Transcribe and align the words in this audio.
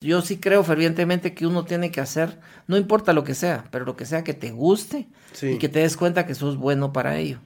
Yo 0.00 0.22
sí 0.22 0.36
creo 0.36 0.62
fervientemente 0.62 1.34
que 1.34 1.44
uno 1.44 1.64
tiene 1.64 1.90
que 1.90 2.00
hacer, 2.00 2.38
no 2.68 2.76
importa 2.76 3.12
lo 3.12 3.24
que 3.24 3.34
sea, 3.34 3.64
pero 3.72 3.84
lo 3.84 3.96
que 3.96 4.06
sea 4.06 4.22
que 4.22 4.32
te 4.32 4.52
guste 4.52 5.08
y 5.42 5.58
que 5.58 5.68
te 5.68 5.80
des 5.80 5.96
cuenta 5.96 6.24
que 6.24 6.36
sos 6.36 6.56
bueno 6.56 6.92
para 6.92 7.16
ello. 7.16 7.40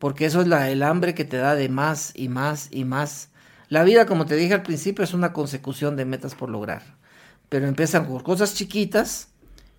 Porque 0.00 0.26
eso 0.26 0.40
es 0.40 0.48
la, 0.48 0.68
el 0.68 0.82
hambre 0.82 1.14
que 1.14 1.24
te 1.24 1.36
da 1.36 1.54
de 1.54 1.68
más 1.68 2.10
y 2.16 2.28
más 2.28 2.68
y 2.72 2.84
más. 2.84 3.28
La 3.68 3.84
vida, 3.84 4.04
como 4.06 4.26
te 4.26 4.34
dije 4.34 4.52
al 4.52 4.64
principio, 4.64 5.04
es 5.04 5.14
una 5.14 5.32
consecución 5.32 5.94
de 5.94 6.04
metas 6.04 6.34
por 6.34 6.50
lograr. 6.50 6.82
Pero 7.48 7.68
empiezan 7.68 8.08
por 8.08 8.24
cosas 8.24 8.54
chiquitas 8.54 9.28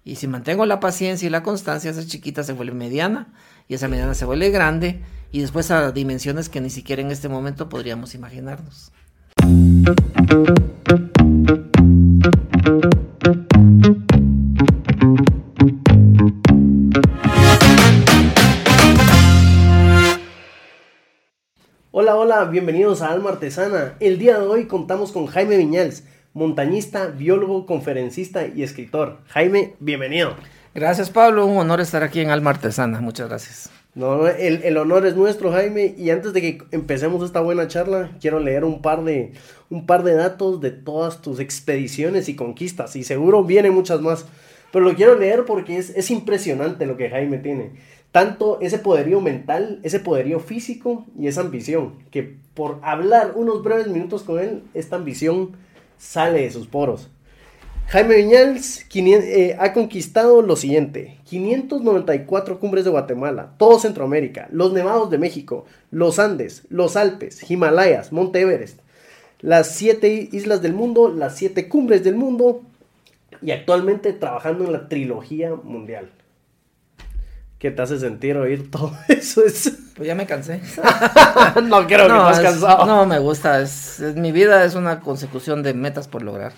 y 0.05 0.16
si 0.16 0.28
mantengo 0.28 0.66
la 0.66 0.80
paciencia 0.80 1.28
y 1.28 1.30
la 1.30 1.44
constancia, 1.44 1.92
esa 1.92 2.08
chiquita 2.08 2.42
se 2.44 2.54
vuelve 2.54 2.74
mediana 2.74 3.34
y 3.68 3.74
esa 3.74 3.89
mediana 3.89 4.14
se 4.14 4.24
vuelve 4.24 4.50
grande 4.50 5.02
y 5.34 5.42
después 5.42 5.71
a 5.71 5.92
dimensiones 5.92 6.48
que 6.48 6.62
ni 6.62 6.70
siquiera 6.70 7.02
en 7.02 7.12
este 7.12 7.28
momento 7.28 7.68
podríamos 7.68 8.16
imaginarnos. 8.16 8.94
Hola, 21.92 22.16
hola, 22.16 22.46
bienvenidos 22.46 23.02
a 23.02 23.11
Alma 23.11 23.32
Artesana. 23.32 23.96
El 24.00 24.18
día 24.18 24.39
de 24.39 24.48
hoy 24.48 24.66
contamos 24.66 25.11
con 25.11 25.28
Jaime 25.28 25.58
Viñals, 25.58 26.06
montañista, 26.34 27.08
biólogo, 27.08 27.66
conferencista 27.66 28.47
y 28.47 28.64
escritor. 28.64 29.20
Jaime, 29.28 29.75
bienvenido. 29.80 30.36
Gracias 30.74 31.10
Pablo, 31.10 31.46
un 31.46 31.58
honor 31.58 31.82
estar 31.82 32.03
aquí 32.03 32.22
en 32.22 32.30
Alma 32.30 32.52
Artesana, 32.52 33.02
muchas 33.02 33.30
gracias. 33.30 33.77
No, 33.97 34.28
el, 34.28 34.64
el, 34.64 34.78
honor 34.78 35.08
es 35.08 35.16
nuestro, 35.16 35.52
Jaime. 35.52 35.95
Y 35.97 36.11
antes 36.11 36.31
de 36.31 36.42
que 36.42 36.58
empecemos 36.72 37.23
esta 37.25 37.42
buena 37.42 37.67
charla, 37.67 38.11
quiero 38.22 38.39
leer 38.39 38.64
un 38.64 38.81
par 38.81 39.03
de, 39.03 39.33
un 39.72 39.88
par 39.88 40.03
de 40.03 40.14
datos 40.14 40.61
de 40.61 40.69
todas 40.69 41.22
tus 41.22 41.39
expediciones 41.39 42.30
y 42.30 42.36
conquistas. 42.36 42.95
Y 42.95 43.03
seguro 43.03 43.44
vienen 43.44 43.73
muchas 43.73 44.00
más. 44.02 44.25
Pero 44.72 44.86
lo 44.86 44.95
quiero 44.95 45.17
leer 45.17 45.45
porque 45.45 45.78
es, 45.78 45.89
es 45.89 46.11
impresionante 46.11 46.85
lo 46.85 46.95
que 46.95 47.09
Jaime 47.09 47.39
tiene 47.39 47.72
tanto 48.11 48.59
ese 48.61 48.80
poderío 48.80 49.22
mental, 49.22 49.80
ese 49.83 50.00
poderío 50.00 50.39
físico 50.39 51.05
y 51.19 51.27
esa 51.27 51.41
ambición, 51.41 51.94
que 52.09 52.38
por 52.53 52.79
hablar 52.81 53.33
unos 53.35 53.61
breves 53.61 53.89
minutos 53.89 54.23
con 54.23 54.39
él, 54.39 54.63
esta 54.73 54.95
ambición 54.95 55.52
sale 55.97 56.41
de 56.41 56.50
sus 56.50 56.66
poros. 56.67 57.11
Jaime 57.89 58.17
Viñals 58.17 58.85
eh, 58.93 59.55
ha 59.57 59.71
conquistado 59.71 60.41
lo 60.41 60.57
siguiente, 60.57 61.19
594 61.23 62.59
cumbres 62.59 62.83
de 62.83 62.91
Guatemala, 62.91 63.53
todo 63.57 63.79
Centroamérica, 63.79 64.49
los 64.52 64.73
nevados 64.73 65.09
de 65.09 65.17
México, 65.17 65.66
los 65.89 66.19
Andes, 66.19 66.63
los 66.67 66.97
Alpes, 66.97 67.49
Himalayas, 67.49 68.11
Monte 68.11 68.41
Everest, 68.41 68.81
las 69.39 69.69
siete 69.71 70.27
islas 70.33 70.61
del 70.61 70.73
mundo, 70.73 71.07
las 71.07 71.38
siete 71.38 71.69
cumbres 71.69 72.03
del 72.03 72.16
mundo 72.16 72.61
y 73.41 73.52
actualmente 73.52 74.11
trabajando 74.11 74.66
en 74.66 74.73
la 74.73 74.89
trilogía 74.89 75.55
mundial. 75.55 76.09
¿Qué 77.57 77.72
te 77.72 77.81
hace 77.81 77.99
sentir 77.99 78.35
oír 78.35 78.69
todo 78.69 78.91
eso? 79.07 79.45
Es... 79.45 79.72
Pues 79.95 80.05
ya 80.05 80.13
me 80.13 80.25
cansé. 80.25 80.59
no 81.63 81.88
creo 81.88 82.09
no, 82.09 82.31
que 82.31 82.41
cansado. 82.44 82.85
No, 82.85 83.05
me 83.05 83.17
gusta. 83.17 83.61
Es, 83.61 83.99
mi 84.16 84.33
vida 84.33 84.66
es 84.66 84.75
una 84.75 84.99
consecución 84.99 85.63
de 85.63 85.73
metas 85.73 86.07
por 86.07 86.22
lograr. 86.22 86.51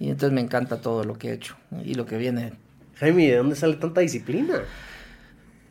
Y 0.00 0.10
entonces 0.10 0.32
me 0.32 0.40
encanta 0.40 0.80
todo 0.80 1.04
lo 1.04 1.16
que 1.16 1.28
he 1.28 1.32
hecho 1.34 1.56
y 1.84 1.94
lo 1.94 2.06
que 2.06 2.16
viene. 2.16 2.54
Jaime, 2.96 3.28
¿de 3.28 3.36
dónde 3.36 3.54
sale 3.54 3.74
tanta 3.76 4.00
disciplina? 4.00 4.62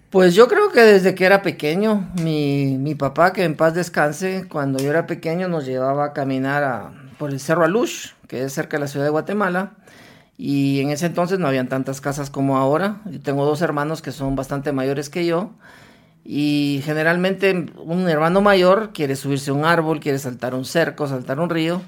Pues 0.10 0.34
yo 0.34 0.48
creo 0.48 0.72
que 0.72 0.82
desde 0.82 1.14
que 1.14 1.26
era 1.26 1.42
pequeño, 1.42 2.10
mi, 2.24 2.78
mi 2.78 2.96
papá, 2.96 3.34
que 3.34 3.44
en 3.44 3.58
paz 3.58 3.74
descanse, 3.74 4.46
cuando 4.50 4.80
yo 4.80 4.90
era 4.90 5.06
pequeño 5.06 5.50
nos 5.50 5.66
llevaba 5.66 6.06
a 6.06 6.14
caminar 6.14 6.64
a, 6.64 6.94
por 7.18 7.32
el 7.32 7.42
Cerro 7.42 7.66
Alush, 7.66 8.12
que 8.28 8.46
es 8.46 8.54
cerca 8.54 8.78
de 8.78 8.82
la 8.82 8.88
ciudad 8.88 9.06
de 9.06 9.12
Guatemala 9.12 9.74
y 10.42 10.80
en 10.80 10.90
ese 10.90 11.06
entonces 11.06 11.38
no 11.38 11.50
habían 11.50 11.68
tantas 11.68 12.00
casas 12.00 12.30
como 12.30 12.58
ahora. 12.58 13.02
Yo 13.12 13.20
tengo 13.20 13.44
dos 13.44 13.62
hermanos 13.62 14.02
que 14.02 14.14
son 14.14 14.38
bastante 14.38 14.72
mayores 14.72 15.10
que 15.10 15.26
yo. 15.26 15.52
Y 16.24 16.82
generalmente 16.86 17.66
un 17.76 18.08
hermano 18.08 18.40
mayor 18.40 18.92
quiere 18.94 19.18
subirse 19.18 19.52
a 19.52 19.54
un 19.54 19.66
árbol, 19.66 20.00
quiere 20.00 20.18
saltar 20.18 20.56
un 20.56 20.64
cerco, 20.64 21.10
saltar 21.10 21.42
un 21.42 21.50
río. 21.50 21.82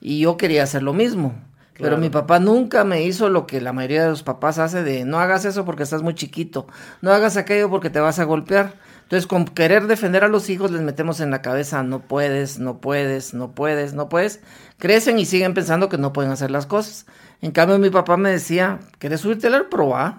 Y 0.00 0.18
yo 0.18 0.36
quería 0.36 0.64
hacer 0.64 0.82
lo 0.82 0.92
mismo. 0.92 1.34
Pero 1.76 1.98
mi 1.98 2.08
papá 2.08 2.38
nunca 2.38 2.84
me 2.84 3.02
hizo 3.02 3.28
lo 3.28 3.46
que 3.46 3.60
la 3.60 3.72
mayoría 3.72 4.04
de 4.04 4.10
los 4.10 4.22
papás 4.22 4.58
hace 4.58 4.84
de 4.84 5.04
no 5.04 5.18
hagas 5.18 5.44
eso 5.44 5.64
porque 5.64 5.82
estás 5.82 6.02
muy 6.02 6.14
chiquito, 6.14 6.66
no 7.02 7.12
hagas 7.12 7.36
aquello 7.36 7.68
porque 7.68 7.90
te 7.90 8.00
vas 8.00 8.18
a 8.18 8.24
golpear. 8.24 8.74
Entonces, 9.02 9.26
con 9.26 9.44
querer 9.44 9.86
defender 9.86 10.24
a 10.24 10.28
los 10.28 10.48
hijos 10.48 10.70
les 10.70 10.80
metemos 10.80 11.20
en 11.20 11.30
la 11.30 11.42
cabeza 11.42 11.82
no 11.82 12.00
puedes, 12.00 12.58
no 12.58 12.78
puedes, 12.80 13.34
no 13.34 13.52
puedes, 13.52 13.92
no 13.92 14.08
puedes. 14.08 14.40
Crecen 14.78 15.18
y 15.18 15.26
siguen 15.26 15.52
pensando 15.52 15.88
que 15.88 15.98
no 15.98 16.12
pueden 16.12 16.30
hacer 16.30 16.50
las 16.50 16.66
cosas. 16.66 17.06
En 17.42 17.50
cambio, 17.50 17.78
mi 17.78 17.90
papá 17.90 18.16
me 18.16 18.30
decía, 18.30 18.78
¿quieres 18.98 19.20
subirte 19.20 19.48
al 19.48 19.66
proa? 19.66 20.18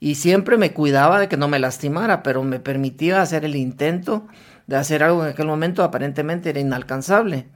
Y 0.00 0.14
siempre 0.14 0.56
me 0.56 0.72
cuidaba 0.72 1.18
de 1.18 1.28
que 1.28 1.36
no 1.36 1.48
me 1.48 1.58
lastimara, 1.58 2.22
pero 2.22 2.44
me 2.44 2.60
permitía 2.60 3.20
hacer 3.20 3.44
el 3.44 3.56
intento 3.56 4.26
de 4.68 4.76
hacer 4.76 5.02
algo 5.02 5.24
en 5.24 5.30
aquel 5.30 5.46
momento 5.46 5.82
aparentemente 5.82 6.50
era 6.50 6.60
inalcanzable. 6.60 7.46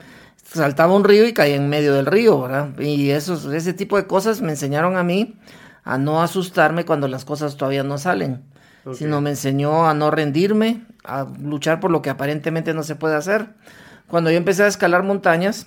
Saltaba 0.42 0.94
un 0.94 1.04
río 1.04 1.26
y 1.26 1.32
caía 1.32 1.56
en 1.56 1.68
medio 1.68 1.94
del 1.94 2.06
río, 2.06 2.40
¿verdad? 2.42 2.78
Y 2.78 3.10
eso, 3.10 3.52
ese 3.52 3.72
tipo 3.72 3.96
de 3.96 4.06
cosas 4.06 4.40
me 4.40 4.50
enseñaron 4.50 4.96
a 4.96 5.02
mí 5.02 5.38
a 5.84 5.98
no 5.98 6.22
asustarme 6.22 6.84
cuando 6.84 7.08
las 7.08 7.24
cosas 7.24 7.56
todavía 7.56 7.82
no 7.82 7.98
salen, 7.98 8.44
sino 8.94 9.20
me 9.20 9.30
enseñó 9.30 9.88
a 9.88 9.94
no 9.94 10.10
rendirme, 10.10 10.84
a 11.04 11.26
luchar 11.40 11.80
por 11.80 11.90
lo 11.90 12.02
que 12.02 12.10
aparentemente 12.10 12.74
no 12.74 12.82
se 12.82 12.96
puede 12.96 13.16
hacer. 13.16 13.54
Cuando 14.08 14.30
yo 14.30 14.36
empecé 14.36 14.64
a 14.64 14.68
escalar 14.68 15.02
montañas, 15.02 15.66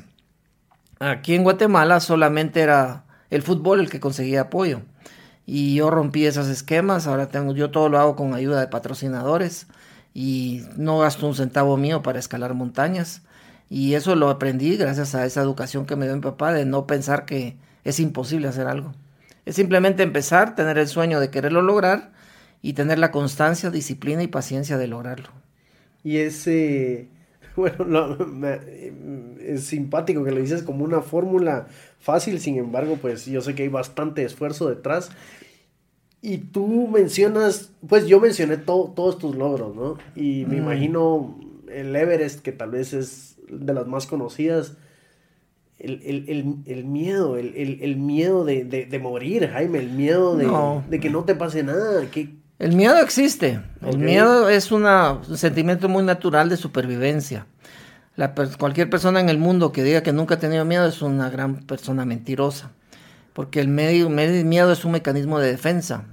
aquí 0.99 1.35
en 1.35 1.43
Guatemala 1.43 1.99
solamente 1.99 2.61
era 2.61 3.05
el 3.29 3.41
fútbol 3.41 3.79
el 3.79 3.89
que 3.89 3.99
conseguía 3.99 4.41
apoyo. 4.41 4.81
Y 5.45 5.75
yo 5.75 5.89
rompí 5.91 6.25
esos 6.25 6.47
esquemas, 6.47 7.07
ahora 7.07 7.27
tengo, 7.27 7.53
yo 7.53 7.71
todo 7.71 7.89
lo 7.89 7.99
hago 7.99 8.15
con 8.15 8.33
ayuda 8.33 8.59
de 8.59 8.67
patrocinadores 8.67 9.67
y 10.13 10.63
no 10.75 10.99
gasto 10.99 11.27
un 11.27 11.35
centavo 11.35 11.77
mío 11.77 12.01
para 12.01 12.19
escalar 12.19 12.53
montañas. 12.53 13.21
Y 13.69 13.95
eso 13.95 14.15
lo 14.15 14.29
aprendí 14.29 14.77
gracias 14.77 15.15
a 15.15 15.25
esa 15.25 15.41
educación 15.41 15.85
que 15.85 15.95
me 15.95 16.05
dio 16.05 16.15
mi 16.15 16.21
papá 16.21 16.53
de 16.53 16.65
no 16.65 16.85
pensar 16.85 17.25
que 17.25 17.55
es 17.83 17.99
imposible 17.99 18.47
hacer 18.47 18.67
algo. 18.67 18.93
Es 19.45 19.55
simplemente 19.55 20.03
empezar, 20.03 20.55
tener 20.55 20.77
el 20.77 20.87
sueño 20.87 21.19
de 21.19 21.29
quererlo 21.29 21.61
lograr 21.61 22.11
y 22.61 22.73
tener 22.73 22.99
la 22.99 23.11
constancia, 23.11 23.69
disciplina 23.69 24.23
y 24.23 24.27
paciencia 24.27 24.77
de 24.77 24.87
lograrlo. 24.87 25.29
Y 26.03 26.17
ese, 26.17 27.07
bueno, 27.55 28.17
es 29.39 29.63
simpático 29.65 30.23
que 30.23 30.31
lo 30.31 30.41
dices 30.41 30.63
como 30.63 30.83
una 30.83 31.01
fórmula 31.01 31.67
fácil, 31.99 32.39
sin 32.39 32.57
embargo, 32.57 32.97
pues 33.01 33.25
yo 33.25 33.41
sé 33.41 33.55
que 33.55 33.63
hay 33.63 33.69
bastante 33.69 34.23
esfuerzo 34.23 34.69
detrás. 34.69 35.11
Y 36.21 36.39
tú 36.39 36.87
mencionas, 36.87 37.71
pues 37.87 38.07
yo 38.07 38.19
mencioné 38.19 38.57
todos 38.57 39.19
tus 39.19 39.35
logros, 39.35 39.75
¿no? 39.75 39.97
Y 40.15 40.45
me 40.45 40.55
mm. 40.55 40.63
imagino 40.63 41.39
el 41.71 41.95
Everest, 41.95 42.41
que 42.41 42.51
tal 42.51 42.71
vez 42.71 42.93
es 42.93 43.34
de 43.49 43.73
las 43.73 43.87
más 43.87 44.07
conocidas. 44.07 44.73
El, 45.77 46.85
miedo, 46.85 47.37
el, 47.37 47.95
miedo 47.97 48.45
de, 48.45 48.99
morir, 49.01 49.49
Jaime, 49.49 49.79
el 49.79 49.89
miedo 49.89 50.35
de, 50.35 50.99
que 50.99 51.09
no 51.09 51.23
te 51.25 51.35
pase 51.35 51.63
nada. 51.63 52.05
Que... 52.09 52.33
El 52.59 52.75
miedo 52.75 52.97
existe. 52.97 53.61
El 53.81 53.97
miedo 53.97 54.49
es 54.49 54.71
un 54.71 54.85
sentimiento 55.35 55.89
muy 55.89 56.03
natural 56.03 56.49
de 56.49 56.57
supervivencia 56.57 57.45
cualquier 58.57 58.89
persona 58.89 59.19
en 59.19 59.29
el 59.29 59.37
mundo 59.37 59.71
que 59.71 59.83
diga 59.83 60.03
que 60.03 60.13
nunca 60.13 60.35
ha 60.35 60.39
tenido 60.39 60.63
miedo 60.65 60.87
es 60.87 61.01
una 61.01 61.29
gran 61.29 61.57
persona 61.57 62.05
mentirosa, 62.05 62.71
porque 63.33 63.59
el, 63.59 63.67
medio, 63.67 64.09
miedo 64.09 64.71
es 64.71 64.85
un 64.85 64.93
mecanismo 64.93 65.39
de 65.39 65.51
defensa 65.51 66.05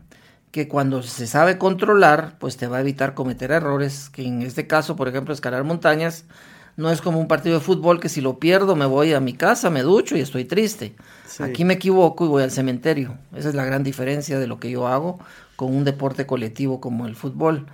que 0.50 0.68
cuando 0.68 1.02
se 1.02 1.26
sabe 1.26 1.56
controlar, 1.58 2.36
pues 2.38 2.56
te 2.56 2.66
va 2.66 2.78
a 2.78 2.80
evitar 2.80 3.14
cometer 3.14 3.52
errores, 3.52 4.10
que 4.10 4.26
en 4.26 4.42
este 4.42 4.66
caso, 4.66 4.96
por 4.96 5.08
ejemplo, 5.08 5.32
escalar 5.32 5.64
montañas, 5.64 6.24
no 6.76 6.90
es 6.90 7.00
como 7.00 7.20
un 7.20 7.28
partido 7.28 7.58
de 7.58 7.64
fútbol 7.64 8.00
que 8.00 8.08
si 8.08 8.20
lo 8.20 8.38
pierdo 8.38 8.76
me 8.76 8.86
voy 8.86 9.12
a 9.12 9.20
mi 9.20 9.34
casa, 9.34 9.70
me 9.70 9.82
ducho 9.82 10.16
y 10.16 10.20
estoy 10.20 10.44
triste. 10.44 10.94
Aquí 11.40 11.64
me 11.64 11.74
equivoco 11.74 12.24
y 12.24 12.28
voy 12.28 12.42
al 12.42 12.50
cementerio. 12.50 13.18
Esa 13.34 13.50
es 13.50 13.54
la 13.54 13.64
gran 13.64 13.82
diferencia 13.82 14.38
de 14.38 14.46
lo 14.46 14.58
que 14.58 14.70
yo 14.70 14.86
hago 14.86 15.18
con 15.56 15.74
un 15.74 15.84
deporte 15.84 16.26
colectivo 16.26 16.80
como 16.80 17.06
el 17.06 17.16
fútbol. 17.16 17.66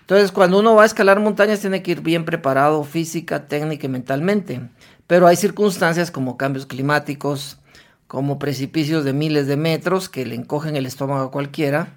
Entonces, 0.00 0.30
cuando 0.30 0.60
uno 0.60 0.76
va 0.76 0.84
a 0.84 0.86
escalar 0.86 1.18
montañas, 1.18 1.60
tiene 1.60 1.82
que 1.82 1.90
ir 1.90 2.00
bien 2.00 2.24
preparado 2.24 2.84
física, 2.84 3.48
técnica 3.48 3.86
y 3.86 3.90
mentalmente. 3.90 4.60
Pero 5.08 5.26
hay 5.26 5.36
circunstancias 5.36 6.12
como 6.12 6.36
cambios 6.36 6.66
climáticos, 6.66 7.58
como 8.06 8.38
precipicios 8.38 9.04
de 9.04 9.12
miles 9.12 9.48
de 9.48 9.56
metros 9.56 10.08
que 10.08 10.24
le 10.24 10.36
encogen 10.36 10.76
el 10.76 10.86
estómago 10.86 11.24
a 11.24 11.30
cualquiera, 11.32 11.94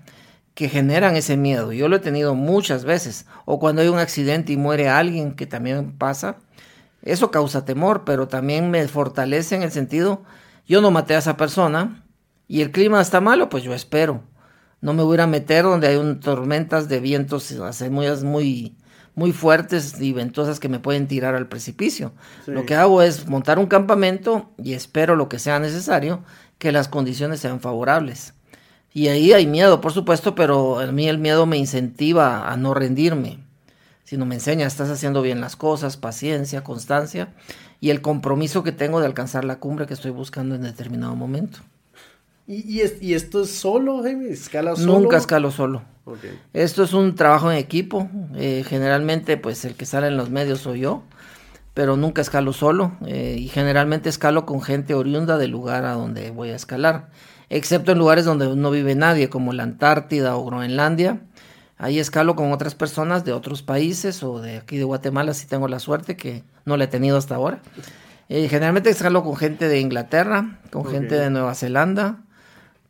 que 0.60 0.70
generan 0.70 1.16
ese 1.16 1.38
miedo. 1.38 1.72
Yo 1.72 1.88
lo 1.88 1.96
he 1.96 2.00
tenido 2.00 2.36
muchas 2.36 2.84
veces. 2.84 3.26
O 3.46 3.60
cuando 3.60 3.82
hay 3.82 3.88
un 3.88 3.98
accidente 3.98 4.54
y 4.54 4.58
muere 4.58 4.90
alguien, 4.90 5.34
que 5.34 5.48
también 5.48 5.98
pasa. 5.98 6.36
Eso 7.02 7.32
causa 7.32 7.66
temor, 7.66 8.04
pero 8.06 8.28
también 8.28 8.70
me 8.70 8.86
fortalece 8.88 9.56
en 9.56 9.64
el 9.64 9.72
sentido, 9.72 10.24
yo 10.68 10.82
no 10.82 10.92
maté 10.92 11.16
a 11.16 11.20
esa 11.20 11.38
persona 11.38 12.04
y 12.48 12.62
el 12.62 12.72
clima 12.72 13.00
está 13.00 13.22
malo, 13.22 13.48
pues 13.50 13.64
yo 13.64 13.74
espero 13.74 14.22
no 14.82 14.94
me 14.94 15.04
voy 15.04 15.20
a 15.20 15.28
meter 15.28 15.64
donde 15.64 15.88
hay 15.88 15.96
un, 15.98 16.20
tormentas 16.20 16.88
de 16.88 17.00
vientos 17.00 17.54
muy, 17.90 18.08
muy, 18.24 18.78
muy 19.16 19.32
fuertes 19.34 20.00
y 20.00 20.14
ventosas 20.14 20.60
que 20.60 20.70
me 20.70 20.80
pueden 20.80 21.08
tirar 21.08 21.36
al 21.36 21.48
precipicio. 21.48 22.14
Lo 22.46 22.66
que 22.66 22.76
hago 22.76 23.02
es 23.02 23.28
montar 23.28 23.60
un 23.60 23.68
campamento 23.68 24.52
y 24.58 24.74
espero 24.74 25.16
lo 25.16 25.28
que 25.28 25.40
sea 25.40 25.60
necesario, 25.60 26.24
que 26.58 26.72
las 26.72 26.88
condiciones 26.88 27.40
sean 27.42 27.60
favorables. 27.60 28.34
Y 28.94 29.08
ahí 29.08 29.34
hay 29.34 29.46
miedo, 29.46 29.82
por 29.82 29.94
supuesto, 29.94 30.36
pero 30.36 30.80
a 30.80 30.92
mí 30.92 31.08
el 31.08 31.20
miedo 31.20 31.46
me 31.46 31.58
incentiva 31.58 32.52
a 32.52 32.58
no 32.58 32.74
rendirme, 32.74 33.40
sino 34.04 34.26
me 34.26 34.36
enseña, 34.36 34.66
estás 34.66 34.90
haciendo 34.90 35.22
bien 35.22 35.42
las 35.42 35.56
cosas, 35.56 35.98
paciencia, 35.98 36.64
constancia 36.64 37.30
y 37.82 37.92
el 37.92 38.02
compromiso 38.02 38.64
que 38.64 38.72
tengo 38.72 39.00
de 39.00 39.06
alcanzar 39.06 39.46
la 39.46 39.60
cumbre 39.60 39.86
que 39.86 39.94
estoy 39.94 40.12
buscando 40.12 40.56
en 40.56 40.64
determinado 40.64 41.16
momento. 41.16 41.60
¿Y, 42.48 42.82
y, 42.82 43.14
esto 43.14 43.44
es 43.44 43.52
solo, 43.52 44.02
Jaime? 44.02 44.30
¿Escala 44.30 44.76
solo? 44.76 45.00
Nunca 45.00 45.18
escalo 45.18 45.52
solo. 45.52 45.84
Esto 46.52 46.82
es 46.82 46.94
un 46.94 47.14
trabajo 47.14 47.52
en 47.52 47.58
equipo. 47.60 48.10
Eh, 48.36 48.64
generalmente, 48.68 49.38
pues 49.38 49.66
el 49.66 49.76
que 49.76 49.86
sale 49.86 50.08
en 50.08 50.18
los 50.18 50.32
medios 50.32 50.62
soy 50.62 50.80
yo, 50.80 51.04
pero 51.76 51.96
nunca 51.96 52.24
escalo 52.24 52.52
solo. 52.52 52.94
Eh, 53.06 53.36
y 53.38 53.50
generalmente 53.50 54.10
escalo 54.10 54.48
con 54.48 54.64
gente 54.64 54.96
oriunda 54.96 55.38
del 55.38 55.52
lugar 55.52 55.86
a 55.86 55.94
donde 55.94 56.32
voy 56.32 56.50
a 56.50 56.56
escalar. 56.56 57.10
Excepto 57.50 57.92
en 57.92 57.98
lugares 57.98 58.26
donde 58.26 58.56
no 58.56 58.72
vive 58.72 58.96
nadie, 58.96 59.30
como 59.30 59.54
la 59.54 59.64
Antártida 59.64 60.36
o 60.36 60.46
Groenlandia. 60.46 61.22
Ahí 61.78 61.98
escalo 61.98 62.36
con 62.36 62.52
otras 62.52 62.76
personas 62.76 63.26
de 63.26 63.32
otros 63.32 63.64
países 63.64 64.22
o 64.22 64.42
de 64.42 64.58
aquí 64.58 64.78
de 64.78 64.84
Guatemala, 64.84 65.34
si 65.34 65.48
tengo 65.48 65.68
la 65.68 65.80
suerte, 65.80 66.18
que 66.18 66.44
no 66.66 66.78
la 66.78 66.84
he 66.84 66.88
tenido 66.88 67.18
hasta 67.18 67.36
ahora. 67.36 67.62
Eh, 68.28 68.48
generalmente 68.50 68.90
escalo 68.90 69.24
con 69.24 69.36
gente 69.36 69.68
de 69.68 69.80
Inglaterra, 69.80 70.60
con 70.72 70.86
gente 70.86 71.16
de 71.16 71.30
Nueva 71.30 71.56
Zelanda, 71.56 72.22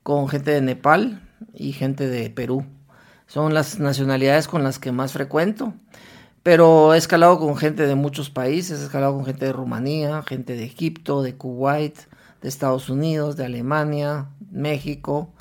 con 0.04 0.28
gente 0.28 0.52
de 0.52 0.62
Nepal 0.62 1.22
y 1.54 1.72
gente 1.72 2.08
de 2.08 2.30
Perú. 2.30 2.66
Son 3.28 3.54
las 3.54 3.80
nacionalidades 3.80 4.48
con 4.48 4.64
las 4.64 4.80
que 4.80 4.92
más 4.92 5.14
frecuento. 5.14 5.74
Pero 6.44 6.94
he 6.94 6.98
escalado 6.98 7.38
con 7.38 7.56
gente 7.58 7.86
de 7.86 7.96
muchos 7.96 8.30
países, 8.30 8.82
he 8.82 8.86
escalado 8.86 9.14
con 9.14 9.26
gente 9.26 9.46
de 9.46 9.54
Rumanía, 9.54 10.24
gente 10.24 10.56
de 10.56 10.64
Egipto, 10.64 11.22
de 11.22 11.36
Kuwait, 11.36 11.96
de 12.42 12.50
Estados 12.50 12.90
Unidos, 12.90 13.36
de 13.36 13.46
Alemania, 13.46 14.30
México. 14.52 15.34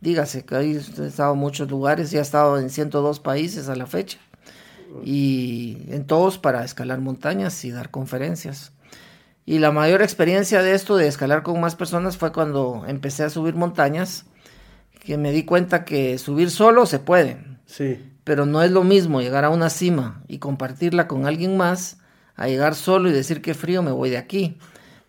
Dígase 0.00 0.44
que 0.44 0.56
he 0.56 0.76
estado 1.06 1.34
en 1.34 1.38
muchos 1.38 1.70
lugares 1.70 2.12
y 2.12 2.18
he 2.18 2.20
estado 2.20 2.58
en 2.58 2.70
102 2.70 3.20
países 3.20 3.68
a 3.68 3.76
la 3.76 3.86
fecha. 3.86 4.18
Y 5.04 5.78
en 5.88 6.06
todos 6.06 6.38
para 6.38 6.64
escalar 6.64 7.00
montañas 7.00 7.64
y 7.64 7.70
dar 7.70 7.90
conferencias. 7.90 8.72
Y 9.44 9.58
la 9.58 9.72
mayor 9.72 10.02
experiencia 10.02 10.62
de 10.62 10.74
esto, 10.74 10.96
de 10.96 11.08
escalar 11.08 11.42
con 11.42 11.60
más 11.60 11.74
personas, 11.74 12.16
fue 12.16 12.32
cuando 12.32 12.84
empecé 12.86 13.24
a 13.24 13.30
subir 13.30 13.54
montañas, 13.54 14.26
que 15.04 15.18
me 15.18 15.32
di 15.32 15.44
cuenta 15.44 15.84
que 15.84 16.18
subir 16.18 16.50
solo 16.50 16.86
se 16.86 16.98
puede. 16.98 17.38
Sí. 17.66 17.98
Pero 18.22 18.46
no 18.46 18.62
es 18.62 18.70
lo 18.70 18.84
mismo 18.84 19.20
llegar 19.20 19.44
a 19.44 19.50
una 19.50 19.68
cima 19.68 20.22
y 20.28 20.38
compartirla 20.38 21.08
con 21.08 21.26
alguien 21.26 21.56
más, 21.56 21.98
a 22.36 22.46
llegar 22.46 22.74
solo 22.74 23.08
y 23.08 23.12
decir 23.12 23.42
que 23.42 23.54
frío 23.54 23.82
me 23.82 23.90
voy 23.90 24.10
de 24.10 24.18
aquí. 24.18 24.58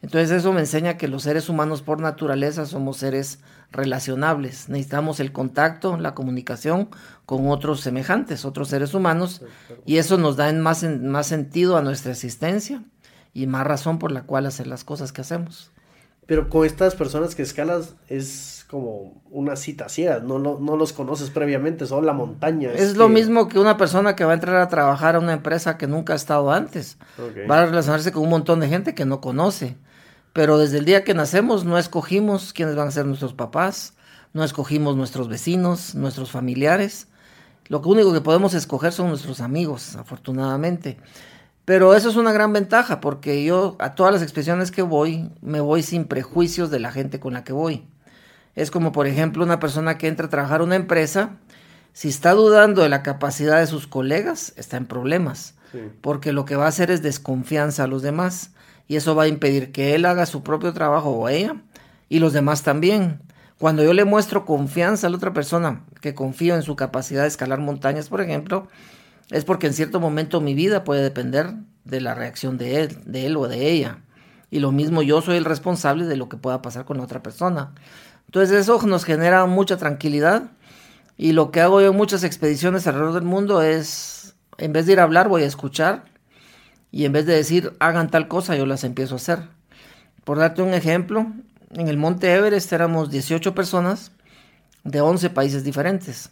Entonces 0.04 0.32
eso 0.32 0.52
me 0.52 0.60
enseña 0.60 0.98
que 0.98 1.08
los 1.08 1.24
seres 1.24 1.48
humanos 1.48 1.82
por 1.82 2.02
naturaleza 2.02 2.66
somos 2.66 2.98
seres 2.98 3.40
relacionables. 3.72 4.68
Necesitamos 4.68 5.22
el 5.22 5.32
contacto, 5.32 5.98
la 5.98 6.14
comunicación 6.14 6.90
con 7.26 7.50
otros 7.50 7.80
semejantes, 7.80 8.44
otros 8.44 8.68
seres 8.68 8.94
humanos, 8.94 9.42
y 9.86 9.98
eso 9.98 10.18
nos 10.18 10.36
da 10.36 10.50
en 10.50 10.60
más, 10.60 10.84
más 10.84 11.28
sentido 11.28 11.78
a 11.78 11.82
nuestra 11.82 12.12
existencia 12.12 12.84
y 13.34 13.48
más 13.48 13.66
razón 13.66 13.98
por 13.98 14.12
la 14.12 14.24
cual 14.24 14.46
hacer 14.46 14.68
las 14.68 14.84
cosas 14.84 15.14
que 15.14 15.22
hacemos. 15.22 15.72
Pero 16.26 16.50
con 16.50 16.66
estas 16.66 16.96
personas 16.96 17.34
que 17.34 17.42
escalas 17.42 17.96
es 18.10 18.66
como 18.70 19.22
una 19.32 19.56
cita 19.56 19.88
ciega, 19.88 20.20
no, 20.20 20.38
no, 20.38 20.76
los 20.76 20.92
conoces 20.92 21.30
previamente, 21.30 21.86
son 21.86 22.06
la 22.06 22.12
montaña. 22.12 22.74
Es, 22.74 22.98
lo 22.98 23.08
mismo 23.08 23.48
que 23.48 23.58
una 23.58 23.78
persona 23.78 24.18
que 24.18 24.26
va 24.26 24.32
a 24.32 24.36
entrar 24.36 24.58
a 24.58 24.68
trabajar 24.68 25.16
a 25.16 25.20
una 25.20 25.34
empresa 25.34 25.78
que 25.78 25.88
nunca 25.88 26.12
ha 26.12 26.18
estado 26.18 26.52
antes. 26.52 26.98
Va 27.50 27.62
a 27.62 27.66
relacionarse 27.68 28.12
con 28.12 28.24
un 28.24 28.30
montón 28.30 28.60
de 28.60 28.68
gente 28.68 28.94
que 28.94 29.06
no 29.06 29.22
conoce. 29.22 29.78
Pero 30.34 30.58
desde 30.58 30.80
el 30.80 30.86
día 30.86 31.04
que 31.04 31.14
nacemos 31.14 31.64
no 31.64 31.78
escogimos 31.78 32.54
quiénes 32.54 32.76
van 32.76 32.88
a 32.88 32.92
ser 32.92 33.06
nuestros 33.06 33.34
papás, 33.34 33.94
no 34.34 34.44
escogimos 34.44 34.96
nuestros 34.96 35.30
vecinos, 35.30 35.94
nuestros 35.94 36.32
familiares. 36.32 37.08
Lo 37.68 37.80
único 37.82 38.12
que 38.12 38.22
podemos 38.22 38.56
escoger 38.56 38.92
son 38.92 39.10
nuestros 39.10 39.42
amigos, 39.42 39.96
afortunadamente. 39.96 40.98
Pero 41.66 41.94
eso 41.94 42.10
es 42.10 42.16
una 42.16 42.34
gran 42.34 42.52
ventaja 42.52 43.00
porque 43.00 43.44
yo 43.46 43.78
a 43.80 43.94
todas 43.94 44.12
las 44.12 44.24
expresiones 44.24 44.72
que 44.72 44.82
voy 44.82 45.30
me 45.42 45.62
voy 45.62 45.84
sin 45.84 46.06
prejuicios 46.06 46.72
de 46.72 46.80
la 46.80 46.92
gente 46.92 47.20
con 47.20 47.34
la 47.34 47.44
que 47.44 47.54
voy. 47.54 47.86
Es 48.56 48.72
como 48.72 48.92
por 48.92 49.06
ejemplo 49.06 49.44
una 49.44 49.60
persona 49.60 49.98
que 49.98 50.08
entra 50.08 50.26
a 50.26 50.30
trabajar 50.30 50.62
a 50.62 50.66
una 50.66 50.76
empresa, 50.76 51.38
si 51.94 52.10
está 52.10 52.34
dudando 52.34 52.82
de 52.82 52.90
la 52.90 53.04
capacidad 53.04 53.60
de 53.60 53.68
sus 53.68 53.88
colegas, 53.88 54.54
está 54.58 54.78
en 54.78 54.88
problemas, 54.88 55.54
porque 56.02 56.34
lo 56.34 56.44
que 56.44 56.56
va 56.56 56.66
a 56.66 56.70
hacer 56.70 56.92
es 56.92 57.02
desconfianza 57.02 57.84
a 57.84 57.88
los 57.88 58.02
demás 58.02 58.52
y 58.94 58.96
eso 58.96 59.16
va 59.16 59.24
a 59.24 59.28
impedir 59.28 59.72
que 59.72 59.96
él 59.96 60.06
haga 60.06 60.28
su 60.28 60.44
propio 60.44 60.72
trabajo 60.72 61.10
o 61.10 61.28
ella 61.28 61.56
y 62.10 62.20
los 62.20 62.32
demás 62.32 62.62
también. 62.62 63.22
Cuando 63.58 63.84
yo 63.84 63.92
le 63.92 64.06
muestro 64.06 64.46
confianza 64.46 65.08
a 65.08 65.10
la 65.10 65.18
otra 65.18 65.34
persona, 65.34 65.84
que 66.00 66.14
confío 66.14 66.54
en 66.54 66.62
su 66.62 66.76
capacidad 66.76 67.24
de 67.24 67.28
escalar 67.28 67.58
montañas, 67.58 68.10
por 68.10 68.22
ejemplo, 68.22 68.68
es 69.32 69.46
porque 69.46 69.66
en 69.66 69.74
cierto 69.74 70.00
momento 70.00 70.42
mi 70.42 70.54
vida 70.54 70.84
puede 70.84 71.02
depender 71.02 71.56
de 71.86 72.02
la 72.02 72.14
reacción 72.14 72.60
de 72.60 72.82
él, 72.82 73.00
de 73.06 73.26
él 73.26 73.36
o 73.36 73.48
de 73.48 73.72
ella. 73.72 73.98
Y 74.52 74.60
lo 74.60 74.72
mismo 74.72 75.02
yo 75.02 75.24
soy 75.24 75.38
el 75.38 75.46
responsable 75.46 76.06
de 76.06 76.16
lo 76.16 76.30
que 76.30 76.38
pueda 76.38 76.62
pasar 76.62 76.86
con 76.86 76.98
la 76.98 77.04
otra 77.04 77.24
persona. 77.24 77.72
Entonces 78.28 78.56
eso 78.56 78.80
nos 78.86 79.06
genera 79.06 79.44
mucha 79.48 79.78
tranquilidad 79.78 80.52
y 81.18 81.32
lo 81.32 81.50
que 81.50 81.62
hago 81.62 81.82
yo 81.82 81.90
en 81.90 81.98
muchas 81.98 82.24
expediciones 82.24 82.86
alrededor 82.86 83.16
del 83.16 83.24
mundo 83.24 83.64
es, 83.64 84.36
en 84.60 84.72
vez 84.72 84.86
de 84.86 84.92
ir 84.92 85.00
a 85.00 85.04
hablar, 85.04 85.30
voy 85.30 85.42
a 85.42 85.48
escuchar 85.48 86.13
y 86.94 87.06
en 87.06 87.12
vez 87.12 87.26
de 87.26 87.34
decir 87.34 87.74
hagan 87.80 88.12
tal 88.12 88.28
cosa, 88.28 88.56
yo 88.56 88.68
las 88.68 88.84
empiezo 88.84 89.16
a 89.16 89.18
hacer. 89.18 89.40
Por 90.24 90.38
darte 90.38 90.62
un 90.62 90.76
ejemplo, 90.76 91.26
en 91.72 91.88
el 91.88 91.98
Monte 91.98 92.32
Everest 92.32 92.72
éramos 92.72 93.10
18 93.10 93.56
personas 93.56 94.12
de 94.84 95.02
11 95.02 95.32
países 95.32 95.64
diferentes 95.64 96.30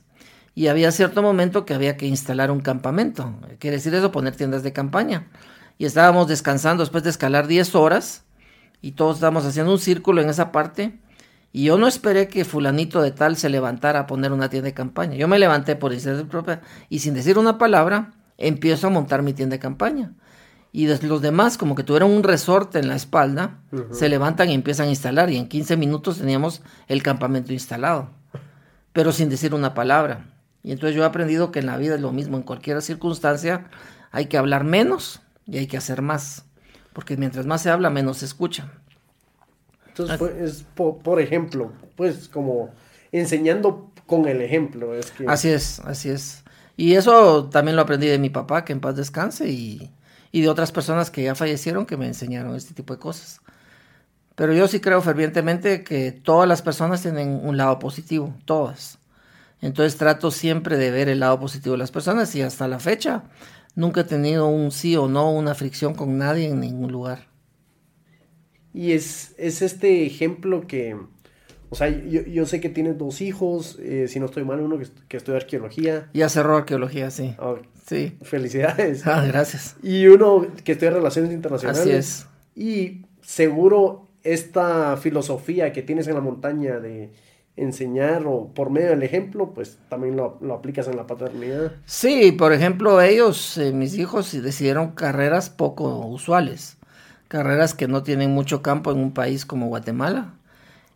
y 0.53 0.67
había 0.67 0.91
cierto 0.91 1.23
momento 1.23 1.65
que 1.65 1.73
había 1.73 1.97
que 1.97 2.05
instalar 2.05 2.51
un 2.51 2.61
campamento. 2.61 3.33
Quiere 3.57 3.77
decir 3.77 3.95
eso, 3.95 4.11
poner 4.11 4.35
tiendas 4.35 4.61
de 4.61 4.71
campaña. 4.71 5.27
Y 5.79 5.85
estábamos 5.85 6.27
descansando 6.27 6.83
después 6.83 7.03
de 7.03 7.09
escalar 7.09 7.47
10 7.47 7.73
horas 7.73 8.23
y 8.83 8.91
todos 8.91 9.15
estábamos 9.15 9.47
haciendo 9.47 9.71
un 9.71 9.79
círculo 9.79 10.21
en 10.21 10.29
esa 10.29 10.51
parte. 10.51 10.99
Y 11.51 11.63
yo 11.63 11.79
no 11.79 11.87
esperé 11.87 12.27
que 12.27 12.45
fulanito 12.45 13.01
de 13.01 13.09
tal 13.09 13.35
se 13.35 13.49
levantara 13.49 14.01
a 14.01 14.05
poner 14.05 14.31
una 14.31 14.51
tienda 14.51 14.67
de 14.67 14.75
campaña. 14.75 15.15
Yo 15.15 15.27
me 15.27 15.39
levanté 15.39 15.75
por 15.75 15.91
iniciativa 15.91 16.29
propia 16.29 16.61
y 16.87 16.99
sin 16.99 17.15
decir 17.15 17.39
una 17.39 17.57
palabra 17.57 18.13
empiezo 18.37 18.85
a 18.85 18.89
montar 18.91 19.23
mi 19.23 19.33
tienda 19.33 19.55
de 19.55 19.59
campaña. 19.59 20.13
Y 20.73 20.87
los 20.87 21.21
demás, 21.21 21.57
como 21.57 21.75
que 21.75 21.83
tuvieron 21.83 22.11
un 22.11 22.23
resorte 22.23 22.79
en 22.79 22.87
la 22.87 22.95
espalda, 22.95 23.59
se 23.91 24.07
levantan 24.07 24.49
y 24.49 24.53
empiezan 24.53 24.87
a 24.87 24.91
instalar. 24.91 25.29
Y 25.29 25.37
en 25.37 25.49
15 25.49 25.75
minutos 25.75 26.19
teníamos 26.19 26.61
el 26.87 27.03
campamento 27.03 27.51
instalado, 27.51 28.09
pero 28.93 29.11
sin 29.11 29.29
decir 29.29 29.53
una 29.53 29.73
palabra. 29.73 30.27
Y 30.63 30.71
entonces 30.71 30.95
yo 30.95 31.03
he 31.03 31.05
aprendido 31.05 31.51
que 31.51 31.59
en 31.59 31.65
la 31.65 31.77
vida 31.77 31.95
es 31.95 32.01
lo 32.01 32.11
mismo, 32.11 32.37
en 32.37 32.43
cualquier 32.43 32.81
circunstancia 32.81 33.65
hay 34.11 34.27
que 34.27 34.37
hablar 34.37 34.63
menos 34.63 35.21
y 35.45 35.57
hay 35.57 35.67
que 35.67 35.77
hacer 35.77 36.01
más, 36.01 36.45
porque 36.93 37.17
mientras 37.17 37.45
más 37.45 37.61
se 37.61 37.69
habla, 37.69 37.89
menos 37.89 38.19
se 38.19 38.25
escucha. 38.25 38.71
Entonces, 39.87 40.17
pues, 40.17 40.65
por, 41.03 41.19
ejemplo, 41.19 41.73
pues 41.97 42.29
como 42.29 42.69
enseñando 43.11 43.91
con 44.05 44.27
el 44.27 44.41
ejemplo. 44.41 44.95
Es 44.95 45.11
que... 45.11 45.25
Así 45.27 45.49
es, 45.49 45.79
así 45.81 46.09
es. 46.09 46.43
Y 46.77 46.93
eso 46.93 47.49
también 47.49 47.75
lo 47.75 47.81
aprendí 47.81 48.07
de 48.07 48.19
mi 48.19 48.29
papá, 48.29 48.63
que 48.63 48.71
en 48.71 48.79
paz 48.79 48.95
descanse, 48.95 49.49
y, 49.49 49.91
y 50.31 50.41
de 50.41 50.49
otras 50.49 50.71
personas 50.71 51.11
que 51.11 51.23
ya 51.23 51.35
fallecieron 51.35 51.85
que 51.85 51.97
me 51.97 52.07
enseñaron 52.07 52.55
este 52.55 52.73
tipo 52.73 52.93
de 52.93 52.99
cosas. 52.99 53.41
Pero 54.35 54.53
yo 54.53 54.67
sí 54.67 54.79
creo 54.79 55.01
fervientemente 55.01 55.83
que 55.83 56.11
todas 56.11 56.47
las 56.47 56.61
personas 56.61 57.01
tienen 57.01 57.41
un 57.43 57.57
lado 57.57 57.79
positivo, 57.79 58.33
todas. 58.45 58.97
Entonces 59.61 59.97
trato 59.97 60.31
siempre 60.31 60.77
de 60.77 60.89
ver 60.89 61.09
el 61.09 61.19
lado 61.19 61.39
positivo 61.39 61.73
de 61.73 61.79
las 61.79 61.91
personas 61.91 62.33
y 62.35 62.41
hasta 62.41 62.67
la 62.67 62.79
fecha 62.79 63.23
nunca 63.75 64.01
he 64.01 64.03
tenido 64.05 64.47
un 64.47 64.71
sí 64.71 64.95
o 64.95 65.07
no, 65.07 65.31
una 65.31 65.55
fricción 65.55 65.93
con 65.93 66.17
nadie 66.17 66.47
en 66.47 66.59
ningún 66.59 66.91
lugar. 66.91 67.27
Y 68.73 68.93
es, 68.93 69.35
es 69.37 69.61
este 69.61 70.05
ejemplo 70.05 70.65
que, 70.65 70.97
o 71.69 71.75
sea, 71.75 71.89
yo, 71.89 72.45
sé 72.45 72.61
que 72.61 72.69
tienes 72.69 72.97
dos 72.97 73.21
hijos, 73.21 73.77
eh, 73.81 74.07
si 74.07 74.19
no 74.19 74.27
estoy 74.27 74.45
mal, 74.45 74.61
uno 74.61 74.77
que, 74.77 74.87
que 75.09 75.17
estudia 75.17 75.37
arqueología. 75.37 76.09
Ya 76.13 76.29
cerró 76.29 76.55
arqueología, 76.55 77.11
sí. 77.11 77.35
Ah, 77.37 77.55
sí. 77.85 78.17
Felicidades. 78.21 79.05
Ah, 79.05 79.25
gracias. 79.25 79.75
Y 79.83 80.07
uno 80.07 80.47
que 80.63 80.73
estudia 80.73 80.91
relaciones 80.91 81.31
internacionales. 81.31 81.81
Así 81.81 81.91
es. 81.91 82.27
Y 82.55 83.05
seguro 83.21 84.07
esta 84.23 84.97
filosofía 84.97 85.73
que 85.73 85.81
tienes 85.81 86.07
en 86.07 86.15
la 86.15 86.21
montaña 86.21 86.79
de 86.79 87.11
enseñar 87.57 88.23
o 88.25 88.47
por 88.53 88.69
medio 88.69 88.89
del 88.89 89.03
ejemplo, 89.03 89.53
pues 89.53 89.77
también 89.89 90.15
lo, 90.15 90.39
aplicas 90.53 90.87
en 90.87 90.95
la 90.95 91.07
paternidad. 91.07 91.73
Sí, 91.85 92.31
por 92.31 92.53
ejemplo, 92.53 93.01
ellos, 93.01 93.57
eh, 93.57 93.71
mis 93.71 93.97
hijos, 93.97 94.31
decidieron 94.41 94.91
carreras 94.91 95.49
poco 95.49 96.05
usuales, 96.05 96.77
carreras 97.27 97.73
que 97.73 97.87
no 97.87 98.03
tienen 98.03 98.31
mucho 98.31 98.61
campo 98.61 98.91
en 98.91 98.99
un 98.99 99.13
país 99.13 99.45
como 99.45 99.67
Guatemala. 99.67 100.33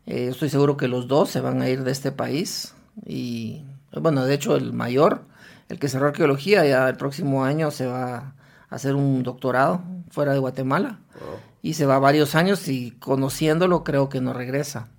Eh, 0.06 0.28
estoy 0.30 0.50
seguro 0.50 0.78
que 0.78 0.88
los 0.88 1.08
dos 1.08 1.30
se 1.30 1.42
van 1.42 1.62
a 1.62 1.70
ir 1.70 1.84
de 1.84 1.92
este 1.92 2.12
país 2.12 2.74
y, 3.06 3.64
bueno, 3.92 4.26
de 4.26 4.34
hecho 4.34 4.56
el 4.56 4.72
mayor 4.72 5.22
el 5.70 5.80
que 5.80 5.90
cerró 5.90 6.08
arqueología, 6.08 6.66
ya 6.66 6.88
el 6.88 6.98
próximo 6.98 7.44
año 7.44 7.72
se 7.72 7.88
va 7.88 8.16
a 8.16 8.36
hacer 8.70 8.96
un 8.96 9.24
doctorado 9.24 9.82
fuera 10.10 10.34
de 10.34 10.40
Guatemala. 10.40 11.00
Y 11.62 11.74
se 11.74 11.86
va 11.86 11.98
varios 11.98 12.36
años 12.36 12.68
y 12.68 12.92
conociéndolo 12.92 13.84
creo 13.84 14.10
que 14.10 14.22
no 14.22 14.34
regresa. 14.34 14.90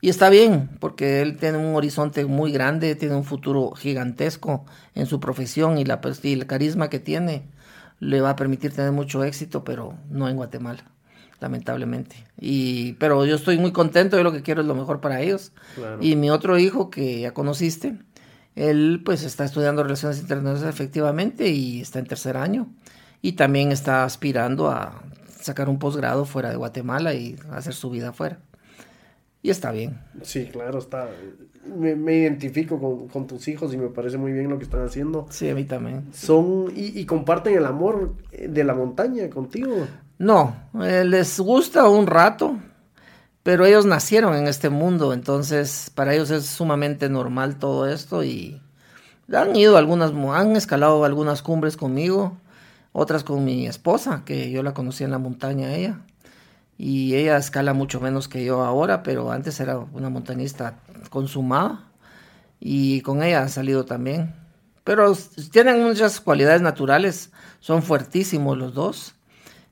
Y 0.00 0.08
está 0.08 0.30
bien, 0.30 0.70
porque 0.80 1.22
él 1.22 1.36
tiene 1.36 1.58
un 1.58 1.74
horizonte 1.74 2.24
muy 2.24 2.52
grande, 2.52 2.94
tiene 2.94 3.14
un 3.14 3.24
futuro 3.24 3.72
gigantesco 3.72 4.64
en 4.94 5.06
su 5.06 5.20
profesión 5.20 5.78
y, 5.78 5.84
la, 5.84 6.00
y 6.22 6.32
el 6.32 6.46
carisma 6.46 6.88
que 6.88 7.00
tiene 7.00 7.48
le 8.00 8.20
va 8.20 8.30
a 8.30 8.36
permitir 8.36 8.72
tener 8.72 8.92
mucho 8.92 9.24
éxito, 9.24 9.64
pero 9.64 9.94
no 10.08 10.28
en 10.28 10.36
Guatemala 10.36 10.84
lamentablemente. 11.40 12.16
Y, 12.40 12.94
pero 12.94 13.24
yo 13.24 13.36
estoy 13.36 13.58
muy 13.58 13.72
contento, 13.72 14.16
yo 14.16 14.22
lo 14.22 14.32
que 14.32 14.42
quiero 14.42 14.60
es 14.60 14.66
lo 14.66 14.74
mejor 14.74 15.00
para 15.00 15.20
ellos. 15.20 15.52
Y 16.00 16.16
mi 16.16 16.30
otro 16.30 16.58
hijo 16.58 16.90
que 16.90 17.20
ya 17.20 17.32
conociste, 17.32 17.98
él 18.58 19.02
pues 19.04 19.22
está 19.22 19.44
estudiando 19.44 19.82
relaciones 19.82 20.20
internacionales 20.20 20.74
efectivamente 20.74 21.48
y 21.48 21.80
está 21.80 21.98
en 21.98 22.06
tercer 22.06 22.36
año. 22.36 22.68
Y 23.22 23.32
también 23.32 23.72
está 23.72 24.04
aspirando 24.04 24.70
a 24.70 25.02
sacar 25.40 25.68
un 25.68 25.78
posgrado 25.78 26.24
fuera 26.24 26.50
de 26.50 26.56
Guatemala 26.56 27.14
y 27.14 27.36
hacer 27.50 27.74
su 27.74 27.90
vida 27.90 28.10
afuera. 28.10 28.38
Y 29.42 29.50
está 29.50 29.70
bien. 29.70 30.00
Sí, 30.22 30.46
claro, 30.46 30.78
está. 30.78 31.08
Me, 31.64 32.14
identifico 32.14 33.08
con, 33.08 33.26
tus 33.26 33.46
hijos 33.46 33.72
y 33.72 33.76
me 33.76 33.88
parece 33.88 34.18
muy 34.18 34.32
bien 34.32 34.50
lo 34.50 34.58
que 34.58 34.64
están 34.64 34.84
haciendo. 34.84 35.26
Sí, 35.30 35.48
a 35.48 35.54
mí 35.54 35.64
también. 35.64 36.12
Son, 36.12 36.72
y, 36.74 36.98
y 36.98 37.06
comparten 37.06 37.56
el 37.56 37.66
amor 37.66 38.16
de 38.32 38.64
la 38.64 38.74
montaña 38.74 39.28
contigo. 39.30 39.86
No, 40.18 40.56
eh, 40.82 41.04
les 41.04 41.38
gusta 41.38 41.88
un 41.88 42.08
rato, 42.08 42.58
pero 43.48 43.64
ellos 43.64 43.86
nacieron 43.86 44.34
en 44.34 44.46
este 44.46 44.68
mundo, 44.68 45.14
entonces 45.14 45.90
para 45.94 46.12
ellos 46.12 46.30
es 46.30 46.44
sumamente 46.44 47.08
normal 47.08 47.56
todo 47.56 47.88
esto 47.88 48.22
y 48.22 48.60
han 49.32 49.56
ido 49.56 49.78
algunas, 49.78 50.12
han 50.34 50.54
escalado 50.54 51.02
algunas 51.06 51.40
cumbres 51.40 51.78
conmigo, 51.78 52.36
otras 52.92 53.24
con 53.24 53.46
mi 53.46 53.66
esposa, 53.66 54.20
que 54.26 54.50
yo 54.50 54.62
la 54.62 54.74
conocí 54.74 55.02
en 55.02 55.12
la 55.12 55.16
montaña 55.16 55.74
ella, 55.74 56.00
y 56.76 57.14
ella 57.14 57.38
escala 57.38 57.72
mucho 57.72 58.02
menos 58.02 58.28
que 58.28 58.44
yo 58.44 58.64
ahora, 58.64 59.02
pero 59.02 59.32
antes 59.32 59.58
era 59.60 59.78
una 59.78 60.10
montañista 60.10 60.80
consumada 61.08 61.86
y 62.60 63.00
con 63.00 63.22
ella 63.22 63.44
ha 63.44 63.48
salido 63.48 63.86
también. 63.86 64.34
Pero 64.84 65.16
tienen 65.50 65.82
muchas 65.82 66.20
cualidades 66.20 66.60
naturales, 66.60 67.32
son 67.60 67.82
fuertísimos 67.82 68.58
los 68.58 68.74
dos 68.74 69.14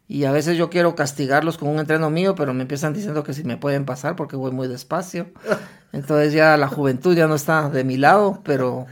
y 0.09 0.25
a 0.25 0.33
veces 0.33 0.57
yo 0.57 0.71
quiero 0.71 0.95
castigarlos 0.95 1.59
con 1.59 1.69
un 1.69 1.81
entreno 1.81 2.11
mío, 2.11 2.35
pero 2.37 2.55
me 2.55 2.63
empiezan 2.63 2.93
diciendo 2.93 3.25
que 3.25 3.35
si 3.35 3.43
me 3.43 3.57
pueden 3.57 3.85
pasar 3.85 4.15
porque 4.15 4.37
voy 4.37 4.53
muy 4.53 4.69
despacio. 4.69 5.29
Entonces 5.93 6.33
ya 6.33 6.57
la 6.57 6.69
juventud 6.69 7.17
ya 7.17 7.27
no 7.27 7.35
está 7.35 7.69
de 7.71 7.85
mi 7.85 7.97
lado, 7.97 8.41
pero... 8.45 8.87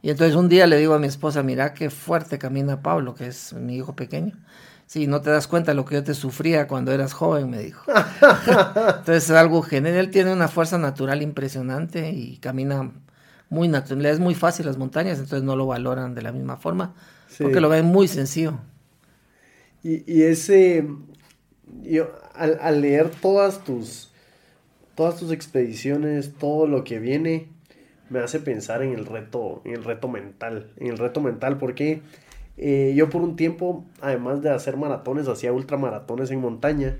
Y 0.00 0.10
entonces 0.10 0.36
un 0.36 0.48
día 0.48 0.68
le 0.68 0.78
digo 0.78 0.94
a 0.94 1.00
mi 1.00 1.08
esposa, 1.08 1.42
mira 1.42 1.74
qué 1.74 1.90
fuerte 1.90 2.38
camina 2.38 2.82
Pablo, 2.82 3.16
que 3.16 3.26
es 3.26 3.52
mi 3.52 3.76
hijo 3.76 3.96
pequeño. 3.96 4.32
Sí, 4.86 5.08
no 5.08 5.20
te 5.20 5.30
das 5.30 5.48
cuenta 5.48 5.72
de 5.72 5.74
lo 5.74 5.84
que 5.84 5.96
yo 5.96 6.04
te 6.04 6.14
sufría 6.14 6.68
cuando 6.68 6.92
eras 6.92 7.12
joven, 7.12 7.50
me 7.50 7.58
dijo. 7.58 7.82
entonces 7.90 9.24
es 9.24 9.30
algo 9.32 9.60
genial. 9.60 9.96
Él 9.96 10.10
tiene 10.10 10.32
una 10.32 10.46
fuerza 10.46 10.78
natural 10.78 11.20
impresionante 11.20 12.10
y 12.10 12.38
camina 12.38 12.92
muy 13.50 13.66
natural. 13.66 14.06
Es 14.06 14.20
muy 14.20 14.36
fácil 14.36 14.66
las 14.66 14.78
montañas, 14.78 15.18
entonces 15.18 15.42
no 15.42 15.56
lo 15.56 15.66
valoran 15.66 16.14
de 16.14 16.22
la 16.22 16.30
misma 16.30 16.56
forma, 16.56 16.94
porque 17.38 17.60
lo 17.60 17.68
ven 17.68 17.84
muy 17.84 18.06
sencillo. 18.06 18.60
Y, 19.82 20.22
ese, 20.22 20.86
yo, 21.82 22.10
al, 22.34 22.80
leer 22.80 23.10
todas 23.10 23.64
tus, 23.64 24.12
todas 24.94 25.16
tus 25.16 25.32
expediciones, 25.32 26.34
todo 26.34 26.66
lo 26.66 26.84
que 26.84 26.98
viene, 26.98 27.48
me 28.10 28.18
hace 28.18 28.40
pensar 28.40 28.82
en 28.82 28.92
el 28.92 29.06
reto, 29.06 29.62
en 29.64 29.72
el 29.72 29.84
reto 29.84 30.08
mental, 30.08 30.72
en 30.76 30.88
el 30.88 30.98
reto 30.98 31.20
mental, 31.20 31.58
porque 31.58 32.02
eh, 32.56 32.92
yo 32.96 33.08
por 33.08 33.22
un 33.22 33.36
tiempo, 33.36 33.84
además 34.00 34.42
de 34.42 34.50
hacer 34.50 34.76
maratones, 34.76 35.28
hacía 35.28 35.52
ultramaratones 35.52 36.30
en 36.30 36.40
montaña, 36.40 36.96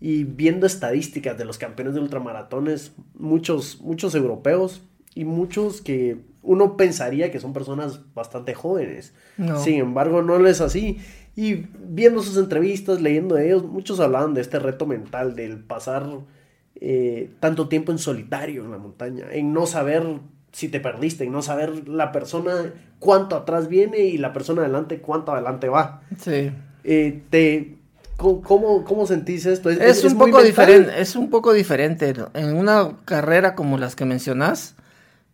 y 0.00 0.24
viendo 0.24 0.66
estadísticas 0.66 1.38
de 1.38 1.44
los 1.44 1.58
campeones 1.58 1.94
de 1.94 2.00
ultramaratones, 2.00 2.92
muchos, 3.14 3.80
muchos 3.80 4.14
europeos 4.14 4.82
y 5.14 5.24
muchos 5.24 5.80
que 5.80 6.18
uno 6.42 6.76
pensaría 6.76 7.30
que 7.30 7.40
son 7.40 7.52
personas 7.52 8.00
bastante 8.14 8.54
jóvenes. 8.54 9.14
Sin 9.62 9.76
embargo, 9.76 10.22
no 10.22 10.38
lo 10.38 10.48
es 10.48 10.60
así. 10.60 10.98
Y 11.36 11.66
viendo 11.78 12.22
sus 12.22 12.36
entrevistas, 12.36 13.00
leyendo 13.00 13.34
de 13.34 13.46
ellos, 13.46 13.64
muchos 13.64 13.98
hablaban 14.00 14.34
de 14.34 14.40
este 14.40 14.58
reto 14.58 14.86
mental, 14.86 15.34
del 15.34 15.58
pasar 15.58 16.06
eh, 16.80 17.30
tanto 17.40 17.68
tiempo 17.68 17.92
en 17.92 17.98
solitario 17.98 18.64
en 18.64 18.70
la 18.70 18.78
montaña, 18.78 19.26
en 19.32 19.52
no 19.52 19.66
saber 19.66 20.20
si 20.52 20.68
te 20.68 20.78
perdiste, 20.78 21.24
en 21.24 21.32
no 21.32 21.42
saber 21.42 21.88
la 21.88 22.12
persona 22.12 22.72
cuánto 23.00 23.36
atrás 23.36 23.68
viene 23.68 23.98
y 23.98 24.18
la 24.18 24.32
persona 24.32 24.62
adelante 24.62 25.00
cuánto 25.00 25.32
adelante 25.32 25.68
va. 25.68 26.02
Sí. 26.18 26.52
Eh, 26.84 27.22
te, 27.30 27.76
¿cómo, 28.16 28.84
¿Cómo 28.84 29.06
sentís 29.06 29.46
esto? 29.46 29.70
Es, 29.70 30.04
un 30.04 30.16
poco 30.16 30.42
diferente, 30.42 31.00
es 31.00 31.16
un 31.16 31.30
poco 31.30 31.52
diferente. 31.52 32.14
En 32.34 32.56
una 32.56 32.96
carrera 33.04 33.56
como 33.56 33.78
las 33.78 33.96
que 33.96 34.04
mencionás, 34.04 34.76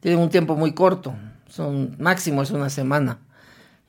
tienen 0.00 0.20
un 0.20 0.30
tiempo 0.30 0.56
muy 0.56 0.72
corto, 0.72 1.14
son 1.48 1.96
máximo 1.98 2.42
es 2.42 2.50
una 2.50 2.70
semana. 2.70 3.18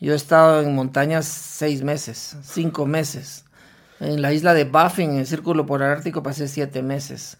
Yo 0.01 0.13
he 0.13 0.15
estado 0.15 0.61
en 0.63 0.73
montañas 0.73 1.27
seis 1.27 1.83
meses, 1.83 2.35
cinco 2.41 2.87
meses. 2.87 3.45
En 3.99 4.23
la 4.23 4.33
isla 4.33 4.55
de 4.55 4.63
Baffin, 4.63 5.11
en 5.11 5.17
el 5.19 5.27
Círculo 5.27 5.67
Polar 5.67 5.91
Ártico, 5.91 6.23
pasé 6.23 6.47
siete 6.47 6.81
meses, 6.81 7.37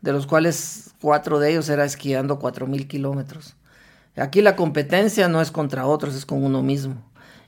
de 0.00 0.12
los 0.12 0.24
cuales 0.28 0.94
cuatro 1.00 1.40
de 1.40 1.50
ellos 1.50 1.68
era 1.68 1.84
esquiando 1.84 2.38
cuatro 2.38 2.68
mil 2.68 2.86
kilómetros. 2.86 3.56
Aquí 4.14 4.42
la 4.42 4.54
competencia 4.54 5.26
no 5.26 5.40
es 5.40 5.50
contra 5.50 5.86
otros, 5.86 6.14
es 6.14 6.24
con 6.24 6.44
uno 6.44 6.62
mismo. 6.62 7.02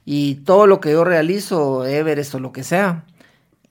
Y 0.05 0.37
todo 0.37 0.67
lo 0.67 0.81
que 0.81 0.91
yo 0.91 1.05
realizo, 1.05 1.87
Everest 1.87 2.35
o 2.35 2.41
lo 2.41 2.51
que 2.51 2.65
sea, 2.65 3.05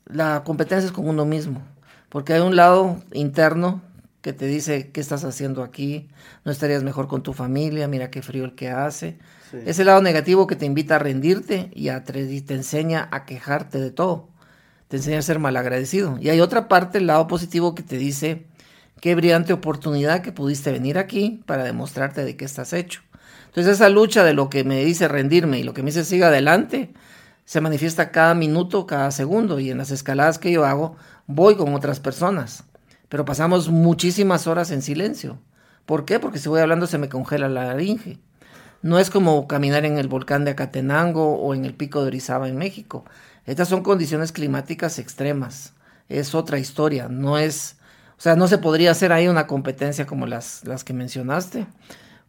la 0.06 0.46
competencia 0.46 0.86
es 0.86 0.94
con 0.94 1.10
uno 1.10 1.26
mismo. 1.26 1.62
Porque 2.08 2.32
hay 2.32 2.40
un 2.40 2.56
lado 2.56 3.04
interno 3.12 3.82
que 4.22 4.32
te 4.32 4.46
dice 4.46 4.92
qué 4.92 5.02
estás 5.02 5.26
haciendo 5.26 5.62
aquí, 5.62 6.08
no 6.46 6.54
estarías 6.54 6.84
mejor 6.84 7.10
con 7.10 7.22
tu 7.22 7.34
familia, 7.34 7.90
mira 7.90 8.10
qué 8.10 8.22
frío 8.22 8.46
el 8.46 8.56
que 8.56 8.70
hace. 8.70 9.20
Ese 9.66 9.84
lado 9.84 10.02
negativo 10.02 10.48
que 10.48 10.56
te 10.56 10.66
invita 10.66 10.96
a 10.96 11.00
rendirte 11.00 11.70
y, 11.74 11.90
a, 11.90 12.04
te 12.04 12.54
enseña 12.54 13.08
a 13.12 13.26
quejarte 13.26 13.80
de 13.80 13.92
todo, 13.92 14.30
te 14.88 14.98
enseña 14.98 15.20
a 15.20 15.22
ser 15.22 15.40
malagradecido. 15.40 16.18
Y 16.20 16.30
hay 16.30 16.42
otra 16.42 16.68
parte, 16.68 16.98
el 16.98 17.08
lado 17.08 17.28
positivo 17.28 17.76
que 17.76 17.84
te 17.84 17.98
dice 17.98 18.46
qué 19.02 19.16
brillante 19.16 19.54
oportunidad 19.54 20.22
que 20.22 20.32
pudiste 20.32 20.72
venir 20.72 20.98
aquí 20.98 21.44
para 21.46 21.64
demostrarte 21.64 22.26
de 22.26 22.36
qué 22.36 22.46
estás 22.46 22.74
hecho. 22.74 23.02
Entonces 23.48 23.74
esa 23.74 23.90
lucha 23.90 24.24
de 24.24 24.34
lo 24.34 24.50
que 24.50 24.64
me 24.64 24.84
dice 24.84 25.08
rendirme 25.08 25.60
y 25.60 25.64
lo 25.64 25.74
que 25.74 25.84
me 25.84 25.88
dice 25.88 26.04
siga 26.04 26.28
adelante, 26.28 26.94
se 27.46 27.62
manifiesta 27.62 28.12
cada 28.12 28.34
minuto, 28.34 28.86
cada 28.86 29.12
segundo. 29.12 29.60
Y 29.60 29.70
en 29.70 29.78
las 29.78 29.92
escaladas 29.92 30.40
que 30.40 30.52
yo 30.52 30.66
hago, 30.66 30.96
voy 31.28 31.56
con 31.56 31.74
otras 31.74 32.00
personas 32.00 32.66
pero 33.10 33.26
pasamos 33.26 33.70
muchísimas 33.70 34.48
horas 34.48 34.72
en 34.72 34.82
silencio. 34.82 35.40
¿Por 35.86 36.06
qué? 36.06 36.20
Porque 36.20 36.40
si 36.40 36.50
voy 36.50 36.62
hablando 36.62 36.88
se 36.88 36.98
me 36.98 37.10
congela 37.10 37.48
la 37.48 37.66
laringe. 37.66 38.20
No 38.86 39.00
es 39.00 39.10
como 39.10 39.48
caminar 39.48 39.84
en 39.84 39.98
el 39.98 40.08
volcán 40.08 40.46
de 40.46 40.52
Acatenango 40.52 41.40
o 41.40 41.56
en 41.56 41.66
el 41.66 41.74
pico 41.74 42.02
de 42.02 42.10
Orizaba 42.10 42.48
en 42.48 42.56
México. 42.56 43.04
Estas 43.48 43.68
son 43.68 43.82
condiciones 43.82 44.32
climáticas 44.32 45.00
extremas. 45.00 45.74
Es 46.08 46.36
otra 46.36 46.60
historia. 46.60 47.08
No 47.10 47.40
es, 47.40 47.78
o 48.16 48.22
sea, 48.22 48.36
no 48.36 48.48
se 48.48 48.60
podría 48.60 48.92
hacer 48.92 49.12
ahí 49.12 49.28
una 49.28 49.48
competencia 49.48 50.06
como 50.06 50.28
las, 50.28 50.64
las 50.66 50.84
que 50.84 50.94
mencionaste. 50.94 51.66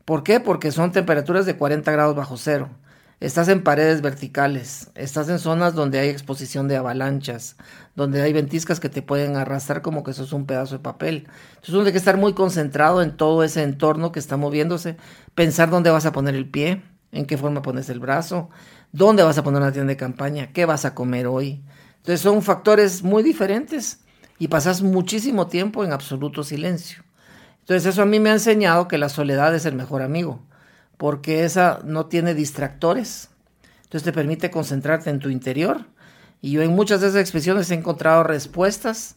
¿Por 0.07 0.23
qué? 0.23 0.41
Porque 0.41 0.73
son 0.73 0.93
temperaturas 0.93 1.45
de 1.45 1.59
40 1.59 1.93
grados 1.93 2.17
bajo 2.17 2.39
cero. 2.39 2.71
Estás 3.19 3.49
en 3.49 3.63
paredes 3.63 4.03
verticales, 4.03 4.91
estás 4.95 5.31
en 5.31 5.39
zonas 5.39 5.75
donde 5.75 5.99
hay 5.99 6.11
exposición 6.11 6.69
de 6.69 6.77
avalanchas, 6.77 7.57
donde 7.95 8.21
hay 8.21 8.35
ventiscas 8.35 8.79
que 8.79 8.91
te 8.91 9.01
pueden 9.01 9.37
arrastrar 9.37 9.81
como 9.81 10.05
que 10.05 10.13
sos 10.13 10.35
un 10.35 10.45
pedazo 10.45 10.75
de 10.75 10.83
papel. 10.83 11.27
Entonces 11.55 11.71
uno 11.71 11.79
tiene 11.79 11.93
que 11.93 11.99
estar 11.99 12.19
muy 12.19 12.35
concentrado 12.35 13.01
en 13.01 13.17
todo 13.17 13.43
ese 13.43 13.63
entorno 13.63 14.13
que 14.13 14.19
está 14.19 14.37
moviéndose, 14.37 14.99
pensar 15.35 15.71
dónde 15.71 15.89
vas 15.89 16.05
a 16.05 16.13
poner 16.13 16.35
el 16.35 16.47
pie, 16.47 16.83
en 17.11 17.25
qué 17.25 17.39
forma 17.39 17.63
pones 17.63 17.89
el 17.89 18.01
brazo, 18.01 18.51
dónde 18.93 19.23
vas 19.23 19.39
a 19.39 19.43
poner 19.43 19.63
una 19.63 19.73
tienda 19.73 19.93
de 19.93 19.97
campaña, 19.97 20.53
qué 20.53 20.67
vas 20.67 20.85
a 20.85 20.95
comer 20.95 21.27
hoy. 21.27 21.65
Entonces 21.97 22.21
son 22.21 22.43
factores 22.43 23.03
muy 23.03 23.23
diferentes 23.23 24.01
y 24.39 24.49
pasas 24.49 24.83
muchísimo 24.83 25.47
tiempo 25.47 25.85
en 25.85 25.95
absoluto 25.95 26.45
silencio. 26.45 27.03
Entonces 27.61 27.87
eso 27.87 28.03
a 28.03 28.07
mí 28.07 28.21
me 28.21 28.29
ha 28.29 28.35
enseñado 28.35 28.89
que 28.89 28.99
la 28.99 29.09
soledad 29.09 29.55
es 29.55 29.65
el 29.65 29.75
mejor 29.75 30.03
amigo 30.03 30.43
porque 30.97 31.45
esa 31.45 31.81
no 31.85 32.07
tiene 32.07 32.35
distractores. 32.35 33.31
Entonces 33.85 34.05
te 34.05 34.13
permite 34.13 34.51
concentrarte 34.51 35.11
en 35.11 35.19
tu 35.19 35.29
interior. 35.29 35.87
Y 36.41 36.53
yo 36.53 36.63
en 36.63 36.75
muchas 36.75 37.01
de 37.01 37.09
esas 37.09 37.21
expresiones 37.21 37.71
he 37.71 37.75
encontrado 37.75 38.23
respuestas 38.23 39.17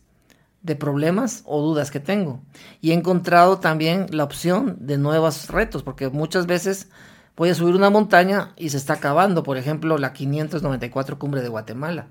de 0.61 0.75
problemas 0.75 1.43
o 1.45 1.61
dudas 1.61 1.91
que 1.91 1.99
tengo. 1.99 2.41
Y 2.81 2.91
he 2.91 2.93
encontrado 2.93 3.59
también 3.59 4.07
la 4.11 4.23
opción 4.23 4.77
de 4.79 4.97
nuevos 4.97 5.47
retos, 5.49 5.83
porque 5.83 6.09
muchas 6.09 6.47
veces 6.47 6.89
voy 7.35 7.49
a 7.49 7.55
subir 7.55 7.75
una 7.75 7.89
montaña 7.89 8.53
y 8.57 8.69
se 8.69 8.77
está 8.77 8.93
acabando, 8.93 9.43
por 9.43 9.57
ejemplo, 9.57 9.97
la 9.97 10.13
594 10.13 11.17
cumbre 11.17 11.41
de 11.41 11.49
Guatemala. 11.49 12.07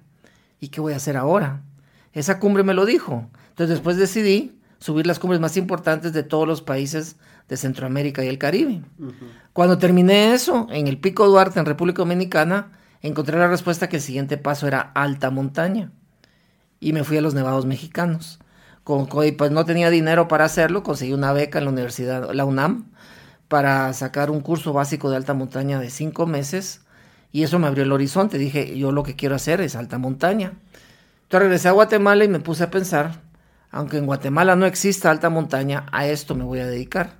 ¿Y 0.60 0.68
qué 0.68 0.80
voy 0.80 0.94
a 0.94 0.96
hacer 0.96 1.16
ahora? 1.16 1.62
Esa 2.12 2.38
cumbre 2.40 2.62
me 2.62 2.74
lo 2.74 2.86
dijo. 2.86 3.28
Entonces 3.50 3.76
después 3.76 3.96
decidí 3.96 4.58
subir 4.78 5.06
las 5.06 5.18
cumbres 5.18 5.40
más 5.40 5.56
importantes 5.56 6.12
de 6.12 6.22
todos 6.22 6.46
los 6.48 6.62
países 6.62 7.16
de 7.48 7.56
Centroamérica 7.56 8.24
y 8.24 8.28
el 8.28 8.38
Caribe. 8.38 8.82
Cuando 9.52 9.78
terminé 9.78 10.34
eso, 10.34 10.66
en 10.70 10.86
el 10.86 10.98
Pico 10.98 11.26
Duarte, 11.26 11.58
en 11.58 11.66
República 11.66 11.98
Dominicana, 11.98 12.72
encontré 13.02 13.38
la 13.38 13.48
respuesta 13.48 13.88
que 13.88 13.96
el 13.96 14.02
siguiente 14.02 14.36
paso 14.36 14.66
era 14.66 14.92
alta 14.94 15.30
montaña. 15.30 15.90
Y 16.80 16.92
me 16.92 17.04
fui 17.04 17.16
a 17.16 17.22
los 17.22 17.34
nevados 17.34 17.66
mexicanos. 17.66 18.38
Con, 18.84 19.06
pues 19.06 19.50
no 19.50 19.64
tenía 19.64 19.90
dinero 19.90 20.28
para 20.28 20.44
hacerlo, 20.44 20.82
conseguí 20.82 21.12
una 21.12 21.32
beca 21.32 21.58
en 21.58 21.64
la 21.64 21.70
universidad, 21.70 22.30
la 22.32 22.44
UNAM, 22.44 22.86
para 23.48 23.92
sacar 23.92 24.30
un 24.30 24.40
curso 24.40 24.72
básico 24.72 25.10
de 25.10 25.16
alta 25.16 25.34
montaña 25.34 25.80
de 25.80 25.90
cinco 25.90 26.26
meses. 26.26 26.82
Y 27.32 27.42
eso 27.42 27.58
me 27.58 27.66
abrió 27.66 27.84
el 27.84 27.92
horizonte. 27.92 28.38
Dije, 28.38 28.78
yo 28.78 28.92
lo 28.92 29.02
que 29.02 29.16
quiero 29.16 29.34
hacer 29.34 29.60
es 29.60 29.74
alta 29.74 29.98
montaña. 29.98 30.52
Entonces 31.24 31.42
regresé 31.42 31.68
a 31.68 31.72
Guatemala 31.72 32.24
y 32.24 32.28
me 32.28 32.40
puse 32.40 32.64
a 32.64 32.70
pensar, 32.70 33.20
aunque 33.70 33.98
en 33.98 34.06
Guatemala 34.06 34.56
no 34.56 34.64
exista 34.64 35.10
alta 35.10 35.28
montaña, 35.28 35.84
a 35.92 36.06
esto 36.06 36.34
me 36.34 36.44
voy 36.44 36.60
a 36.60 36.66
dedicar. 36.66 37.17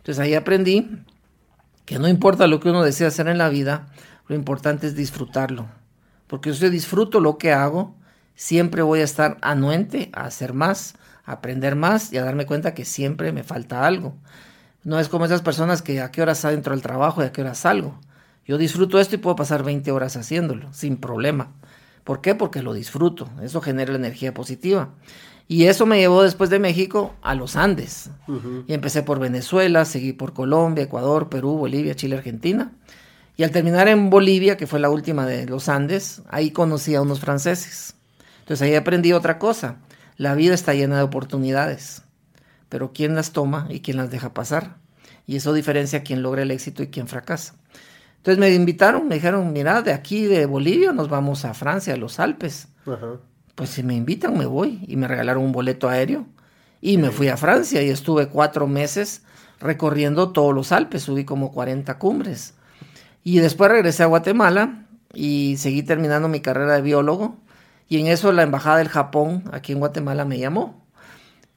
Entonces 0.00 0.18
ahí 0.18 0.34
aprendí 0.34 0.88
que 1.84 1.98
no 1.98 2.08
importa 2.08 2.46
lo 2.46 2.60
que 2.60 2.70
uno 2.70 2.82
desea 2.82 3.08
hacer 3.08 3.28
en 3.28 3.38
la 3.38 3.48
vida, 3.48 3.88
lo 4.28 4.34
importante 4.34 4.86
es 4.86 4.94
disfrutarlo. 4.94 5.68
Porque 6.26 6.52
si 6.52 6.60
yo 6.60 6.70
disfruto 6.70 7.20
lo 7.20 7.36
que 7.36 7.52
hago, 7.52 7.94
siempre 8.34 8.82
voy 8.82 9.00
a 9.00 9.04
estar 9.04 9.36
anuente 9.42 10.10
a 10.14 10.24
hacer 10.24 10.54
más, 10.54 10.94
a 11.24 11.32
aprender 11.32 11.76
más 11.76 12.12
y 12.12 12.18
a 12.18 12.24
darme 12.24 12.46
cuenta 12.46 12.72
que 12.74 12.84
siempre 12.84 13.32
me 13.32 13.42
falta 13.42 13.86
algo. 13.86 14.14
No 14.82 14.98
es 14.98 15.08
como 15.08 15.26
esas 15.26 15.42
personas 15.42 15.82
que 15.82 16.00
a 16.00 16.10
qué 16.10 16.22
horas 16.22 16.42
entro 16.44 16.72
al 16.72 16.80
trabajo 16.80 17.22
y 17.22 17.26
a 17.26 17.32
qué 17.32 17.42
horas 17.42 17.58
salgo. 17.58 17.98
Yo 18.46 18.56
disfruto 18.56 18.98
esto 18.98 19.16
y 19.16 19.18
puedo 19.18 19.36
pasar 19.36 19.62
20 19.62 19.90
horas 19.92 20.16
haciéndolo, 20.16 20.72
sin 20.72 20.96
problema. 20.96 21.52
¿Por 22.04 22.22
qué? 22.22 22.34
Porque 22.34 22.62
lo 22.62 22.72
disfruto. 22.72 23.28
Eso 23.42 23.60
genera 23.60 23.94
energía 23.94 24.32
positiva. 24.32 24.88
Y 25.50 25.66
eso 25.66 25.84
me 25.84 25.98
llevó 25.98 26.22
después 26.22 26.48
de 26.48 26.60
México 26.60 27.16
a 27.22 27.34
los 27.34 27.56
Andes. 27.56 28.08
Y 28.68 28.72
empecé 28.72 29.02
por 29.02 29.18
Venezuela, 29.18 29.84
seguí 29.84 30.12
por 30.12 30.32
Colombia, 30.32 30.84
Ecuador, 30.84 31.28
Perú, 31.28 31.56
Bolivia, 31.56 31.96
Chile, 31.96 32.16
Argentina. 32.16 32.70
Y 33.36 33.42
al 33.42 33.50
terminar 33.50 33.88
en 33.88 34.10
Bolivia, 34.10 34.56
que 34.56 34.68
fue 34.68 34.78
la 34.78 34.90
última 34.90 35.26
de 35.26 35.46
los 35.46 35.68
Andes, 35.68 36.22
ahí 36.28 36.52
conocí 36.52 36.94
a 36.94 37.02
unos 37.02 37.18
franceses. 37.18 37.96
Entonces 38.38 38.64
ahí 38.64 38.76
aprendí 38.76 39.12
otra 39.12 39.40
cosa. 39.40 39.78
La 40.16 40.36
vida 40.36 40.54
está 40.54 40.72
llena 40.72 40.98
de 40.98 41.02
oportunidades. 41.02 42.04
Pero 42.68 42.92
¿quién 42.92 43.16
las 43.16 43.32
toma 43.32 43.66
y 43.70 43.80
quién 43.80 43.96
las 43.96 44.08
deja 44.08 44.32
pasar? 44.32 44.76
Y 45.26 45.34
eso 45.34 45.52
diferencia 45.52 45.98
a 45.98 46.02
quién 46.04 46.22
logra 46.22 46.42
el 46.42 46.52
éxito 46.52 46.84
y 46.84 46.90
quién 46.90 47.08
fracasa. 47.08 47.56
Entonces 48.18 48.38
me 48.38 48.54
invitaron, 48.54 49.08
me 49.08 49.16
dijeron, 49.16 49.52
mira, 49.52 49.82
de 49.82 49.94
aquí 49.94 50.26
de 50.26 50.46
Bolivia 50.46 50.92
nos 50.92 51.08
vamos 51.08 51.44
a 51.44 51.54
Francia, 51.54 51.94
a 51.94 51.96
los 51.96 52.20
Alpes. 52.20 52.68
Pues 53.60 53.68
si 53.68 53.82
me 53.82 53.92
invitan, 53.92 54.38
me 54.38 54.46
voy. 54.46 54.82
Y 54.86 54.96
me 54.96 55.06
regalaron 55.06 55.44
un 55.44 55.52
boleto 55.52 55.90
aéreo. 55.90 56.24
Y 56.80 56.96
me 56.96 57.10
fui 57.10 57.28
a 57.28 57.36
Francia 57.36 57.82
y 57.82 57.90
estuve 57.90 58.28
cuatro 58.28 58.66
meses 58.66 59.20
recorriendo 59.60 60.30
todos 60.32 60.54
los 60.54 60.72
Alpes. 60.72 61.02
Subí 61.02 61.26
como 61.26 61.52
40 61.52 61.98
cumbres. 61.98 62.54
Y 63.22 63.40
después 63.40 63.70
regresé 63.70 64.02
a 64.02 64.06
Guatemala 64.06 64.86
y 65.12 65.58
seguí 65.58 65.82
terminando 65.82 66.26
mi 66.26 66.40
carrera 66.40 66.76
de 66.76 66.80
biólogo. 66.80 67.36
Y 67.86 68.00
en 68.00 68.06
eso 68.06 68.32
la 68.32 68.44
embajada 68.44 68.78
del 68.78 68.88
Japón 68.88 69.44
aquí 69.52 69.72
en 69.72 69.80
Guatemala 69.80 70.24
me 70.24 70.38
llamó. 70.38 70.82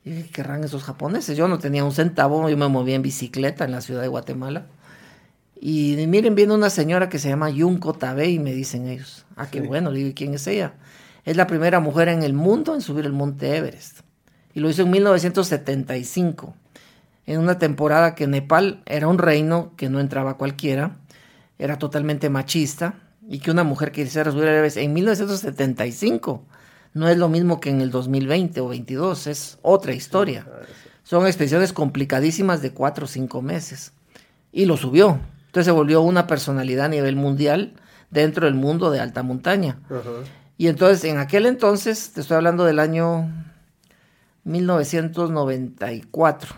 Y 0.03 0.09
dije, 0.09 0.23
¿qué 0.23 0.31
querrán 0.31 0.65
esos 0.65 0.83
japoneses? 0.83 1.37
Yo 1.37 1.47
no 1.47 1.57
tenía 1.57 1.85
un 1.85 1.93
centavo, 1.93 2.49
yo 2.49 2.57
me 2.57 2.67
movía 2.67 2.95
en 2.95 3.01
bicicleta 3.01 3.63
en 3.63 3.71
la 3.71 3.79
ciudad 3.79 4.01
de 4.01 4.09
Guatemala. 4.09 4.65
Y 5.55 5.95
miren, 6.05 6.35
viene 6.35 6.53
una 6.53 6.69
señora 6.69 7.07
que 7.07 7.17
se 7.17 7.29
llama 7.29 7.49
Yunko 7.49 7.97
y 8.25 8.39
me 8.39 8.51
dicen 8.51 8.89
ellos. 8.89 9.25
Ah, 9.37 9.47
qué 9.49 9.61
bueno, 9.61 9.89
le 9.89 9.99
digo, 9.99 10.09
¿y 10.09 10.13
quién 10.13 10.33
es 10.33 10.45
ella? 10.47 10.73
Es 11.25 11.37
la 11.37 11.47
primera 11.47 11.79
mujer 11.79 12.09
en 12.09 12.23
el 12.23 12.33
mundo 12.33 12.75
en 12.75 12.81
subir 12.81 13.05
el 13.05 13.13
monte 13.13 13.55
Everest. 13.55 13.99
Y 14.53 14.59
lo 14.59 14.69
hizo 14.69 14.83
en 14.83 14.91
1975, 14.91 16.53
en 17.25 17.39
una 17.39 17.57
temporada 17.57 18.13
que 18.13 18.27
Nepal 18.27 18.83
era 18.85 19.07
un 19.07 19.17
reino 19.17 19.71
que 19.77 19.89
no 19.89 19.99
entraba 19.99 20.37
cualquiera, 20.37 20.97
era 21.57 21.79
totalmente 21.79 22.29
machista, 22.29 22.95
y 23.27 23.39
que 23.39 23.51
una 23.51 23.63
mujer 23.63 23.91
quisiera 23.91 24.31
subir 24.31 24.45
el 24.45 24.55
Everest 24.55 24.77
en 24.77 24.93
1975 24.93 26.43
no 26.93 27.09
es 27.09 27.17
lo 27.17 27.27
mismo 27.27 27.59
que 27.59 27.69
en 27.69 27.81
el 27.81 27.89
2020 27.89 28.61
o 28.61 28.67
22, 28.67 29.27
es 29.27 29.57
otra 29.61 29.93
historia. 29.93 30.45
Son 31.03 31.25
expediciones 31.25 31.73
complicadísimas 31.73 32.61
de 32.61 32.71
cuatro 32.71 33.05
o 33.05 33.07
cinco 33.07 33.41
meses. 33.41 33.93
Y 34.51 34.65
lo 34.65 34.77
subió. 34.77 35.19
Entonces 35.47 35.65
se 35.65 35.71
volvió 35.71 36.01
una 36.01 36.27
personalidad 36.27 36.85
a 36.85 36.89
nivel 36.89 37.15
mundial 37.15 37.73
dentro 38.11 38.45
del 38.45 38.53
mundo 38.53 38.91
de 38.91 38.99
alta 38.99 39.23
montaña. 39.23 39.79
Y 40.63 40.69
entonces, 40.69 41.03
en 41.03 41.17
aquel 41.17 41.45
entonces, 41.45 42.13
te 42.13 42.21
estoy 42.21 42.37
hablando 42.37 42.63
del 42.63 42.79
año 42.79 43.29
1994, 44.45 46.55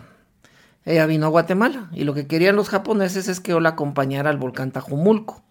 ella 0.84 1.06
vino 1.06 1.26
a 1.26 1.28
Guatemala 1.28 1.88
y 1.90 2.04
lo 2.04 2.14
que 2.14 2.28
querían 2.28 2.54
los 2.54 2.68
japoneses 2.68 3.26
es 3.26 3.40
que 3.40 3.50
yo 3.50 3.58
la 3.58 3.70
acompañara 3.70 4.30
al 4.30 4.36
volcán 4.36 4.70
Tajumulco, 4.70 5.42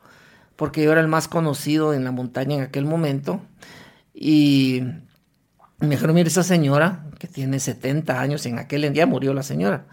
porque 0.55 0.81
yo 0.81 0.93
era 0.93 1.01
el 1.01 1.09
más 1.09 1.27
conocido 1.27 1.93
en 1.93 2.05
la 2.05 2.13
montaña 2.13 2.55
en 2.55 2.61
aquel 2.61 2.85
momento. 2.85 3.41
Y 4.13 4.83
me 5.79 5.89
dijeron, 5.89 6.15
mira, 6.15 6.29
esa 6.29 6.43
señora 6.43 7.07
que 7.19 7.27
tiene 7.27 7.59
70 7.59 8.21
años, 8.21 8.45
en 8.45 8.57
aquel 8.57 8.89
día 8.93 9.05
murió 9.05 9.33
la 9.33 9.43
señora, 9.43 9.83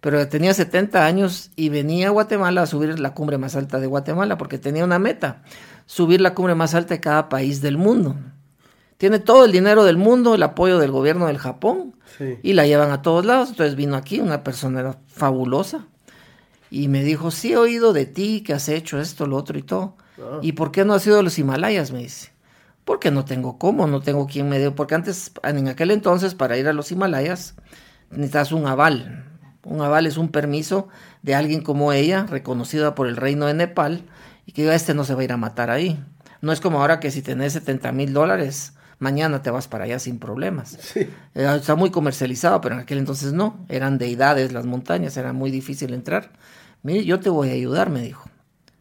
pero 0.00 0.26
tenía 0.26 0.54
70 0.54 1.06
años 1.06 1.52
y 1.54 1.68
venía 1.68 2.08
a 2.08 2.10
Guatemala 2.10 2.62
a 2.62 2.66
subir 2.66 2.98
la 2.98 3.14
cumbre 3.14 3.38
más 3.38 3.54
alta 3.54 3.78
de 3.78 3.86
Guatemala 3.86 4.36
porque 4.38 4.58
tenía 4.58 4.84
una 4.84 4.98
meta, 4.98 5.44
subir 5.88 6.20
la 6.20 6.34
cumbre 6.34 6.54
más 6.54 6.74
alta 6.74 6.94
de 6.94 7.00
cada 7.00 7.30
país 7.30 7.62
del 7.62 7.78
mundo. 7.78 8.14
Tiene 8.98 9.18
todo 9.18 9.46
el 9.46 9.52
dinero 9.52 9.84
del 9.84 9.96
mundo, 9.96 10.34
el 10.34 10.42
apoyo 10.42 10.78
del 10.78 10.90
gobierno 10.90 11.26
del 11.26 11.38
Japón 11.38 11.96
y 12.42 12.52
la 12.52 12.66
llevan 12.66 12.90
a 12.90 13.00
todos 13.00 13.24
lados. 13.24 13.48
Entonces 13.50 13.74
vino 13.74 13.96
aquí 13.96 14.20
una 14.20 14.44
persona 14.44 14.98
fabulosa 15.06 15.86
y 16.70 16.88
me 16.88 17.02
dijo, 17.02 17.30
sí 17.30 17.52
he 17.52 17.56
oído 17.56 17.94
de 17.94 18.04
ti 18.04 18.42
que 18.42 18.52
has 18.52 18.68
hecho 18.68 19.00
esto, 19.00 19.26
lo 19.26 19.36
otro 19.36 19.58
y 19.58 19.62
todo. 19.62 19.96
Ah. 20.18 20.40
¿Y 20.42 20.52
por 20.52 20.72
qué 20.72 20.84
no 20.84 20.92
has 20.92 21.06
ido 21.06 21.18
a 21.18 21.22
los 21.22 21.38
Himalayas? 21.38 21.90
Me 21.90 22.00
dice. 22.00 22.32
Porque 22.84 23.10
no 23.10 23.24
tengo 23.24 23.58
cómo, 23.58 23.86
no 23.86 24.00
tengo 24.00 24.26
quien 24.26 24.48
me 24.48 24.58
dé. 24.58 24.70
Porque 24.70 24.94
antes, 24.94 25.32
en 25.42 25.68
aquel 25.68 25.90
entonces, 25.90 26.34
para 26.34 26.58
ir 26.58 26.68
a 26.68 26.72
los 26.74 26.92
Himalayas, 26.92 27.54
necesitas 28.10 28.52
un 28.52 28.66
aval 28.66 29.24
un 29.68 29.82
aval 29.82 30.06
es 30.06 30.16
un 30.16 30.28
permiso 30.28 30.88
de 31.22 31.34
alguien 31.34 31.62
como 31.62 31.92
ella, 31.92 32.26
reconocida 32.28 32.94
por 32.94 33.06
el 33.06 33.16
reino 33.16 33.46
de 33.46 33.54
Nepal, 33.54 34.02
y 34.48 34.52
que 34.52 34.62
diga, 34.62 34.74
este 34.74 34.94
no 34.94 35.04
se 35.04 35.14
va 35.14 35.20
a 35.20 35.24
ir 35.24 35.32
a 35.32 35.36
matar 35.36 35.68
ahí. 35.68 36.02
No 36.40 36.52
es 36.52 36.60
como 36.62 36.80
ahora 36.80 37.00
que 37.00 37.10
si 37.10 37.20
tenés 37.20 37.52
70 37.52 37.92
mil 37.92 38.14
dólares, 38.14 38.72
mañana 38.98 39.42
te 39.42 39.50
vas 39.50 39.68
para 39.68 39.84
allá 39.84 39.98
sin 39.98 40.18
problemas. 40.18 40.96
Eh, 40.96 41.10
está 41.34 41.74
muy 41.74 41.90
comercializado, 41.90 42.58
pero 42.62 42.74
en 42.74 42.80
aquel 42.80 42.96
entonces 42.96 43.34
no. 43.34 43.66
Eran 43.68 43.98
deidades 43.98 44.52
las 44.52 44.64
montañas, 44.64 45.18
era 45.18 45.34
muy 45.34 45.50
difícil 45.50 45.92
entrar. 45.92 46.30
Mire, 46.82 47.04
yo 47.04 47.20
te 47.20 47.28
voy 47.28 47.50
a 47.50 47.52
ayudar, 47.52 47.90
me 47.90 48.00
dijo. 48.00 48.30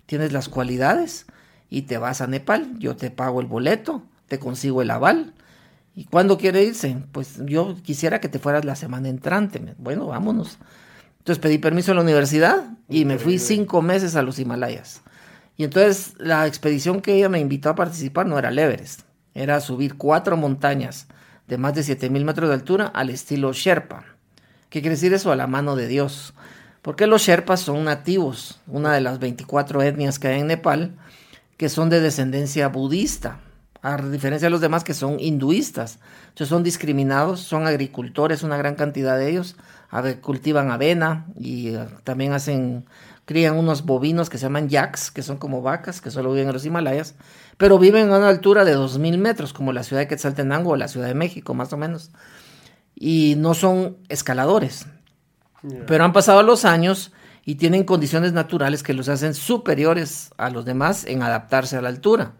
Tienes 0.06 0.32
las 0.32 0.48
cualidades 0.48 1.26
y 1.70 1.82
te 1.82 1.98
vas 1.98 2.22
a 2.22 2.28
Nepal, 2.28 2.80
yo 2.80 2.96
te 2.96 3.12
pago 3.12 3.42
el 3.42 3.48
boleto, 3.48 4.04
te 4.30 4.40
consigo 4.40 4.82
el 4.82 4.90
aval. 4.90 5.34
¿Y 5.96 6.06
cuándo 6.06 6.38
quiere 6.38 6.64
irse? 6.64 6.96
Pues 7.12 7.42
yo 7.46 7.76
quisiera 7.84 8.22
que 8.22 8.30
te 8.30 8.40
fueras 8.40 8.64
la 8.64 8.78
semana 8.78 9.10
entrante. 9.10 9.76
Bueno, 9.78 10.08
vámonos. 10.08 10.60
Entonces 11.20 11.42
pedí 11.42 11.58
permiso 11.58 11.92
a 11.92 11.96
la 11.96 12.04
universidad 12.04 12.70
y 12.88 13.04
me 13.04 13.20
fui 13.20 13.38
cinco 13.38 13.82
meses 13.82 14.16
a 14.16 14.22
los 14.22 14.40
Himalayas. 14.40 15.02
Y 15.58 15.64
entonces 15.64 16.14
la 16.20 16.46
expedición 16.48 17.02
que 17.02 17.16
ella 17.16 17.30
me 17.30 17.40
invitó 17.40 17.70
a 17.70 17.76
participar 17.76 18.28
no 18.28 18.38
era 18.38 18.50
el 18.50 18.60
Everest, 18.60 19.02
era 19.34 19.60
subir 19.60 19.98
cuatro 19.98 20.38
montañas 20.38 21.08
de 21.48 21.58
más 21.58 21.74
de 21.74 21.84
7000 21.84 22.24
metros 22.24 22.50
de 22.50 22.56
altura 22.56 22.86
al 22.88 23.10
estilo 23.10 23.52
Sherpa. 23.54 24.06
¿Qué 24.70 24.82
quiere 24.82 24.96
decir 24.96 25.14
eso? 25.14 25.32
A 25.32 25.36
la 25.36 25.48
mano 25.48 25.76
de 25.76 25.88
Dios. 25.88 26.34
Porque 26.82 27.08
los 27.08 27.24
Sherpas 27.24 27.62
son 27.62 27.86
nativos, 27.86 28.62
una 28.68 28.94
de 28.94 29.02
las 29.02 29.20
24 29.20 29.82
etnias 29.82 30.20
que 30.20 30.28
hay 30.28 30.42
en 30.42 30.48
Nepal, 30.48 30.96
que 31.58 31.70
son 31.70 31.90
de 31.90 32.00
descendencia 32.00 32.68
budista, 32.68 33.40
a 33.82 33.98
diferencia 33.98 34.48
de 34.48 34.52
los 34.52 34.62
demás 34.62 34.84
que 34.84 34.94
son 34.94 35.20
hinduistas. 35.20 36.00
Entonces 36.30 36.50
son 36.50 36.64
discriminados, 36.64 37.40
son 37.40 37.66
agricultores, 37.66 38.44
una 38.44 38.58
gran 38.58 38.76
cantidad 38.76 39.18
de 39.18 39.30
ellos, 39.30 39.56
cultivan 40.22 40.70
avena 40.70 41.26
y 41.40 41.70
eh, 41.70 41.88
también 42.04 42.34
hacen, 42.34 42.86
crían 43.28 43.58
unos 43.58 43.84
bovinos 43.86 44.30
que 44.30 44.38
se 44.38 44.44
llaman 44.44 44.70
yaks, 44.70 45.12
que 45.12 45.22
son 45.22 45.36
como 45.36 45.62
vacas, 45.62 46.00
que 46.00 46.12
solo 46.12 46.32
viven 46.32 46.48
en 46.48 46.54
los 46.54 46.66
Himalayas, 46.66 47.16
pero 47.58 47.78
viven 47.78 48.10
a 48.10 48.20
una 48.20 48.30
altura 48.30 48.64
de 48.64 48.74
2.000 48.74 49.18
metros, 49.18 49.52
como 49.52 49.74
la 49.74 49.84
ciudad 49.84 50.02
de 50.02 50.08
Quetzaltenango 50.08 50.72
o 50.72 50.76
la 50.78 50.88
ciudad 50.88 51.08
de 51.08 51.14
México, 51.14 51.54
más 51.54 51.74
o 51.74 51.78
menos. 51.78 52.12
Y 52.96 53.36
no 53.38 53.54
son 53.54 53.98
escaladores. 54.08 54.86
Pero 55.88 56.06
han 56.06 56.14
pasado 56.14 56.42
los 56.42 56.64
años 56.64 57.12
y 57.44 57.56
tienen 57.56 57.84
condiciones 57.84 58.32
naturales 58.32 58.82
que 58.82 58.94
los 58.94 59.10
hacen 59.10 59.34
superiores 59.34 60.30
a 60.38 60.50
los 60.50 60.64
demás 60.64 61.04
en 61.06 61.22
adaptarse 61.22 61.76
a 61.76 61.82
la 61.82 61.90
altura. 61.90 62.32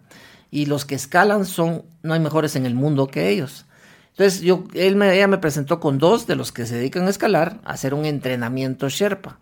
Y 0.50 0.64
los 0.64 0.86
que 0.86 0.94
escalan 0.94 1.44
son, 1.44 1.84
no 2.02 2.14
hay 2.14 2.20
mejores 2.20 2.56
en 2.56 2.64
el 2.64 2.74
mundo 2.74 3.08
que 3.08 3.28
ellos. 3.28 3.66
Entonces, 4.12 4.40
yo, 4.40 4.64
él 4.72 4.96
me, 4.96 5.14
ella 5.14 5.28
me 5.28 5.36
presentó 5.36 5.80
con 5.80 5.98
dos 5.98 6.26
de 6.26 6.34
los 6.34 6.50
que 6.50 6.64
se 6.64 6.76
dedican 6.76 7.06
a 7.06 7.10
escalar 7.10 7.60
a 7.64 7.72
hacer 7.72 7.92
un 7.92 8.06
entrenamiento 8.06 8.88
Sherpa. 8.88 9.38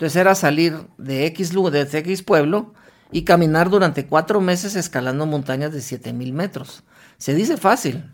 Entonces 0.00 0.16
era 0.16 0.34
salir 0.34 0.86
de 0.96 1.26
X, 1.26 1.52
de 1.52 1.82
X 1.82 2.22
pueblo 2.22 2.72
y 3.12 3.24
caminar 3.24 3.68
durante 3.68 4.06
cuatro 4.06 4.40
meses 4.40 4.74
escalando 4.74 5.26
montañas 5.26 5.74
de 5.74 5.82
7000 5.82 6.32
metros. 6.32 6.84
Se 7.18 7.34
dice 7.34 7.58
fácil, 7.58 8.10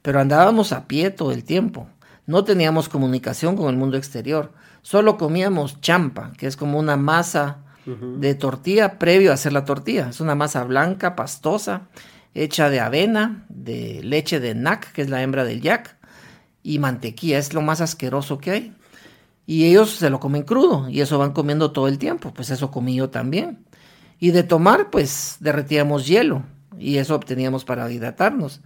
pero 0.00 0.20
andábamos 0.20 0.70
a 0.70 0.86
pie 0.86 1.10
todo 1.10 1.32
el 1.32 1.42
tiempo. 1.42 1.88
No 2.24 2.44
teníamos 2.44 2.88
comunicación 2.88 3.56
con 3.56 3.68
el 3.68 3.76
mundo 3.76 3.96
exterior. 3.96 4.52
Solo 4.82 5.18
comíamos 5.18 5.80
champa, 5.80 6.32
que 6.38 6.46
es 6.46 6.56
como 6.56 6.78
una 6.78 6.96
masa 6.96 7.64
de 7.84 8.36
tortilla 8.36 9.00
previo 9.00 9.32
a 9.32 9.34
hacer 9.34 9.52
la 9.52 9.64
tortilla. 9.64 10.10
Es 10.10 10.20
una 10.20 10.36
masa 10.36 10.62
blanca, 10.62 11.16
pastosa, 11.16 11.88
hecha 12.32 12.70
de 12.70 12.78
avena, 12.78 13.44
de 13.48 14.02
leche 14.04 14.38
de 14.38 14.54
nac, 14.54 14.92
que 14.92 15.02
es 15.02 15.10
la 15.10 15.20
hembra 15.20 15.42
del 15.42 15.62
yak, 15.62 15.96
y 16.62 16.78
mantequilla. 16.78 17.38
Es 17.38 17.54
lo 17.54 17.60
más 17.60 17.80
asqueroso 17.80 18.38
que 18.38 18.50
hay. 18.52 18.76
Y 19.46 19.66
ellos 19.66 19.90
se 19.90 20.10
lo 20.10 20.20
comen 20.20 20.42
crudo 20.42 20.88
y 20.88 21.00
eso 21.00 21.18
van 21.18 21.32
comiendo 21.32 21.70
todo 21.72 21.88
el 21.88 21.98
tiempo. 21.98 22.32
Pues 22.32 22.50
eso 22.50 22.70
comí 22.70 22.94
yo 22.94 23.10
también. 23.10 23.64
Y 24.18 24.30
de 24.30 24.42
tomar, 24.42 24.90
pues 24.90 25.36
derretíamos 25.40 26.06
hielo 26.06 26.44
y 26.78 26.96
eso 26.96 27.14
obteníamos 27.14 27.64
para 27.64 27.90
hidratarnos. 27.90 28.60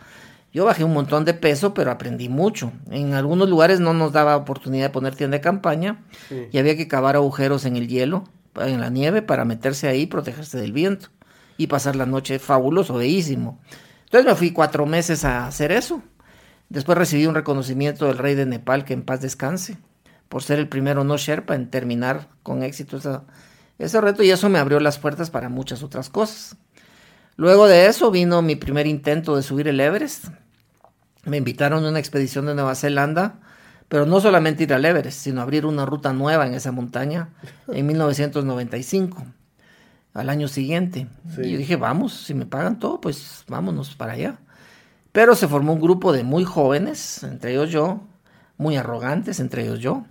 Yo 0.53 0.65
bajé 0.65 0.85
un 0.85 0.95
montón 0.95 1.25
de 1.25 1.35
peso, 1.35 1.75
pero 1.75 1.91
aprendí 1.91 2.29
mucho. 2.29 2.73
En 2.91 3.15
algunos 3.15 3.49
lugares 3.49 3.81
no 3.81 3.93
nos 3.93 4.13
daba 4.13 4.37
oportunidad 4.37 4.87
de 4.87 4.91
poner 4.91 5.15
tienda 5.15 5.37
de 5.37 5.41
campaña 5.43 6.05
y 6.51 6.59
había 6.59 6.77
que 6.77 6.89
cavar 6.89 7.17
agujeros 7.17 7.67
en 7.67 7.77
el 7.77 7.87
hielo, 7.87 8.25
en 8.57 8.81
la 8.81 8.89
nieve, 8.89 9.21
para 9.21 9.45
meterse 9.45 9.89
ahí 9.89 10.03
y 10.03 10.07
protegerse 10.07 10.59
del 10.59 10.73
viento 10.73 11.09
y 11.59 11.67
pasar 11.67 11.97
la 11.97 12.07
noche 12.07 12.39
fabuloso, 12.39 12.95
bellísimo. 12.95 13.59
Entonces 14.05 14.27
me 14.27 14.37
fui 14.37 14.53
cuatro 14.53 14.87
meses 14.87 15.25
a 15.25 15.47
hacer 15.47 15.71
eso. 15.71 16.03
Después 16.71 16.97
recibí 16.97 17.27
un 17.27 17.35
reconocimiento 17.35 18.07
del 18.07 18.19
rey 18.19 18.35
de 18.35 18.47
Nepal, 18.47 18.85
que 18.85 18.95
en 18.95 19.03
paz 19.03 19.21
descanse, 19.21 19.77
por 20.29 20.43
ser 20.43 20.59
el 20.59 20.69
primero 20.69 21.05
no 21.05 21.17
Sherpa 21.17 21.55
en 21.55 21.71
terminar 21.71 22.29
con 22.43 22.63
éxito 22.63 22.99
ese 23.79 24.01
reto 24.01 24.23
y 24.23 24.31
eso 24.31 24.49
me 24.49 24.59
abrió 24.59 24.81
las 24.81 24.99
puertas 24.99 25.31
para 25.31 25.49
muchas 25.49 25.83
otras 25.83 26.11
cosas. 26.11 26.57
Luego 27.37 27.69
de 27.69 27.87
eso 27.87 28.11
vino 28.11 28.43
mi 28.43 28.57
primer 28.57 28.87
intento 28.87 29.37
de 29.37 29.43
subir 29.43 29.69
el 29.69 29.79
Everest. 29.79 30.27
Me 31.25 31.37
invitaron 31.37 31.85
a 31.85 31.89
una 31.89 32.01
expedición 32.01 32.47
de 32.47 32.55
Nueva 32.55 32.75
Zelanda, 32.75 33.37
pero 33.89 34.07
no 34.07 34.21
solamente 34.21 34.65
ir 34.65 34.75
al 34.75 34.85
Everest, 34.85 35.21
sino 35.21 35.41
abrir 35.41 35.65
una 35.65 35.87
ruta 35.87 36.13
nueva 36.13 36.47
en 36.47 36.55
esa 36.55 36.73
montaña 36.73 37.29
en 37.69 37.87
1995, 37.87 39.25
al 40.15 40.29
año 40.29 40.49
siguiente. 40.49 41.07
Y 41.39 41.53
yo 41.53 41.59
dije, 41.59 41.77
vamos, 41.77 42.13
si 42.13 42.35
me 42.35 42.45
pagan 42.45 42.81
todo, 42.81 43.01
pues 43.01 43.45
vámonos 43.47 43.95
para 43.95 44.15
allá. 44.15 44.39
Pero 45.13 45.37
se 45.37 45.47
formó 45.47 45.75
un 45.75 45.81
grupo 45.81 46.13
de 46.13 46.25
muy 46.25 46.45
jóvenes, 46.45 47.23
entre 47.23 47.53
ellos 47.53 47.71
yo, 47.71 48.01
muy 48.57 48.77
arrogantes, 48.77 49.39
entre 49.39 49.63
ellos 49.63 49.79
yo, 49.79 50.05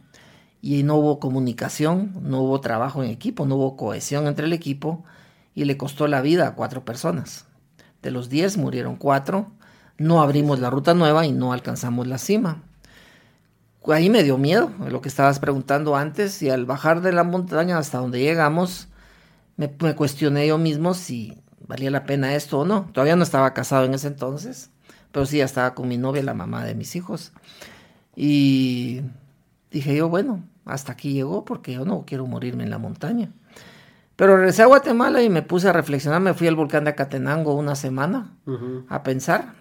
y 0.67 0.84
no 0.84 0.95
hubo 0.95 1.21
comunicación, 1.21 2.12
no 2.23 2.41
hubo 2.41 2.60
trabajo 2.60 3.01
en 3.01 3.10
equipo, 3.10 3.45
no 3.45 3.56
hubo 3.56 3.77
cohesión 3.77 4.27
entre 4.27 4.47
el 4.47 4.51
equipo 4.51 5.06
y 5.56 5.63
le 5.63 5.77
costó 5.77 6.10
la 6.10 6.19
vida 6.19 6.45
a 6.45 6.56
cuatro 6.56 6.84
personas. 6.84 7.45
De 8.01 8.12
los 8.12 8.27
diez 8.27 8.58
murieron 8.58 8.97
cuatro, 8.97 9.49
no 9.97 10.21
abrimos 10.21 10.60
la 10.60 10.69
ruta 10.69 10.93
nueva 10.93 11.25
y 11.25 11.32
no 11.32 11.53
alcanzamos 11.53 12.06
la 12.08 12.17
cima. 12.17 12.63
Ahí 13.86 14.10
me 14.10 14.23
dio 14.23 14.38
miedo, 14.38 14.69
lo 14.89 14.99
que 14.99 15.08
estabas 15.08 15.39
preguntando 15.39 15.95
antes, 15.95 16.41
y 16.41 16.49
al 16.49 16.65
bajar 16.65 16.99
de 16.99 17.13
la 17.13 17.23
montaña 17.23 17.77
hasta 17.77 17.99
donde 17.99 18.19
llegamos, 18.19 18.89
me, 19.56 19.69
cuestioné 19.95 20.47
yo 20.47 20.58
mismo 20.58 20.93
si 20.93 21.38
valía 21.65 21.91
la 21.91 22.03
pena 22.03 22.36
esto 22.36 22.60
o 22.60 22.65
no. 22.65 22.89
Todavía 22.91 23.15
no 23.15 23.23
estaba 23.23 23.53
casado 23.53 23.86
en 23.86 23.93
ese 23.93 24.08
entonces, 24.08 24.69
pero 25.13 25.25
sí 25.25 25.38
ya 25.38 25.45
estaba 25.45 25.73
con 25.75 25.88
mi 25.88 25.97
novia, 25.97 26.23
la 26.23 26.34
mamá 26.34 26.65
de 26.65 26.75
mis 26.75 26.97
hijos. 26.97 27.32
Y 28.17 28.99
dije 29.71 29.95
yo, 29.95 30.10
bueno, 30.10 30.43
hasta 30.67 30.93
aquí 30.93 31.13
llegó 31.13 31.45
porque 31.45 31.73
yo 31.73 31.86
no 31.86 32.03
quiero 32.06 32.25
morirme 32.27 32.63
en 32.63 32.69
la 32.69 32.77
montaña. 32.77 33.32
Pero 34.15 34.36
regresé 34.36 34.63
a 34.63 34.67
Guatemala 34.67 35.21
y 35.21 35.30
me 35.30 35.43
puse 35.43 35.69
a 35.69 35.73
reflexionar, 35.73 36.21
me 36.21 36.34
fui 36.34 36.47
al 36.47 36.56
volcán 36.56 36.84
de 36.86 36.89
Acatenango 36.89 37.53
una 37.53 37.75
semana 37.75 38.32
a 38.89 39.03
pensar. 39.03 39.53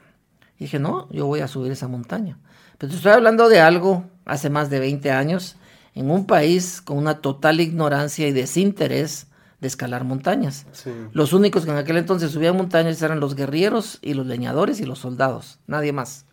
Y 0.58 0.64
dije, 0.64 0.78
no, 0.78 1.08
yo 1.10 1.26
voy 1.26 1.40
a 1.40 1.48
subir 1.48 1.72
esa 1.72 1.88
montaña. 1.88 2.38
Pero 2.78 2.92
estoy 2.92 3.12
hablando 3.12 3.48
de 3.48 3.60
algo 3.60 4.04
hace 4.24 4.48
más 4.48 4.70
de 4.70 4.80
20 4.80 5.10
años, 5.10 5.56
en 5.94 6.10
un 6.10 6.26
país 6.26 6.80
con 6.82 6.98
una 6.98 7.20
total 7.20 7.60
ignorancia 7.60 8.26
y 8.26 8.32
desinterés 8.32 9.26
de 9.60 9.68
escalar 9.68 10.04
montañas. 10.04 10.66
Los 11.12 11.32
únicos 11.32 11.64
que 11.64 11.70
en 11.70 11.76
aquel 11.78 11.96
entonces 11.96 12.30
subían 12.30 12.56
montañas 12.56 13.00
eran 13.02 13.20
los 13.20 13.34
guerrilleros 13.34 13.98
y 14.02 14.14
los 14.14 14.26
leñadores 14.26 14.80
y 14.80 14.84
los 14.84 14.98
soldados, 14.98 15.58
nadie 15.66 15.92
más. 15.92 16.26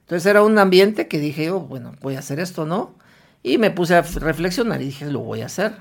Entonces 0.00 0.26
era 0.26 0.42
un 0.42 0.58
ambiente 0.58 1.08
que 1.08 1.18
dije, 1.18 1.50
oh, 1.50 1.60
bueno, 1.60 1.92
voy 2.00 2.16
a 2.16 2.20
hacer 2.20 2.40
esto, 2.40 2.66
¿no? 2.66 2.94
Y 3.46 3.58
me 3.58 3.70
puse 3.70 3.94
a 3.94 4.02
reflexionar 4.02 4.82
y 4.82 4.86
dije, 4.86 5.06
lo 5.06 5.20
voy 5.20 5.42
a 5.42 5.46
hacer. 5.46 5.76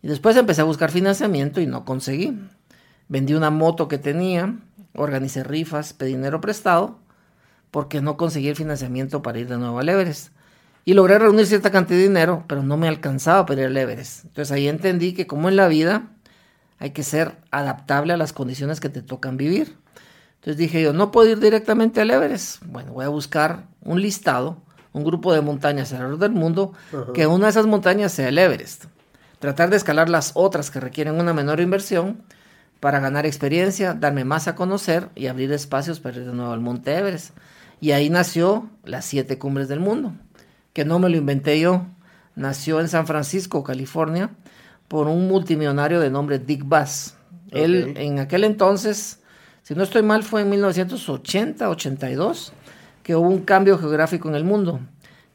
Y 0.00 0.08
después 0.08 0.34
empecé 0.38 0.62
a 0.62 0.64
buscar 0.64 0.90
financiamiento 0.90 1.60
y 1.60 1.66
no 1.66 1.84
conseguí. 1.84 2.40
Vendí 3.06 3.34
una 3.34 3.50
moto 3.50 3.86
que 3.86 3.98
tenía, 3.98 4.56
organicé 4.94 5.44
rifas, 5.44 5.92
pedí 5.92 6.12
dinero 6.12 6.40
prestado, 6.40 6.98
porque 7.70 8.00
no 8.00 8.16
conseguí 8.16 8.48
el 8.48 8.56
financiamiento 8.56 9.20
para 9.20 9.38
ir 9.38 9.46
de 9.46 9.58
nuevo 9.58 9.78
al 9.78 9.90
Everest. 9.90 10.32
Y 10.86 10.94
logré 10.94 11.18
reunir 11.18 11.44
cierta 11.44 11.70
cantidad 11.70 11.98
de 11.98 12.04
dinero, 12.04 12.44
pero 12.46 12.62
no 12.62 12.78
me 12.78 12.88
alcanzaba 12.88 13.44
para 13.44 13.60
ir 13.60 13.66
al 13.66 13.76
Everest. 13.76 14.24
Entonces 14.24 14.50
ahí 14.50 14.66
entendí 14.66 15.12
que 15.12 15.26
como 15.26 15.50
en 15.50 15.56
la 15.56 15.68
vida 15.68 16.04
hay 16.78 16.92
que 16.92 17.02
ser 17.02 17.36
adaptable 17.50 18.14
a 18.14 18.16
las 18.16 18.32
condiciones 18.32 18.80
que 18.80 18.88
te 18.88 19.02
tocan 19.02 19.36
vivir. 19.36 19.76
Entonces 20.36 20.56
dije 20.56 20.80
yo, 20.80 20.94
no 20.94 21.10
puedo 21.10 21.28
ir 21.28 21.40
directamente 21.40 22.00
al 22.00 22.10
Everest. 22.10 22.64
Bueno, 22.64 22.94
voy 22.94 23.04
a 23.04 23.10
buscar 23.10 23.66
un 23.82 24.00
listado, 24.00 24.62
un 24.92 25.04
grupo 25.04 25.32
de 25.32 25.40
montañas 25.40 25.92
alrededor 25.92 26.18
del 26.18 26.32
mundo, 26.32 26.72
que 27.14 27.26
una 27.26 27.46
de 27.46 27.50
esas 27.50 27.66
montañas 27.66 28.12
sea 28.12 28.28
el 28.28 28.38
Everest. 28.38 28.84
Tratar 29.38 29.70
de 29.70 29.76
escalar 29.76 30.08
las 30.08 30.32
otras 30.34 30.70
que 30.70 30.80
requieren 30.80 31.18
una 31.18 31.32
menor 31.32 31.60
inversión 31.60 32.22
para 32.80 33.00
ganar 33.00 33.26
experiencia, 33.26 33.94
darme 33.94 34.24
más 34.24 34.48
a 34.48 34.54
conocer 34.54 35.08
y 35.14 35.26
abrir 35.26 35.52
espacios 35.52 36.00
para 36.00 36.18
ir 36.18 36.26
de 36.26 36.32
nuevo 36.32 36.52
al 36.52 36.60
Monte 36.60 36.96
Everest. 36.96 37.36
Y 37.80 37.92
ahí 37.92 38.10
nació 38.10 38.68
las 38.84 39.04
siete 39.04 39.38
cumbres 39.38 39.68
del 39.68 39.80
mundo, 39.80 40.12
que 40.72 40.84
no 40.84 40.98
me 40.98 41.08
lo 41.08 41.16
inventé 41.16 41.58
yo. 41.60 41.86
Nació 42.34 42.80
en 42.80 42.88
San 42.88 43.06
Francisco, 43.06 43.64
California, 43.64 44.30
por 44.88 45.08
un 45.08 45.28
multimillonario 45.28 46.00
de 46.00 46.10
nombre 46.10 46.38
Dick 46.38 46.66
Bass. 46.66 47.16
Él 47.50 47.94
en 47.96 48.18
aquel 48.18 48.44
entonces 48.44 49.20
si 49.62 49.74
no 49.76 49.84
estoy 49.84 50.02
mal, 50.02 50.24
fue 50.24 50.42
en 50.42 50.50
1980-82 50.50 52.50
que 53.02 53.16
hubo 53.16 53.28
un 53.28 53.40
cambio 53.40 53.78
geográfico 53.78 54.28
en 54.28 54.34
el 54.34 54.44
mundo, 54.44 54.80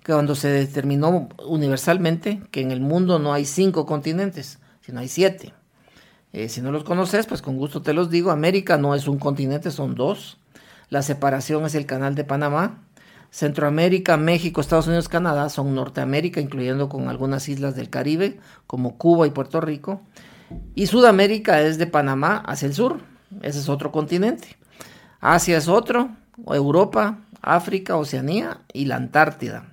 que 0.04 0.14
cuando 0.14 0.36
se 0.36 0.50
determinó 0.50 1.30
universalmente 1.46 2.42
que 2.52 2.62
en 2.62 2.72
el 2.72 2.82
mundo 2.82 3.20
no 3.20 3.34
hay 3.34 3.46
cinco 3.46 3.86
continentes, 3.86 4.60
sino 4.82 5.00
hay 5.00 5.08
siete. 5.08 5.54
Eh, 6.34 6.50
si 6.50 6.62
no 6.62 6.72
los 6.72 6.84
conoces, 6.84 7.26
pues 7.28 7.42
con 7.42 7.58
gusto 7.58 7.82
te 7.82 7.94
los 7.94 8.10
digo. 8.10 8.30
América 8.30 8.78
no 8.78 8.94
es 8.94 9.08
un 9.08 9.18
continente, 9.18 9.72
son 9.72 9.96
dos. 9.96 10.38
La 10.90 11.02
separación 11.02 11.66
es 11.66 11.76
el 11.76 11.86
canal 11.86 12.14
de 12.14 12.24
Panamá. 12.24 12.82
Centroamérica, 13.32 14.18
México, 14.18 14.62
Estados 14.62 14.88
Unidos, 14.88 15.10
Canadá 15.10 15.50
son 15.50 15.74
Norteamérica, 15.76 16.40
incluyendo 16.40 16.88
con 16.88 17.10
algunas 17.10 17.50
islas 17.50 17.76
del 17.76 17.90
Caribe, 17.90 18.40
como 18.68 18.98
Cuba 18.98 19.28
y 19.28 19.32
Puerto 19.32 19.60
Rico. 19.60 20.02
Y 20.76 20.88
Sudamérica 20.88 21.62
es 21.62 21.78
de 21.78 21.88
Panamá 21.88 22.38
hacia 22.46 22.68
el 22.68 22.74
sur, 22.74 23.00
ese 23.42 23.60
es 23.60 23.70
otro 23.70 23.92
continente. 23.92 24.56
Asia 25.20 25.58
es 25.58 25.68
otro, 25.68 26.10
Europa, 26.48 27.20
África, 27.46 27.96
Oceanía 27.96 28.62
y 28.74 28.86
la 28.86 28.96
Antártida. 28.96 29.66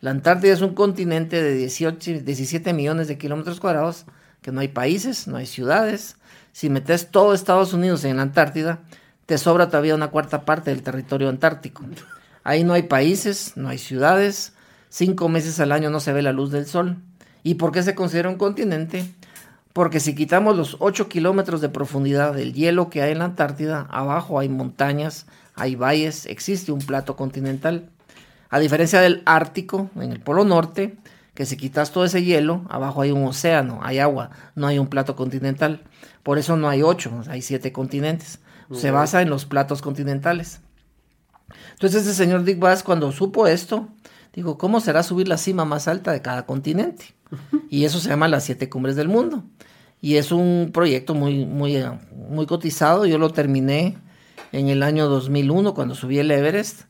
La 0.00 0.10
Antártida 0.10 0.52
es 0.52 0.62
un 0.62 0.74
continente 0.74 1.42
de 1.42 1.54
18, 1.54 2.20
17 2.24 2.72
millones 2.72 3.06
de 3.06 3.18
kilómetros 3.18 3.60
cuadrados, 3.60 4.06
que 4.40 4.50
no 4.50 4.60
hay 4.60 4.68
países, 4.68 5.28
no 5.28 5.36
hay 5.36 5.46
ciudades. 5.46 6.16
Si 6.52 6.70
metes 6.70 7.10
todo 7.10 7.34
Estados 7.34 7.72
Unidos 7.72 8.04
en 8.04 8.16
la 8.16 8.22
Antártida, 8.22 8.80
te 9.26 9.38
sobra 9.38 9.68
todavía 9.68 9.94
una 9.94 10.08
cuarta 10.08 10.44
parte 10.44 10.70
del 10.70 10.82
territorio 10.82 11.28
antártico. 11.28 11.84
Ahí 12.44 12.64
no 12.64 12.72
hay 12.72 12.84
países, 12.84 13.52
no 13.56 13.68
hay 13.68 13.78
ciudades, 13.78 14.54
cinco 14.88 15.28
meses 15.28 15.60
al 15.60 15.70
año 15.70 15.90
no 15.90 16.00
se 16.00 16.12
ve 16.12 16.22
la 16.22 16.32
luz 16.32 16.50
del 16.50 16.66
sol. 16.66 16.96
¿Y 17.44 17.54
por 17.54 17.72
qué 17.72 17.82
se 17.82 17.94
considera 17.94 18.28
un 18.28 18.36
continente? 18.36 19.04
Porque 19.72 20.00
si 20.00 20.14
quitamos 20.14 20.56
los 20.56 20.76
8 20.80 21.08
kilómetros 21.08 21.60
de 21.60 21.68
profundidad 21.68 22.34
del 22.34 22.52
hielo 22.52 22.90
que 22.90 23.02
hay 23.02 23.12
en 23.12 23.20
la 23.20 23.26
Antártida, 23.26 23.86
abajo 23.90 24.38
hay 24.38 24.48
montañas, 24.48 25.26
hay 25.62 25.76
valles, 25.76 26.26
existe 26.26 26.72
un 26.72 26.80
plato 26.80 27.14
continental. 27.14 27.88
A 28.50 28.58
diferencia 28.58 29.00
del 29.00 29.22
Ártico, 29.26 29.90
en 29.94 30.10
el 30.10 30.20
Polo 30.20 30.44
Norte, 30.44 30.96
que 31.34 31.46
si 31.46 31.56
quitas 31.56 31.92
todo 31.92 32.04
ese 32.04 32.24
hielo, 32.24 32.66
abajo 32.68 33.00
hay 33.00 33.12
un 33.12 33.24
océano, 33.24 33.78
hay 33.80 34.00
agua, 34.00 34.30
no 34.56 34.66
hay 34.66 34.80
un 34.80 34.88
plato 34.88 35.14
continental. 35.14 35.84
Por 36.24 36.38
eso 36.38 36.56
no 36.56 36.68
hay 36.68 36.82
8, 36.82 37.22
hay 37.28 37.42
7 37.42 37.72
continentes. 37.72 38.40
Se 38.72 38.90
basa 38.90 39.22
en 39.22 39.30
los 39.30 39.44
platos 39.44 39.82
continentales. 39.82 40.60
Entonces 41.74 42.02
ese 42.02 42.14
señor 42.14 42.42
Dick 42.42 42.58
Bass, 42.58 42.82
cuando 42.82 43.12
supo 43.12 43.46
esto, 43.46 43.88
dijo, 44.32 44.58
¿cómo 44.58 44.80
será 44.80 45.04
subir 45.04 45.28
la 45.28 45.38
cima 45.38 45.64
más 45.64 45.86
alta 45.86 46.10
de 46.10 46.22
cada 46.22 46.44
continente? 46.44 47.14
Y 47.70 47.84
eso 47.84 48.00
se 48.00 48.08
llama 48.08 48.26
las 48.26 48.44
siete 48.44 48.68
cumbres 48.68 48.96
del 48.96 49.08
mundo. 49.08 49.44
Y 50.00 50.16
es 50.16 50.32
un 50.32 50.70
proyecto 50.74 51.14
muy, 51.14 51.46
muy, 51.46 51.84
muy 52.28 52.46
cotizado. 52.46 53.06
Yo 53.06 53.18
lo 53.18 53.30
terminé 53.30 53.96
en 54.52 54.68
el 54.68 54.82
año 54.82 55.08
2001 55.08 55.74
cuando 55.74 55.94
subí 55.94 56.18
el 56.18 56.30
Everest 56.30 56.82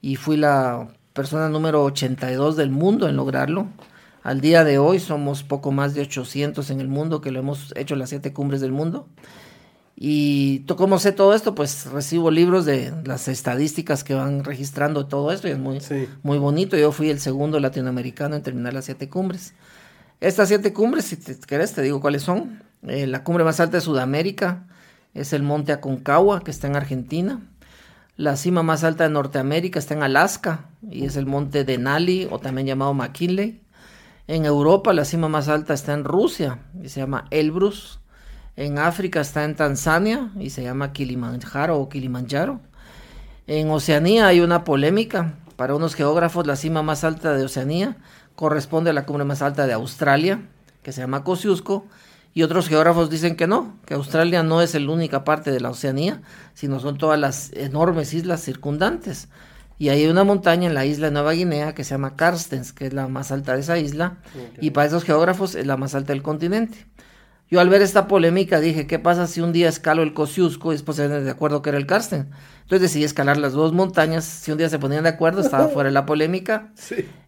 y 0.00 0.16
fui 0.16 0.36
la 0.36 0.88
persona 1.12 1.48
número 1.48 1.82
82 1.84 2.56
del 2.56 2.70
mundo 2.70 3.08
en 3.08 3.16
lograrlo. 3.16 3.66
Al 4.22 4.40
día 4.40 4.64
de 4.64 4.78
hoy 4.78 5.00
somos 5.00 5.42
poco 5.42 5.72
más 5.72 5.94
de 5.94 6.02
800 6.02 6.70
en 6.70 6.80
el 6.80 6.88
mundo 6.88 7.20
que 7.20 7.32
lo 7.32 7.40
hemos 7.40 7.72
hecho 7.76 7.96
las 7.96 8.10
siete 8.10 8.32
cumbres 8.32 8.60
del 8.60 8.72
mundo. 8.72 9.08
Y 10.00 10.60
como 10.60 11.00
sé 11.00 11.10
todo 11.10 11.34
esto, 11.34 11.56
pues 11.56 11.86
recibo 11.86 12.30
libros 12.30 12.64
de 12.64 12.92
las 13.04 13.26
estadísticas 13.26 14.04
que 14.04 14.14
van 14.14 14.44
registrando 14.44 15.06
todo 15.06 15.32
esto 15.32 15.48
y 15.48 15.50
es 15.50 15.58
muy, 15.58 15.80
muy 16.22 16.38
bonito. 16.38 16.76
Yo 16.76 16.92
fui 16.92 17.10
el 17.10 17.18
segundo 17.18 17.58
latinoamericano 17.58 18.36
en 18.36 18.44
terminar 18.44 18.74
las 18.74 18.84
siete 18.84 19.08
cumbres. 19.08 19.54
Estas 20.20 20.48
siete 20.48 20.72
cumbres, 20.72 21.06
si 21.06 21.16
te 21.16 21.34
querés, 21.34 21.72
te 21.72 21.82
digo 21.82 22.00
cuáles 22.00 22.22
son. 22.22 22.62
Eh, 22.86 23.08
la 23.08 23.24
cumbre 23.24 23.42
más 23.42 23.58
alta 23.58 23.78
de 23.78 23.80
Sudamérica 23.80 24.68
es 25.14 25.32
el 25.32 25.42
Monte 25.42 25.72
Aconcagua, 25.72 26.40
que 26.40 26.50
está 26.50 26.66
en 26.66 26.76
Argentina. 26.76 27.40
La 28.16 28.36
cima 28.36 28.62
más 28.62 28.84
alta 28.84 29.04
de 29.04 29.10
Norteamérica 29.10 29.78
está 29.78 29.94
en 29.94 30.02
Alaska 30.02 30.66
y 30.90 31.04
es 31.04 31.16
el 31.16 31.26
Monte 31.26 31.64
Denali 31.64 32.26
o 32.30 32.38
también 32.38 32.66
llamado 32.66 32.94
McKinley. 32.94 33.62
En 34.26 34.44
Europa 34.44 34.92
la 34.92 35.04
cima 35.04 35.28
más 35.28 35.48
alta 35.48 35.72
está 35.72 35.94
en 35.94 36.04
Rusia 36.04 36.58
y 36.82 36.88
se 36.88 37.00
llama 37.00 37.26
Elbrus. 37.30 38.00
En 38.56 38.78
África 38.78 39.20
está 39.20 39.44
en 39.44 39.54
Tanzania 39.54 40.32
y 40.38 40.50
se 40.50 40.64
llama 40.64 40.92
Kilimanjaro 40.92 41.78
o 41.78 41.88
Kilimanjaro. 41.88 42.60
En 43.46 43.70
Oceanía 43.70 44.26
hay 44.26 44.40
una 44.40 44.64
polémica. 44.64 45.34
Para 45.56 45.74
unos 45.74 45.94
geógrafos 45.94 46.46
la 46.46 46.56
cima 46.56 46.82
más 46.82 47.04
alta 47.04 47.34
de 47.34 47.44
Oceanía 47.44 47.96
corresponde 48.34 48.90
a 48.90 48.92
la 48.92 49.06
cumbre 49.06 49.24
más 49.24 49.42
alta 49.42 49.66
de 49.66 49.72
Australia, 49.72 50.42
que 50.82 50.92
se 50.92 51.00
llama 51.00 51.24
Kosciuszko, 51.24 51.86
y 52.34 52.42
otros 52.42 52.68
geógrafos 52.68 53.10
dicen 53.10 53.36
que 53.36 53.46
no, 53.46 53.78
que 53.84 53.94
Australia 53.94 54.42
no 54.42 54.62
es 54.62 54.74
la 54.74 54.90
única 54.92 55.24
parte 55.24 55.50
de 55.50 55.60
la 55.60 55.70
Oceanía, 55.70 56.22
sino 56.54 56.78
son 56.80 56.98
todas 56.98 57.18
las 57.18 57.52
enormes 57.52 58.14
islas 58.14 58.42
circundantes. 58.42 59.28
Y 59.78 59.90
hay 59.90 60.06
una 60.06 60.24
montaña 60.24 60.66
en 60.66 60.74
la 60.74 60.84
isla 60.84 61.06
de 61.06 61.12
Nueva 61.12 61.32
Guinea 61.32 61.74
que 61.74 61.84
se 61.84 61.90
llama 61.90 62.16
Carstens, 62.16 62.72
que 62.72 62.86
es 62.86 62.92
la 62.92 63.08
más 63.08 63.30
alta 63.30 63.54
de 63.54 63.60
esa 63.60 63.78
isla, 63.78 64.18
y 64.60 64.70
para 64.70 64.88
esos 64.88 65.04
geógrafos 65.04 65.54
es 65.54 65.66
la 65.66 65.76
más 65.76 65.94
alta 65.94 66.12
del 66.12 66.22
continente. 66.22 66.86
Yo 67.50 67.60
al 67.60 67.70
ver 67.70 67.80
esta 67.80 68.08
polémica 68.08 68.60
dije, 68.60 68.86
¿qué 68.86 68.98
pasa 68.98 69.26
si 69.26 69.40
un 69.40 69.52
día 69.52 69.70
escalo 69.70 70.02
el 70.02 70.12
Kosciuszko 70.12 70.72
y 70.72 70.74
después 70.74 70.96
se 70.96 71.08
de 71.08 71.30
acuerdo 71.30 71.62
que 71.62 71.70
era 71.70 71.78
el 71.78 71.86
Carsten? 71.86 72.28
Entonces 72.62 72.82
decidí 72.82 73.04
escalar 73.04 73.38
las 73.38 73.54
dos 73.54 73.72
montañas, 73.72 74.26
si 74.26 74.52
un 74.52 74.58
día 74.58 74.68
se 74.68 74.78
ponían 74.78 75.04
de 75.04 75.08
acuerdo, 75.08 75.40
estaba 75.40 75.68
fuera 75.72 75.88
de 75.88 75.94
la 75.94 76.04
polémica. 76.04 76.72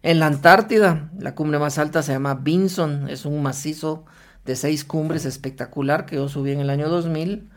En 0.03 0.19
la 0.19 0.27
Antártida, 0.27 1.09
la 1.17 1.33
cumbre 1.33 1.57
más 1.57 1.79
alta 1.79 2.03
se 2.03 2.11
llama 2.11 2.35
Vinson, 2.35 3.09
es 3.09 3.25
un 3.25 3.41
macizo 3.41 4.05
de 4.45 4.55
seis 4.55 4.83
cumbres 4.83 5.25
espectacular 5.25 6.05
que 6.05 6.15
yo 6.15 6.29
subí 6.29 6.51
en 6.51 6.59
el 6.59 6.69
año 6.69 6.89
2000 6.89 7.49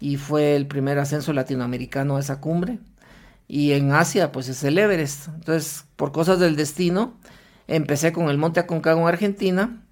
y 0.00 0.16
fue 0.16 0.56
el 0.56 0.66
primer 0.66 0.98
ascenso 0.98 1.32
latinoamericano 1.32 2.16
a 2.16 2.20
esa 2.20 2.40
cumbre. 2.40 2.78
Y 3.46 3.72
en 3.72 3.92
Asia, 3.92 4.32
pues 4.32 4.48
es 4.48 4.62
el 4.64 4.78
Everest. 4.78 5.28
Entonces, 5.28 5.84
por 5.96 6.12
cosas 6.12 6.38
del 6.38 6.56
destino, 6.56 7.14
empecé 7.66 8.12
con 8.12 8.30
el 8.30 8.38
Monte 8.38 8.60
Aconcagua 8.60 9.02
en 9.02 9.08
Argentina. 9.08 9.82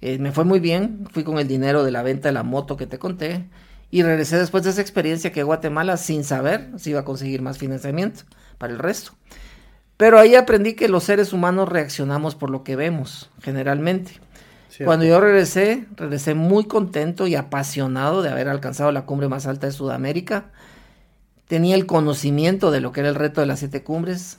Eh, 0.00 0.18
me 0.18 0.32
fue 0.32 0.44
muy 0.44 0.60
bien, 0.60 1.06
fui 1.12 1.24
con 1.24 1.38
el 1.38 1.48
dinero 1.48 1.84
de 1.84 1.92
la 1.92 2.02
venta 2.02 2.28
de 2.28 2.32
la 2.32 2.42
moto 2.42 2.76
que 2.76 2.86
te 2.86 2.98
conté. 2.98 3.48
Y 3.90 4.02
regresé 4.02 4.36
después 4.36 4.64
de 4.64 4.70
esa 4.70 4.80
experiencia 4.80 5.32
que 5.32 5.44
Guatemala 5.44 5.96
sin 5.96 6.24
saber 6.24 6.70
si 6.76 6.90
iba 6.90 7.00
a 7.00 7.04
conseguir 7.04 7.40
más 7.40 7.58
financiamiento 7.58 8.24
para 8.58 8.72
el 8.72 8.78
resto. 8.78 9.12
Pero 9.96 10.18
ahí 10.18 10.34
aprendí 10.34 10.74
que 10.74 10.88
los 10.88 11.04
seres 11.04 11.32
humanos 11.32 11.68
reaccionamos 11.68 12.34
por 12.34 12.50
lo 12.50 12.64
que 12.64 12.76
vemos, 12.76 13.30
generalmente. 13.40 14.20
Cuando 14.84 15.06
yo 15.06 15.20
regresé, 15.20 15.86
regresé 15.96 16.34
muy 16.34 16.64
contento 16.64 17.26
y 17.26 17.34
apasionado 17.34 18.22
de 18.22 18.30
haber 18.30 18.48
alcanzado 18.48 18.92
la 18.92 19.06
cumbre 19.06 19.28
más 19.28 19.46
alta 19.46 19.66
de 19.66 19.72
Sudamérica. 19.72 20.50
Tenía 21.46 21.76
el 21.76 21.86
conocimiento 21.86 22.70
de 22.70 22.80
lo 22.80 22.92
que 22.92 23.00
era 23.00 23.08
el 23.08 23.14
reto 23.14 23.40
de 23.40 23.46
las 23.46 23.60
siete 23.60 23.82
cumbres. 23.82 24.38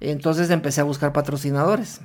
Entonces 0.00 0.50
empecé 0.50 0.80
a 0.80 0.84
buscar 0.84 1.12
patrocinadores. 1.12 2.00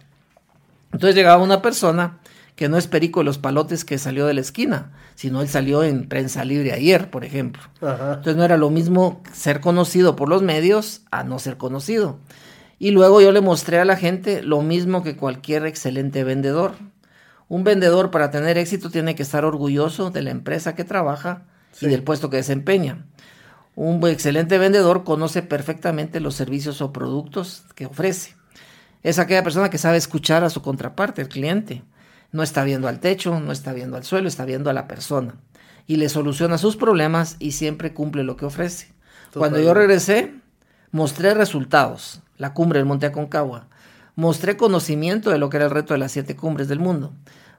Entonces 0.92 1.16
llegaba 1.16 1.42
una 1.42 1.62
persona 1.62 2.20
que 2.56 2.70
no 2.70 2.78
es 2.78 2.88
Perico 2.88 3.22
de 3.22 3.26
los 3.26 3.40
Palotes 3.40 3.84
que 3.84 3.98
salió 3.98 4.28
de 4.28 4.36
la 4.36 4.42
esquina, 4.42 4.92
sino 5.16 5.42
él 5.42 5.50
salió 5.50 5.84
en 5.84 6.08
prensa 6.08 6.46
libre 6.46 6.72
ayer, 6.72 7.10
por 7.10 7.26
ejemplo. 7.26 7.64
Entonces 7.82 8.36
no 8.36 8.44
era 8.44 8.58
lo 8.58 8.70
mismo 8.70 9.22
ser 9.32 9.60
conocido 9.60 10.16
por 10.16 10.30
los 10.30 10.44
medios 10.44 11.02
a 11.10 11.24
no 11.24 11.40
ser 11.40 11.58
conocido. 11.58 12.20
Y 12.78 12.92
luego 12.92 13.22
yo 13.22 13.32
le 13.32 13.42
mostré 13.42 13.80
a 13.80 13.86
la 13.86 13.96
gente 13.96 14.44
lo 14.44 14.62
mismo 14.62 15.04
que 15.04 15.16
cualquier 15.16 15.66
excelente 15.66 16.24
vendedor. 16.24 16.74
Un 17.54 17.64
vendedor 17.64 18.10
para 18.10 18.32
tener 18.32 18.58
éxito 18.58 18.90
tiene 18.90 19.14
que 19.14 19.22
estar 19.22 19.46
orgulloso 19.46 20.10
de 20.10 20.24
la 20.24 20.32
empresa 20.32 20.74
que 20.74 20.84
trabaja 20.84 21.44
y 21.82 21.86
del 21.86 22.02
puesto 22.02 22.32
que 22.32 22.38
desempeña. 22.38 23.06
Un 23.76 24.04
excelente 24.08 24.58
vendedor 24.58 25.04
conoce 25.04 25.44
perfectamente 25.44 26.20
los 26.20 26.34
servicios 26.34 26.82
o 26.82 26.92
productos 26.92 27.64
que 27.76 27.86
ofrece. 27.86 28.36
Es 29.04 29.20
aquella 29.20 29.44
persona 29.44 29.70
que 29.70 29.78
sabe 29.78 29.98
escuchar 29.98 30.44
a 30.44 30.50
su 30.50 30.64
contraparte, 30.64 31.22
el 31.22 31.30
cliente. 31.30 31.84
No 32.32 32.42
está 32.42 32.64
viendo 32.64 32.88
al 32.88 33.00
techo, 33.00 33.40
no 33.40 33.52
está 33.52 33.72
viendo 33.72 33.98
al 33.98 34.04
suelo, 34.04 34.28
está 34.28 34.46
viendo 34.46 34.72
a 34.72 34.74
la 34.74 34.88
persona. 34.88 35.36
Y 35.86 35.98
le 35.98 36.10
soluciona 36.10 36.58
sus 36.58 36.76
problemas 36.76 37.36
y 37.38 37.52
siempre 37.52 37.94
cumple 37.94 38.24
lo 38.24 38.36
que 38.36 38.46
ofrece. 38.46 38.96
Cuando 39.32 39.60
yo 39.60 39.76
regresé, 39.76 40.34
mostré 40.90 41.36
resultados. 41.36 42.24
La 42.36 42.56
cumbre 42.56 42.80
del 42.80 42.88
Monte 42.88 43.06
Aconcagua. 43.06 43.68
Mostré 44.16 44.58
conocimiento 44.58 45.30
de 45.30 45.38
lo 45.38 45.52
que 45.52 45.58
era 45.58 45.66
el 45.68 45.72
reto 45.72 45.94
de 45.94 46.00
las 46.00 46.12
siete 46.12 46.36
cumbres 46.36 46.68
del 46.68 46.80
mundo. 46.80 47.14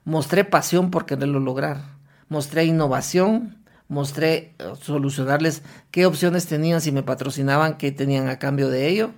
Mostré 0.05 0.45
pasión 0.45 0.91
por 0.91 1.07
quererlo 1.07 1.41
lograr. 1.41 1.83
Mostré 2.29 2.65
innovación. 2.65 3.59
Mostré 3.89 4.55
eh, 4.59 4.73
solucionarles 4.81 5.63
qué 5.91 6.07
opciones 6.07 6.47
tenían 6.47 6.81
si 6.81 6.91
me 6.91 7.03
patrocinaban, 7.03 7.77
qué 7.77 7.93
tenían 7.93 8.29
a 8.29 8.39
cambio 8.39 8.69
de 8.69 8.89
ello. 8.89 9.11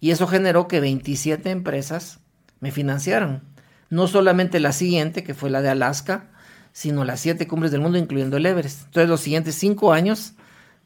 Y 0.00 0.10
eso 0.10 0.26
generó 0.26 0.68
que 0.68 0.80
27 0.80 1.50
empresas 1.50 2.20
me 2.60 2.70
financiaran. 2.70 3.42
No 3.88 4.06
solamente 4.06 4.60
la 4.60 4.72
siguiente, 4.72 5.24
que 5.24 5.34
fue 5.34 5.50
la 5.50 5.62
de 5.62 5.70
Alaska, 5.70 6.28
sino 6.72 7.04
las 7.04 7.20
siete 7.20 7.46
cumbres 7.46 7.72
del 7.72 7.80
mundo, 7.80 7.98
incluyendo 7.98 8.36
el 8.36 8.46
Everest. 8.46 8.84
Entonces, 8.86 9.08
los 9.08 9.20
siguientes 9.20 9.54
cinco 9.56 9.92
años 9.92 10.34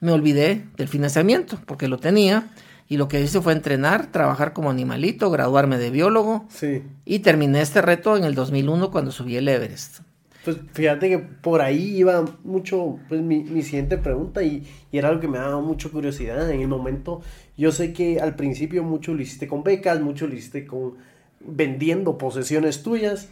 me 0.00 0.12
olvidé 0.12 0.66
del 0.76 0.88
financiamiento, 0.88 1.60
porque 1.66 1.88
lo 1.88 1.98
tenía 1.98 2.48
y 2.88 2.96
lo 2.96 3.08
que 3.08 3.20
hice 3.20 3.40
fue 3.40 3.52
entrenar, 3.52 4.12
trabajar 4.12 4.52
como 4.52 4.70
animalito, 4.70 5.30
graduarme 5.30 5.78
de 5.78 5.90
biólogo. 5.90 6.46
Sí. 6.48 6.82
Y 7.04 7.20
terminé 7.20 7.60
este 7.60 7.80
reto 7.80 8.16
en 8.16 8.24
el 8.24 8.34
2001 8.34 8.90
cuando 8.90 9.10
subí 9.10 9.36
el 9.36 9.48
Everest. 9.48 10.00
Pues 10.44 10.58
fíjate 10.74 11.08
que 11.08 11.18
por 11.18 11.62
ahí 11.62 11.96
iba 11.96 12.22
mucho, 12.44 12.98
pues 13.08 13.22
mi, 13.22 13.44
mi 13.44 13.62
siguiente 13.62 13.96
pregunta 13.96 14.42
y, 14.42 14.68
y, 14.92 14.98
era 14.98 15.08
algo 15.08 15.20
que 15.20 15.28
me 15.28 15.38
daba 15.38 15.62
mucha 15.62 15.88
curiosidad 15.88 16.50
en 16.50 16.60
el 16.60 16.68
momento. 16.68 17.22
Yo 17.56 17.72
sé 17.72 17.94
que 17.94 18.20
al 18.20 18.36
principio 18.36 18.84
mucho 18.84 19.14
lo 19.14 19.22
hiciste 19.22 19.48
con 19.48 19.62
becas, 19.62 20.02
mucho 20.02 20.26
lo 20.26 20.34
hiciste 20.34 20.66
con 20.66 20.96
vendiendo 21.40 22.18
posesiones 22.18 22.82
tuyas, 22.82 23.30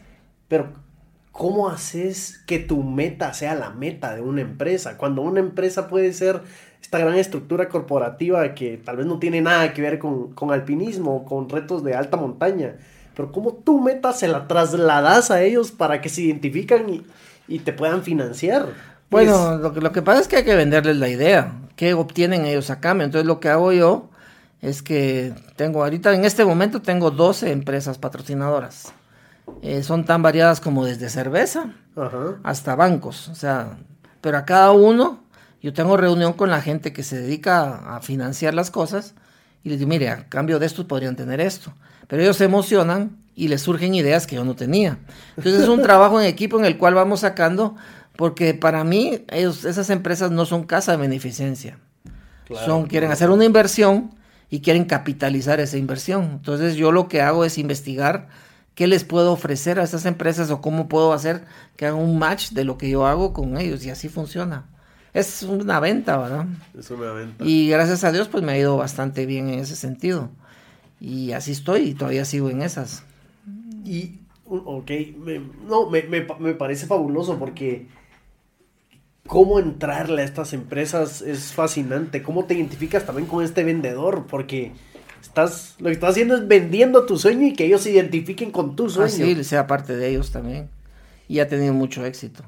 pero 0.49 0.73
¿cómo 1.33 1.69
haces 1.69 2.43
que 2.47 2.59
tu 2.59 2.83
meta 2.83 3.35
sea 3.35 3.55
la 3.55 3.71
meta 3.71 4.15
de 4.15 4.23
una 4.23 4.41
empresa? 4.41 4.97
Cuando 4.97 5.21
una 5.21 5.41
empresa 5.41 5.89
puede 5.89 6.15
ser 6.15 6.43
esta 6.93 7.07
gran 7.07 7.19
estructura 7.19 7.71
corporativa 7.71 8.55
que 8.55 8.77
tal 8.77 8.99
vez 8.99 9.07
no 9.07 9.19
tiene 9.19 9.41
nada 9.41 9.73
que 9.73 9.81
ver 9.81 9.99
con, 9.99 10.35
con 10.35 10.53
alpinismo, 10.53 11.25
con 11.25 11.49
retos 11.49 11.83
de 11.83 11.95
alta 11.95 12.19
montaña, 12.19 12.75
pero 13.17 13.33
cómo 13.33 13.55
tu 13.55 13.81
meta 13.81 14.13
se 14.13 14.29
la 14.29 14.47
trasladas 14.47 15.31
a 15.31 15.41
ellos 15.41 15.71
para 15.71 16.03
que 16.03 16.11
se 16.11 16.21
identifican 16.21 16.91
y, 16.91 17.03
y 17.49 17.61
te 17.61 17.73
puedan 17.73 18.03
financiar. 18.03 18.67
Bueno, 19.09 19.57
lo, 19.57 19.73
que, 19.73 19.81
lo 19.81 19.91
que 19.91 20.03
pasa 20.03 20.21
es 20.21 20.29
que 20.29 20.37
hay 20.37 20.45
que 20.45 20.55
venderles 20.55 20.99
la 20.99 21.09
idea, 21.09 21.55
qué 21.77 21.95
obtienen 21.95 22.45
ellos 22.45 22.69
a 22.69 22.79
cambio. 22.79 23.07
Entonces 23.07 23.27
lo 23.27 23.41
que 23.41 23.49
hago 23.49 23.73
yo 23.73 24.11
es 24.61 24.83
que 24.83 25.33
tengo 25.57 25.83
ahorita, 25.83 26.13
en 26.13 26.27
este 26.27 26.45
momento 26.45 26.83
tengo 26.83 27.11
12 27.11 27.53
empresas 27.53 27.97
patrocinadoras. 27.97 28.93
Eh, 29.63 29.83
son 29.83 30.05
tan 30.05 30.21
variadas 30.21 30.61
como 30.61 30.85
desde 30.85 31.09
cerveza 31.09 31.73
hasta 32.43 32.77
bancos, 32.77 33.31
o 33.31 33.35
sea, 33.35 33.79
pero 34.21 34.37
a 34.37 34.45
cada 34.45 34.73
uno 34.73 35.22
yo 35.63 35.73
tengo 35.73 35.97
reunión 35.97 36.33
con 36.33 36.51
la 36.51 36.61
gente 36.61 36.93
que 36.93 37.05
se 37.05 37.21
dedica 37.21 37.97
a 37.97 38.01
financiar 38.01 38.53
las 38.53 38.71
cosas 38.71 39.15
y 39.63 39.69
les 39.69 39.79
digo, 39.79 39.89
mire, 39.89 40.09
a 40.09 40.29
cambio 40.29 40.59
de 40.59 40.67
esto 40.67 40.89
podrían 40.89 41.15
tener 41.15 41.41
esto. 41.41 41.73
Pero 42.09 42.21
ellos 42.21 42.37
se 42.37 42.45
emocionan 42.45 43.17
y 43.37 43.47
les 43.47 43.63
surgen 43.63 43.95
ideas 43.95 44.27
que 44.27 44.35
yo 44.35 44.45
no 44.45 44.57
tenía. 44.57 44.99
Entonces 45.37 45.63
es 45.63 45.69
un 45.69 45.83
trabajo 45.85 46.21
en 46.21 46.27
equipo 46.27 46.59
en 46.59 46.65
el 46.65 46.79
cual 46.79 46.95
vamos 46.95 47.21
sacando, 47.21 47.77
porque 48.17 48.55
para 48.55 48.83
mí 48.83 49.25
ellos, 49.29 49.65
esas 49.65 49.89
empresas 49.91 50.33
no 50.33 50.47
son 50.47 50.65
casa 50.65 50.93
de 50.93 50.99
beneficencia. 50.99 51.79
son, 52.65 52.87
quieren 52.87 53.13
hacer 53.13 53.31
una 53.31 53.45
inversión 53.45 54.11
y 54.51 54.63
quieren 54.63 54.85
capitalizar 54.85 55.61
esa 55.61 55.77
inversión. 55.77 56.25
Entonces 56.33 56.75
yo 56.75 56.91
lo 56.91 57.07
que 57.07 57.23
hago 57.23 57.45
es 57.45 57.57
investigar 57.57 58.27
qué 58.75 58.89
les 58.89 59.05
puedo 59.05 59.33
ofrecer 59.33 59.79
a 59.79 59.85
esas 59.85 60.07
empresas 60.07 60.51
o 60.51 60.61
cómo 60.61 60.89
puedo 60.89 61.13
hacer 61.13 61.45
que 61.77 61.87
hagan 61.87 62.01
un 62.01 62.19
match 62.19 62.51
de 62.51 62.65
lo 62.65 62.79
que 62.79 62.91
yo 62.91 63.07
hago 63.07 63.33
con 63.33 63.57
ellos 63.59 63.85
y 63.85 63.91
así 63.91 64.09
funciona 64.09 64.72
es 65.15 65.43
una 65.43 65.79
venta, 65.81 66.17
¿verdad? 66.17 66.47
Es 66.79 66.91
una 66.91 67.13
venta. 67.13 67.45
Y 67.45 67.69
gracias 67.69 68.05
a 68.05 68.13
Dios, 68.13 68.29
pues 68.29 68.43
me 68.43 68.53
ha 68.53 68.59
ido 68.59 68.77
bastante 68.77 69.27
bien 69.27 69.49
en 69.49 69.61
ese 69.61 69.77
sentido. 69.77 70.31
Y 71.01 71.33
así 71.33 71.53
estoy 71.53 71.83
y 71.83 71.95
todavía 71.95 72.25
sigo 72.25 72.49
en 72.49 72.63
esas. 72.63 73.05
Y, 73.85 74.21
ok, 74.47 74.91
no, 75.67 75.91
me, 75.91 76.03
me, 76.05 76.27
me 76.39 76.55
parece 76.55 76.87
fabuloso 76.87 77.39
porque 77.39 77.89
cómo 79.27 79.59
entrarle 79.59 80.23
a 80.23 80.25
estas 80.25 80.53
empresas 80.53 81.23
es 81.23 81.53
fascinante. 81.53 82.23
Cómo 82.23 82.45
te 82.45 82.55
identificas 82.55 83.05
también 83.05 83.29
con 83.29 83.45
este 83.45 83.65
vendedor, 83.65 84.27
porque 84.29 84.73
estás, 85.21 85.77
lo 85.79 85.87
que 85.87 85.93
estás 85.93 86.11
haciendo 86.11 86.37
es 86.37 86.47
vendiendo 86.47 87.05
tu 87.07 87.19
sueño 87.19 87.47
y 87.47 87.53
que 87.53 87.67
ellos 87.67 87.83
se 87.83 87.91
identifiquen 87.91 88.51
con 88.51 88.77
tu 88.77 88.89
sueño. 88.89 89.07
Así 89.07 89.45
sea 89.45 89.67
parte 89.67 89.97
de 89.97 90.09
ellos 90.09 90.31
también. 90.33 90.69
Y 91.29 91.41
ha 91.41 91.49
tenido 91.49 91.73
mucho 91.73 92.05
éxito. 92.05 92.45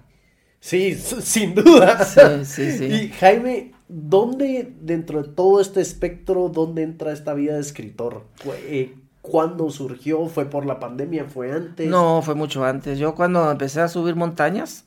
Sí, 0.64 0.94
sin 0.94 1.54
duda. 1.54 2.02
Sí, 2.06 2.20
sí, 2.44 2.78
sí. 2.78 2.84
Y 2.86 3.08
Jaime, 3.10 3.74
¿dónde 3.86 4.72
dentro 4.80 5.22
de 5.22 5.28
todo 5.28 5.60
este 5.60 5.82
espectro, 5.82 6.48
dónde 6.48 6.82
entra 6.82 7.12
esta 7.12 7.34
vida 7.34 7.52
de 7.52 7.60
escritor? 7.60 8.24
Eh, 8.46 8.94
¿Cuándo 9.20 9.68
surgió? 9.68 10.26
¿Fue 10.26 10.46
por 10.46 10.64
la 10.64 10.80
pandemia? 10.80 11.26
¿Fue 11.26 11.52
antes? 11.52 11.86
No, 11.86 12.22
fue 12.22 12.34
mucho 12.34 12.64
antes. 12.64 12.98
Yo 12.98 13.14
cuando 13.14 13.50
empecé 13.50 13.82
a 13.82 13.88
subir 13.88 14.16
montañas, 14.16 14.86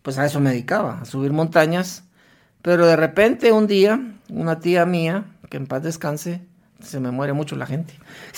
pues 0.00 0.16
a 0.16 0.24
eso 0.24 0.40
me 0.40 0.48
dedicaba, 0.48 1.00
a 1.02 1.04
subir 1.04 1.34
montañas. 1.34 2.04
Pero 2.62 2.86
de 2.86 2.96
repente 2.96 3.52
un 3.52 3.66
día, 3.66 4.00
una 4.30 4.60
tía 4.60 4.86
mía, 4.86 5.26
que 5.50 5.58
en 5.58 5.66
paz 5.66 5.82
descanse, 5.82 6.40
se 6.82 7.00
me 7.00 7.10
muere 7.10 7.34
mucho 7.34 7.54
la 7.54 7.66
gente, 7.66 7.92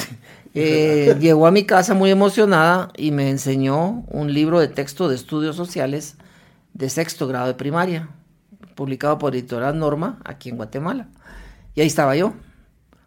eh, 0.54 1.14
llegó 1.20 1.46
a 1.46 1.52
mi 1.52 1.62
casa 1.62 1.94
muy 1.94 2.10
emocionada 2.10 2.90
y 2.96 3.12
me 3.12 3.30
enseñó 3.30 4.02
un 4.08 4.34
libro 4.34 4.58
de 4.58 4.66
texto 4.66 5.08
de 5.08 5.14
estudios 5.14 5.54
sociales 5.54 6.16
de 6.74 6.88
sexto 6.90 7.26
grado 7.26 7.46
de 7.46 7.54
primaria, 7.54 8.08
publicado 8.74 9.18
por 9.18 9.34
Editorial 9.34 9.78
Norma, 9.78 10.20
aquí 10.24 10.48
en 10.48 10.56
Guatemala. 10.56 11.08
Y 11.74 11.80
ahí 11.80 11.86
estaba 11.86 12.16
yo, 12.16 12.34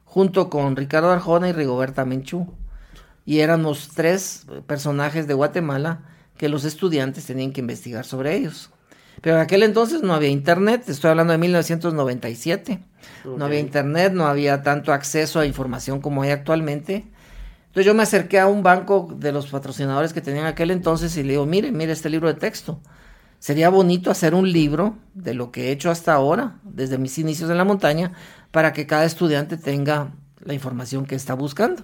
junto 0.06 0.50
con 0.50 0.76
Ricardo 0.76 1.12
Arjona 1.12 1.50
y 1.50 1.54
Rigoberta 1.54 2.06
Menchú. 2.06 2.54
Y 3.26 3.40
éramos 3.40 3.90
tres 3.96 4.46
personajes 4.68 5.28
de 5.28 5.34
Guatemala 5.34 6.02
que 6.38 6.50
los 6.50 6.66
estudiantes 6.66 7.26
tenían 7.26 7.52
que 7.52 7.62
investigar 7.62 8.06
sobre 8.06 8.36
ellos. 8.36 8.70
Pero 9.22 9.38
en 9.38 9.42
aquel 9.42 9.64
entonces 9.64 10.02
no 10.02 10.14
había 10.14 10.30
internet, 10.30 10.84
estoy 10.88 11.12
hablando 11.12 11.32
de 11.32 11.40
1997. 11.40 12.84
No 13.38 13.46
había 13.46 13.60
internet, 13.60 14.14
no 14.14 14.28
había 14.28 14.64
tanto 14.64 14.92
acceso 14.92 15.40
a 15.40 15.46
información 15.46 16.02
como 16.02 16.24
hay 16.24 16.32
actualmente. 16.32 17.06
Entonces 17.68 17.86
yo 17.86 17.94
me 17.94 18.04
acerqué 18.04 18.40
a 18.40 18.48
un 18.48 18.64
banco 18.64 19.08
de 19.18 19.32
los 19.32 19.48
patrocinadores 19.48 20.14
que 20.14 20.22
tenían 20.22 20.46
en 20.46 20.52
aquel 20.52 20.72
entonces 20.72 21.16
y 21.18 21.24
le 21.24 21.32
digo, 21.32 21.46
mire, 21.46 21.72
mire 21.72 21.94
este 21.94 22.10
libro 22.10 22.28
de 22.28 22.36
texto. 22.36 22.82
Sería 23.44 23.68
bonito 23.68 24.10
hacer 24.10 24.36
un 24.36 24.50
libro 24.50 24.96
de 25.14 25.34
lo 25.34 25.52
que 25.52 25.68
he 25.68 25.72
hecho 25.74 25.92
hasta 25.92 26.14
ahora, 26.14 26.62
desde 26.64 26.98
mis 26.98 27.18
inicios 27.18 27.50
en 27.50 27.58
la 27.58 27.66
montaña, 27.66 28.14
para 28.52 28.72
que 28.72 28.88
cada 28.88 29.04
estudiante 29.04 29.58
tenga 29.58 30.14
la 30.40 30.54
información 30.54 31.06
que 31.06 31.16
está 31.16 31.34
buscando. 31.34 31.84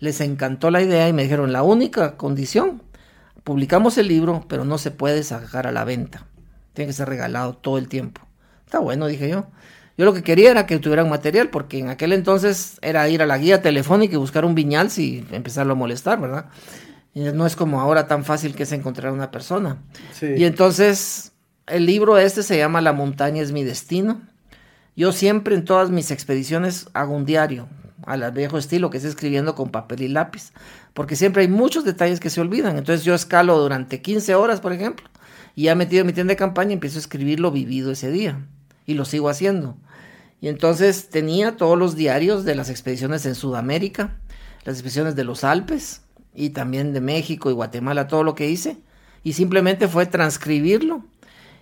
Les 0.00 0.20
encantó 0.20 0.72
la 0.72 0.82
idea 0.82 1.08
y 1.08 1.12
me 1.12 1.22
dijeron, 1.22 1.52
la 1.52 1.62
única 1.62 2.16
condición, 2.16 2.82
publicamos 3.44 3.98
el 3.98 4.08
libro, 4.08 4.46
pero 4.48 4.64
no 4.64 4.78
se 4.78 4.90
puede 4.90 5.22
sacar 5.22 5.68
a 5.68 5.70
la 5.70 5.84
venta. 5.84 6.26
Tiene 6.72 6.88
que 6.88 6.92
ser 6.92 7.08
regalado 7.08 7.54
todo 7.54 7.78
el 7.78 7.86
tiempo. 7.86 8.22
Está 8.64 8.80
bueno, 8.80 9.06
dije 9.06 9.28
yo. 9.28 9.46
Yo 9.96 10.06
lo 10.06 10.12
que 10.12 10.24
quería 10.24 10.50
era 10.50 10.66
que 10.66 10.80
tuvieran 10.80 11.08
material, 11.08 11.50
porque 11.50 11.78
en 11.78 11.88
aquel 11.88 12.14
entonces 12.14 12.78
era 12.82 13.08
ir 13.08 13.22
a 13.22 13.26
la 13.26 13.38
guía 13.38 13.62
telefónica 13.62 14.14
y 14.14 14.18
buscar 14.18 14.44
un 14.44 14.56
viñal 14.56 14.88
y 14.96 15.24
empezarlo 15.30 15.74
a 15.74 15.76
molestar, 15.76 16.20
¿verdad? 16.20 16.46
No 17.16 17.46
es 17.46 17.56
como 17.56 17.80
ahora 17.80 18.06
tan 18.06 18.26
fácil 18.26 18.54
que 18.54 18.64
es 18.64 18.72
encontrar 18.72 19.10
una 19.10 19.30
persona. 19.30 19.78
Y 20.20 20.44
entonces 20.44 21.32
el 21.66 21.86
libro 21.86 22.18
este 22.18 22.42
se 22.42 22.58
llama 22.58 22.82
La 22.82 22.92
montaña 22.92 23.40
es 23.40 23.52
mi 23.52 23.64
destino. 23.64 24.20
Yo 24.96 25.12
siempre 25.12 25.54
en 25.54 25.64
todas 25.64 25.88
mis 25.88 26.10
expediciones 26.10 26.90
hago 26.92 27.14
un 27.14 27.24
diario, 27.24 27.68
al 28.04 28.30
viejo 28.32 28.58
estilo, 28.58 28.90
que 28.90 28.98
es 28.98 29.04
escribiendo 29.04 29.54
con 29.54 29.70
papel 29.70 30.02
y 30.02 30.08
lápiz, 30.08 30.52
porque 30.92 31.16
siempre 31.16 31.40
hay 31.40 31.48
muchos 31.48 31.84
detalles 31.84 32.20
que 32.20 32.28
se 32.28 32.42
olvidan. 32.42 32.76
Entonces 32.76 33.02
yo 33.02 33.14
escalo 33.14 33.58
durante 33.58 34.02
15 34.02 34.34
horas, 34.34 34.60
por 34.60 34.74
ejemplo, 34.74 35.08
y 35.54 35.64
ya 35.64 35.74
metido 35.74 36.02
en 36.02 36.08
mi 36.08 36.12
tienda 36.12 36.32
de 36.32 36.36
campaña 36.36 36.74
empiezo 36.74 36.98
a 36.98 37.00
escribir 37.00 37.40
lo 37.40 37.50
vivido 37.50 37.92
ese 37.92 38.10
día 38.10 38.46
y 38.84 38.92
lo 38.92 39.06
sigo 39.06 39.30
haciendo. 39.30 39.78
Y 40.42 40.48
entonces 40.48 41.08
tenía 41.08 41.56
todos 41.56 41.78
los 41.78 41.96
diarios 41.96 42.44
de 42.44 42.56
las 42.56 42.68
expediciones 42.68 43.24
en 43.24 43.34
Sudamérica, 43.34 44.18
las 44.64 44.74
expediciones 44.74 45.16
de 45.16 45.24
los 45.24 45.44
Alpes 45.44 46.02
y 46.36 46.50
también 46.50 46.92
de 46.92 47.00
México 47.00 47.50
y 47.50 47.54
Guatemala, 47.54 48.08
todo 48.08 48.22
lo 48.22 48.34
que 48.34 48.48
hice. 48.48 48.78
Y 49.24 49.32
simplemente 49.32 49.88
fue 49.88 50.06
transcribirlo 50.06 51.02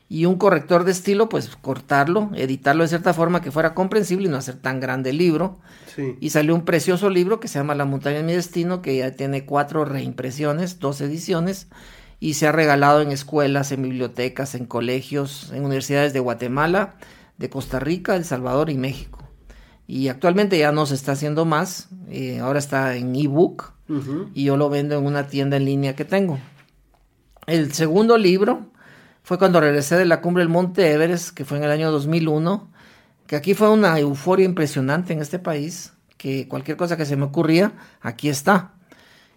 y 0.09 0.27
un 0.27 0.37
corrector 0.37 0.85
de 0.85 0.93
estilo, 0.93 1.29
pues 1.29 1.57
cortarlo, 1.57 2.31
editarlo 2.35 2.83
de 2.83 2.89
cierta 2.89 3.15
forma 3.15 3.41
que 3.41 3.51
fuera 3.51 3.75
comprensible 3.75 4.27
y 4.27 4.31
no 4.31 4.37
hacer 4.37 4.57
tan 4.57 4.81
grande 4.81 5.11
el 5.11 5.19
libro. 5.19 5.59
Y 6.21 6.31
salió 6.31 6.55
un 6.55 6.65
precioso 6.65 7.09
libro 7.09 7.41
que 7.41 7.49
se 7.49 7.59
llama 7.59 7.75
La 7.75 7.85
montaña 7.85 8.19
de 8.19 8.25
mi 8.25 8.33
destino, 8.33 8.83
que 8.83 8.97
ya 8.97 9.13
tiene 9.13 9.47
cuatro 9.47 9.85
reimpresiones, 9.85 10.81
dos 10.81 11.01
ediciones 11.01 11.69
y 12.21 12.35
se 12.35 12.47
ha 12.47 12.53
regalado 12.53 13.01
en 13.01 13.13
escuelas, 13.13 13.71
en 13.71 13.83
bibliotecas, 13.83 14.55
en 14.55 14.67
colegios, 14.67 15.53
en 15.53 15.65
universidades 15.65 16.13
de 16.13 16.21
Guatemala, 16.21 16.95
de 17.39 17.51
Costa 17.51 17.81
Rica, 17.81 18.17
El 18.17 18.25
Salvador 18.25 18.71
y 18.71 18.77
México. 18.77 19.21
Y 19.87 20.09
actualmente 20.09 20.59
ya 20.59 20.73
no 20.73 20.87
se 20.87 20.95
está 20.95 21.13
haciendo 21.13 21.45
más, 21.45 21.89
eh, 22.09 22.41
ahora 22.41 22.59
está 22.59 22.97
en 22.97 23.15
ebook 23.15 23.74
y 24.35 24.45
yo 24.45 24.57
lo 24.57 24.71
vendo 24.71 24.99
en 24.99 25.05
una 25.05 25.27
tienda 25.27 25.57
en 25.57 25.65
línea 25.65 25.95
que 25.95 26.05
tengo. 26.05 26.39
El 27.47 27.73
segundo 27.73 28.17
libro 28.17 28.71
fue 29.23 29.39
cuando 29.39 29.61
regresé 29.61 29.97
de 29.97 30.07
la 30.07 30.21
cumbre 30.21 30.43
del 30.43 30.49
Monte 30.49 30.91
Everest, 30.93 31.31
que 31.31 31.45
fue 31.45 31.59
en 31.59 31.65
el 31.65 31.71
año 31.71 31.91
2001, 31.91 32.71
que 33.27 33.37
aquí 33.37 33.55
fue 33.55 33.71
una 33.71 33.99
euforia 33.99 34.45
impresionante 34.45 35.13
en 35.13 35.21
este 35.21 35.39
país, 35.39 35.93
que 36.17 36.49
cualquier 36.49 36.77
cosa 36.77 36.97
que 36.97 37.07
se 37.07 37.17
me 37.17 37.25
ocurría, 37.25 37.73
aquí 38.01 38.29
está. 38.29 38.73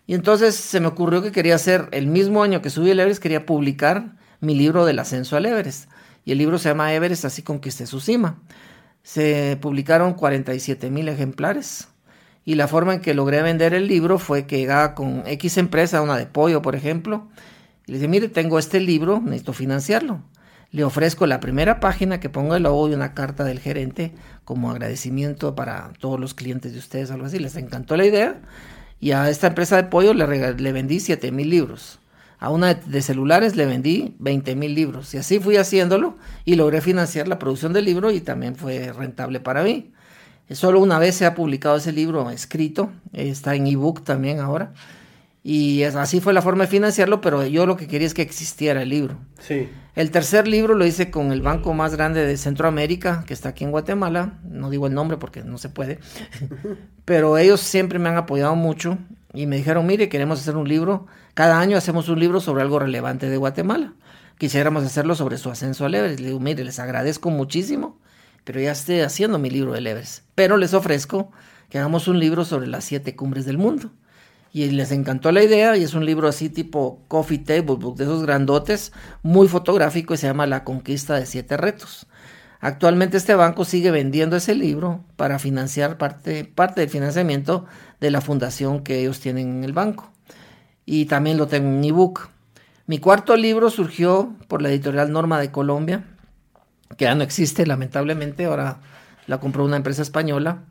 Y 0.05 0.13
entonces 0.13 0.55
se 0.55 0.79
me 0.79 0.87
ocurrió 0.87 1.21
que 1.21 1.33
quería 1.33 1.55
hacer, 1.55 1.89
el 1.91 2.07
mismo 2.07 2.43
año 2.43 2.61
que 2.61 2.69
subí 2.69 2.89
el 2.89 2.99
Everest, 2.99 3.21
quería 3.21 3.45
publicar 3.45 4.15
mi 4.39 4.55
libro 4.55 4.85
del 4.85 4.99
ascenso 4.99 5.35
al 5.35 5.45
Everest. 5.45 5.89
Y 6.23 6.31
el 6.31 6.37
libro 6.37 6.57
se 6.57 6.69
llama 6.69 6.93
Everest, 6.93 7.25
así 7.25 7.41
conquisté 7.41 7.85
su 7.87 7.99
cima. 7.99 8.39
Se 9.03 9.57
publicaron 9.61 10.13
47 10.13 10.89
mil 10.89 11.07
ejemplares. 11.09 11.87
Y 12.47 12.55
la 12.55 12.69
forma 12.69 12.93
en 12.93 13.01
que 13.01 13.13
logré 13.13 13.41
vender 13.41 13.73
el 13.73 13.89
libro 13.89 14.19
fue 14.19 14.45
que 14.45 14.57
llegaba 14.57 14.95
con 14.95 15.23
X 15.27 15.57
empresa, 15.57 16.01
una 16.01 16.15
de 16.15 16.27
pollo, 16.27 16.61
por 16.61 16.77
ejemplo, 16.77 17.27
y 17.85 17.91
le 17.91 17.97
dije, 17.97 18.07
mire, 18.07 18.29
tengo 18.29 18.57
este 18.57 18.79
libro, 18.79 19.19
necesito 19.19 19.51
financiarlo. 19.51 20.21
Le 20.71 20.85
ofrezco 20.85 21.27
la 21.27 21.41
primera 21.41 21.81
página 21.81 22.21
que 22.21 22.29
ponga 22.29 22.55
el 22.55 22.63
logo 22.63 22.87
y 22.87 22.93
una 22.93 23.13
carta 23.13 23.43
del 23.43 23.59
gerente 23.59 24.13
como 24.45 24.71
agradecimiento 24.71 25.55
para 25.55 25.91
todos 25.99 26.21
los 26.21 26.33
clientes 26.33 26.71
de 26.71 26.79
ustedes, 26.79 27.11
algo 27.11 27.25
así. 27.25 27.37
Les 27.37 27.57
encantó 27.57 27.97
la 27.97 28.05
idea 28.05 28.39
y 29.01 29.11
a 29.11 29.29
esta 29.29 29.47
empresa 29.47 29.75
de 29.75 29.83
pollo 29.83 30.13
le, 30.13 30.53
le 30.53 30.71
vendí 30.71 31.01
7 31.01 31.33
mil 31.33 31.49
libros. 31.49 31.99
A 32.39 32.49
una 32.49 32.75
de, 32.75 33.01
celulares 33.01 33.57
le 33.57 33.65
vendí 33.65 34.15
20 34.19 34.55
mil 34.55 34.73
libros. 34.73 35.13
Y 35.13 35.17
así 35.17 35.41
fui 35.41 35.57
haciéndolo 35.57 36.15
y 36.45 36.55
logré 36.55 36.79
financiar 36.79 37.27
la 37.27 37.39
producción 37.39 37.73
del 37.73 37.83
libro 37.83 38.09
y 38.09 38.21
también 38.21 38.55
fue 38.55 38.93
rentable 38.93 39.41
para 39.41 39.63
mí. 39.63 39.91
Solo 40.51 40.79
una 40.79 40.97
vez 40.99 41.15
se 41.15 41.25
ha 41.25 41.35
publicado 41.35 41.77
ese 41.77 41.91
libro 41.91 42.29
escrito, 42.29 42.91
está 43.13 43.55
en 43.55 43.67
ebook 43.67 44.03
también 44.03 44.39
ahora. 44.39 44.73
Y 45.43 45.83
así 45.83 46.19
fue 46.19 46.33
la 46.33 46.41
forma 46.41 46.65
de 46.65 46.69
financiarlo, 46.69 47.21
pero 47.21 47.45
yo 47.45 47.65
lo 47.65 47.77
que 47.77 47.87
quería 47.87 48.05
es 48.05 48.13
que 48.13 48.21
existiera 48.21 48.81
el 48.81 48.89
libro. 48.89 49.17
Sí. 49.39 49.69
El 49.95 50.11
tercer 50.11 50.47
libro 50.47 50.75
lo 50.75 50.85
hice 50.85 51.09
con 51.09 51.31
el 51.31 51.41
banco 51.41 51.73
más 51.73 51.95
grande 51.95 52.25
de 52.25 52.35
Centroamérica, 52.37 53.23
que 53.25 53.33
está 53.33 53.49
aquí 53.49 53.63
en 53.63 53.71
Guatemala. 53.71 54.39
No 54.43 54.69
digo 54.69 54.87
el 54.87 54.93
nombre 54.93 55.17
porque 55.17 55.43
no 55.43 55.57
se 55.57 55.69
puede. 55.69 55.99
pero 57.05 57.37
ellos 57.37 57.61
siempre 57.61 57.97
me 57.97 58.09
han 58.09 58.17
apoyado 58.17 58.55
mucho 58.55 58.97
y 59.33 59.45
me 59.45 59.55
dijeron, 59.55 59.85
mire, 59.85 60.09
queremos 60.09 60.41
hacer 60.41 60.57
un 60.57 60.67
libro. 60.67 61.07
Cada 61.33 61.59
año 61.59 61.77
hacemos 61.77 62.09
un 62.09 62.19
libro 62.19 62.41
sobre 62.41 62.61
algo 62.61 62.79
relevante 62.79 63.29
de 63.29 63.37
Guatemala. 63.37 63.93
Quisiéramos 64.37 64.83
hacerlo 64.83 65.15
sobre 65.15 65.37
su 65.37 65.49
ascenso 65.49 65.85
al 65.85 65.95
Everest. 65.95 66.19
Le 66.19 66.27
digo, 66.27 66.39
mire, 66.39 66.63
les 66.63 66.77
agradezco 66.79 67.29
muchísimo, 67.29 67.97
pero 68.47 68.61
ya 68.61 68.71
estoy 68.71 69.01
haciendo 69.01 69.39
mi 69.39 69.49
libro 69.49 69.73
del 69.73 69.85
Everest. 69.87 70.23
Pero 70.33 70.55
les 70.55 70.73
ofrezco 70.73 71.33
que 71.69 71.79
hagamos 71.79 72.07
un 72.07 72.17
libro 72.17 72.45
sobre 72.45 72.67
las 72.67 72.85
siete 72.85 73.13
cumbres 73.13 73.45
del 73.45 73.57
mundo 73.57 73.91
y 74.53 74.69
les 74.71 74.93
encantó 74.93 75.33
la 75.33 75.43
idea 75.43 75.75
y 75.75 75.83
es 75.83 75.93
un 75.93 76.05
libro 76.05 76.29
así 76.29 76.47
tipo 76.47 77.03
coffee 77.09 77.39
table 77.39 77.75
book 77.75 77.97
de 77.97 78.05
esos 78.05 78.23
grandotes, 78.23 78.93
muy 79.21 79.49
fotográfico 79.49 80.13
y 80.13 80.17
se 80.17 80.27
llama 80.27 80.47
La 80.47 80.63
conquista 80.63 81.15
de 81.15 81.25
siete 81.25 81.57
retos. 81.57 82.07
Actualmente 82.61 83.17
este 83.17 83.35
banco 83.35 83.65
sigue 83.65 83.91
vendiendo 83.91 84.37
ese 84.37 84.55
libro 84.55 85.03
para 85.17 85.39
financiar 85.39 85.97
parte, 85.97 86.45
parte 86.45 86.79
del 86.79 86.89
financiamiento 86.89 87.65
de 87.99 88.11
la 88.11 88.21
fundación 88.21 88.81
que 88.81 89.01
ellos 89.01 89.19
tienen 89.19 89.57
en 89.57 89.63
el 89.65 89.73
banco. 89.73 90.09
Y 90.85 91.07
también 91.07 91.35
lo 91.35 91.47
tengo 91.47 91.67
en 91.67 91.83
ebook. 91.83 92.29
Mi 92.85 92.99
cuarto 92.99 93.35
libro 93.35 93.69
surgió 93.69 94.33
por 94.47 94.61
la 94.61 94.69
editorial 94.69 95.11
Norma 95.11 95.37
de 95.37 95.51
Colombia, 95.51 96.05
que 96.95 97.05
ya 97.05 97.15
no 97.15 97.23
existe 97.23 97.65
lamentablemente, 97.65 98.45
ahora 98.45 98.79
la 99.27 99.39
compró 99.39 99.65
una 99.65 99.77
empresa 99.77 100.01
española. 100.01 100.63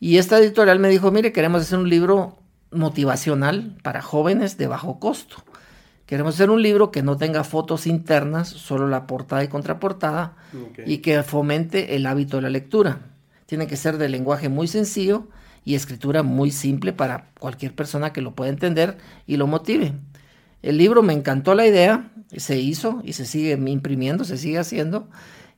Y 0.00 0.18
esta 0.18 0.38
editorial 0.38 0.78
me 0.78 0.88
dijo, 0.88 1.10
mire, 1.10 1.32
queremos 1.32 1.62
hacer 1.62 1.78
un 1.78 1.88
libro 1.88 2.38
motivacional 2.70 3.76
para 3.82 4.02
jóvenes 4.02 4.56
de 4.58 4.66
bajo 4.66 5.00
costo. 5.00 5.36
Queremos 6.06 6.36
hacer 6.36 6.50
un 6.50 6.62
libro 6.62 6.90
que 6.90 7.02
no 7.02 7.16
tenga 7.16 7.44
fotos 7.44 7.86
internas, 7.86 8.48
solo 8.48 8.88
la 8.88 9.06
portada 9.06 9.44
y 9.44 9.48
contraportada, 9.48 10.36
y 10.86 10.98
que 10.98 11.22
fomente 11.22 11.96
el 11.96 12.06
hábito 12.06 12.38
de 12.38 12.44
la 12.44 12.50
lectura. 12.50 13.00
Tiene 13.44 13.66
que 13.66 13.76
ser 13.76 13.98
de 13.98 14.08
lenguaje 14.08 14.48
muy 14.48 14.68
sencillo 14.68 15.28
y 15.64 15.74
escritura 15.74 16.22
muy 16.22 16.50
simple 16.50 16.94
para 16.94 17.28
cualquier 17.38 17.74
persona 17.74 18.12
que 18.12 18.22
lo 18.22 18.34
pueda 18.34 18.50
entender 18.50 18.96
y 19.26 19.36
lo 19.36 19.46
motive. 19.46 19.92
El 20.62 20.78
libro 20.78 21.02
me 21.02 21.12
encantó 21.12 21.54
la 21.54 21.66
idea, 21.66 22.10
se 22.34 22.58
hizo 22.58 23.02
y 23.04 23.12
se 23.12 23.26
sigue 23.26 23.52
imprimiendo, 23.52 24.24
se 24.24 24.38
sigue 24.38 24.58
haciendo, 24.58 25.08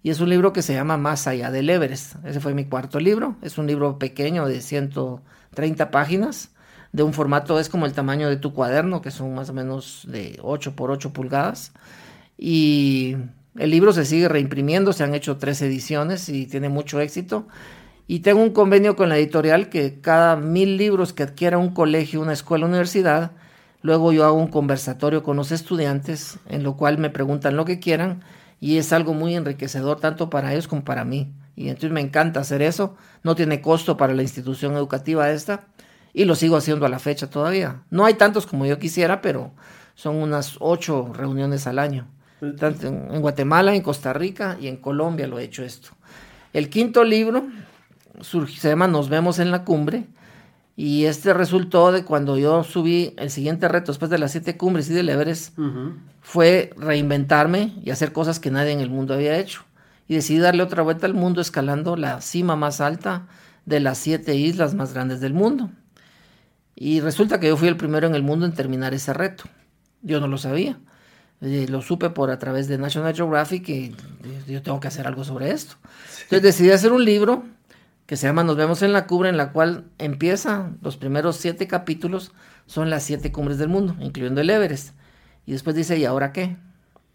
y 0.03 0.11
es 0.11 0.21
un 0.21 0.31
libro 0.31 0.53
que 0.53 0.63
se 0.63 0.75
llama 0.75 0.97
Más 0.97 1.27
allá 1.27 1.51
del 1.51 1.69
Everest. 1.69 2.17
Ese 2.25 2.41
fue 2.41 2.55
mi 2.55 2.65
cuarto 2.65 3.01
libro, 3.01 3.37
es 3.43 3.59
un 3.59 3.67
libro 3.67 3.99
pequeño 3.99 4.47
de 4.47 4.61
130 4.61 5.91
páginas 5.91 6.51
de 6.93 7.03
un 7.03 7.13
formato, 7.13 7.61
es 7.61 7.69
como 7.69 7.87
el 7.87 7.93
tamaño 7.93 8.29
de 8.29 8.37
tu 8.37 8.53
cuaderno, 8.53 9.03
que 9.03 9.11
son 9.11 9.35
más 9.35 9.51
o 9.51 9.53
menos 9.53 10.07
de 10.09 10.39
8 10.43 10.75
por 10.75 10.91
8 10.91 11.13
pulgadas. 11.13 11.73
Y 12.39 13.17
El 13.57 13.71
libro 13.71 13.93
se 13.93 14.05
sigue 14.05 14.29
reimprimiendo, 14.29 14.93
se 14.93 15.03
han 15.05 15.15
hecho 15.15 15.37
tres 15.37 15.61
ediciones 15.61 16.29
y 16.29 16.47
tiene 16.47 16.69
mucho 16.69 17.01
éxito. 17.01 17.47
Y 18.07 18.21
tengo 18.21 18.43
un 18.43 18.51
convenio 18.51 18.97
con 18.97 19.09
la 19.09 19.19
editorial 19.19 19.69
que 19.69 20.01
cada 20.01 20.37
mil 20.37 20.77
libros 20.77 21.13
que 21.13 21.25
adquiera 21.25 21.59
un 21.59 21.75
colegio, 21.75 22.21
una 22.21 22.33
escuela, 22.33 22.67
universidad, 22.67 23.33
luego 23.83 24.13
yo 24.13 24.25
hago 24.25 24.37
un 24.39 24.49
conversatorio 24.49 25.23
con 25.23 25.37
los 25.37 25.53
estudiantes, 25.53 26.39
en 26.49 26.63
lo 26.63 26.77
cual 26.77 26.99
me 26.99 27.11
preguntan 27.11 27.57
lo 27.57 27.65
que 27.65 27.81
quieran 27.81 28.23
y 28.61 28.77
es 28.77 28.93
algo 28.93 29.15
muy 29.15 29.35
enriquecedor 29.35 29.99
tanto 29.99 30.31
para 30.31 30.53
ellos 30.53 30.69
como 30.69 30.85
para 30.85 31.05
mí. 31.05 31.33
Y 31.57 31.69
entonces 31.69 31.91
me 31.91 32.01
encanta 32.01 32.41
hacer 32.41 32.63
eso, 32.63 32.97
no 33.23 33.35
tiene 33.35 33.61
costo 33.61 33.97
para 33.97 34.15
la 34.15 34.23
institución 34.23 34.75
educativa 34.75 35.31
esta 35.31 35.67
y 36.13 36.25
lo 36.25 36.35
sigo 36.35 36.57
haciendo 36.57 36.87
a 36.87 36.89
la 36.89 36.99
fecha 36.99 37.29
todavía. 37.29 37.83
No 37.91 38.05
hay 38.05 38.15
tantos 38.15 38.47
como 38.47 38.67
yo 38.67 38.79
quisiera, 38.79 39.21
pero 39.21 39.53
son 39.95 40.17
unas 40.17 40.57
ocho 40.61 41.13
reuniones 41.13 41.67
al 41.67 41.79
año. 41.79 42.07
Tanto 42.59 42.87
en 42.87 43.21
Guatemala, 43.21 43.75
en 43.75 43.83
Costa 43.83 44.15
Rica 44.15 44.57
y 44.59 44.69
en 44.69 44.79
Colombia 44.79 45.27
lo 45.27 45.39
he 45.39 45.45
hecho 45.45 45.63
esto. 45.63 45.91
El 46.55 46.71
quinto 46.71 47.05
libro 47.05 47.47
se 48.23 48.69
llama 48.69 48.87
Nos 48.87 49.09
vemos 49.09 49.39
en 49.39 49.51
la 49.51 49.65
cumbre. 49.65 50.07
Y 50.77 51.05
este 51.05 51.35
resultó 51.35 51.93
de 51.93 52.05
cuando 52.05 52.39
yo 52.39 52.65
subí 52.65 53.15
el 53.19 53.31
siguiente 53.31 53.69
reto 53.69 53.93
después 53.93 54.11
de 54.11 54.19
las 54.19 54.33
siete 54.33 54.57
cumbres 54.57 54.89
y 54.89 54.95
del 54.95 55.09
Everest, 55.09 55.59
fue 56.21 56.71
reinventarme 56.77 57.75
y 57.85 57.91
hacer 57.91 58.13
cosas 58.13 58.41
que 58.41 58.51
nadie 58.51 58.73
en 58.73 58.81
el 58.81 58.91
mundo 58.91 59.15
había 59.15 59.39
hecho. 59.39 59.65
Y 60.09 60.15
decidí 60.15 60.39
darle 60.39 60.63
otra 60.63 60.83
vuelta 60.83 61.07
al 61.07 61.15
mundo 61.15 61.41
escalando 61.41 61.97
la 61.97 62.21
cima 62.21 62.57
más 62.57 62.81
alta 62.81 63.27
de 63.67 63.81
las 63.81 63.99
siete 63.99 64.35
islas 64.37 64.75
más 64.75 64.95
grandes 64.95 65.21
del 65.21 65.35
mundo. 65.35 65.71
Y 66.75 67.01
resulta 67.01 67.39
que 67.41 67.49
yo 67.49 67.57
fui 67.57 67.69
el 67.69 67.77
primero 67.77 68.07
en 68.07 68.15
el 68.15 68.23
mundo 68.23 68.47
en 68.47 68.55
terminar 68.55 68.95
ese 68.95 69.13
reto. 69.13 69.45
Yo 70.03 70.19
no 70.19 70.29
lo 70.29 70.39
sabía. 70.39 70.79
Eh, 71.43 71.67
lo 71.69 71.81
supe 71.81 72.11
por 72.11 72.31
a 72.31 72.39
través 72.39 72.69
de 72.69 72.79
National 72.79 73.15
Geographic 73.15 73.69
y 73.69 73.95
yo 74.47 74.63
tengo 74.63 74.81
que 74.81 74.89
hacer 74.89 75.07
algo 75.07 75.25
sobre 75.25 75.51
esto. 75.51 75.77
Entonces 76.23 76.43
decidí 76.43 76.71
hacer 76.71 76.93
un 76.93 77.05
libro 77.05 77.45
que 78.11 78.17
se 78.17 78.27
llama 78.27 78.43
Nos 78.43 78.57
vemos 78.57 78.83
en 78.83 78.93
la 78.93 79.07
cumbre, 79.07 79.29
en 79.29 79.37
la 79.37 79.53
cual 79.53 79.85
empieza 79.99 80.73
los 80.83 80.97
primeros 80.97 81.37
siete 81.37 81.69
capítulos, 81.69 82.33
son 82.67 82.91
las 82.91 83.05
siete 83.05 83.31
cumbres 83.31 83.57
del 83.59 83.69
mundo, 83.69 83.95
incluyendo 84.01 84.41
el 84.41 84.51
Everest. 84.51 84.97
Y 85.47 85.53
después 85.53 85.77
dice, 85.77 85.97
¿y 85.97 86.05
ahora 86.07 86.33
qué? 86.33 86.57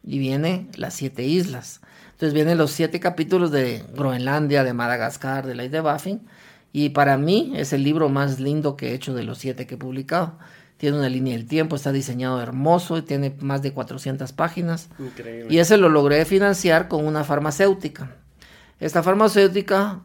Y 0.06 0.20
viene 0.20 0.70
las 0.78 0.94
siete 0.94 1.24
islas. 1.24 1.82
Entonces 2.14 2.34
vienen 2.34 2.58
los 2.58 2.72
siete 2.72 3.02
capítulos 3.02 3.52
de 3.52 3.84
Groenlandia, 3.94 4.64
de 4.64 4.72
Madagascar, 4.72 5.46
de 5.46 5.56
la 5.56 5.66
isla 5.66 5.80
de 5.80 5.82
Baffin. 5.82 6.22
Y 6.72 6.92
para 6.92 7.18
mí 7.18 7.52
es 7.58 7.74
el 7.74 7.84
libro 7.84 8.08
más 8.08 8.40
lindo 8.40 8.78
que 8.78 8.92
he 8.92 8.94
hecho 8.94 9.14
de 9.14 9.24
los 9.24 9.38
siete 9.38 9.68
que 9.68 9.76
he 9.76 9.78
publicado. 9.78 10.38
Tiene 10.78 10.98
una 10.98 11.10
línea 11.10 11.36
del 11.36 11.46
tiempo, 11.46 11.76
está 11.76 11.92
diseñado 11.92 12.42
hermoso 12.42 12.98
y 12.98 13.02
tiene 13.02 13.36
más 13.42 13.62
de 13.62 13.74
400 13.74 14.32
páginas. 14.32 14.88
Increíble. 14.98 15.54
Y 15.54 15.60
ese 15.60 15.76
lo 15.76 15.90
logré 15.90 16.24
financiar 16.24 16.88
con 16.88 17.06
una 17.06 17.26
farmacéutica. 17.26 18.16
Esta 18.80 19.04
farmacéutica 19.04 20.00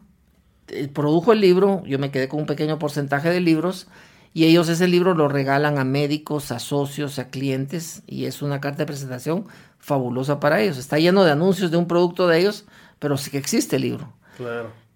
produjo 0.93 1.33
el 1.33 1.41
libro, 1.41 1.83
yo 1.85 1.99
me 1.99 2.11
quedé 2.11 2.27
con 2.27 2.41
un 2.41 2.45
pequeño 2.45 2.79
porcentaje 2.79 3.29
de 3.29 3.39
libros 3.39 3.87
y 4.33 4.45
ellos 4.45 4.69
ese 4.69 4.87
libro 4.87 5.13
lo 5.13 5.27
regalan 5.27 5.77
a 5.77 5.83
médicos, 5.83 6.51
a 6.51 6.59
socios, 6.59 7.19
a 7.19 7.29
clientes 7.29 8.03
y 8.07 8.25
es 8.25 8.41
una 8.41 8.61
carta 8.61 8.79
de 8.79 8.85
presentación 8.85 9.45
fabulosa 9.79 10.39
para 10.39 10.61
ellos. 10.61 10.77
Está 10.77 10.99
lleno 10.99 11.23
de 11.23 11.31
anuncios 11.31 11.71
de 11.71 11.77
un 11.77 11.87
producto 11.87 12.27
de 12.27 12.39
ellos, 12.39 12.65
pero 12.99 13.17
sí 13.17 13.31
que 13.31 13.37
existe 13.37 13.75
el 13.75 13.81
libro. 13.81 14.13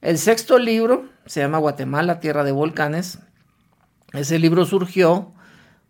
El 0.02 0.18
sexto 0.18 0.58
libro 0.58 1.06
se 1.26 1.42
llama 1.42 1.58
Guatemala, 1.58 2.20
Tierra 2.20 2.44
de 2.44 2.52
Volcanes. 2.52 3.20
Ese 4.14 4.40
libro 4.40 4.66
surgió 4.66 5.34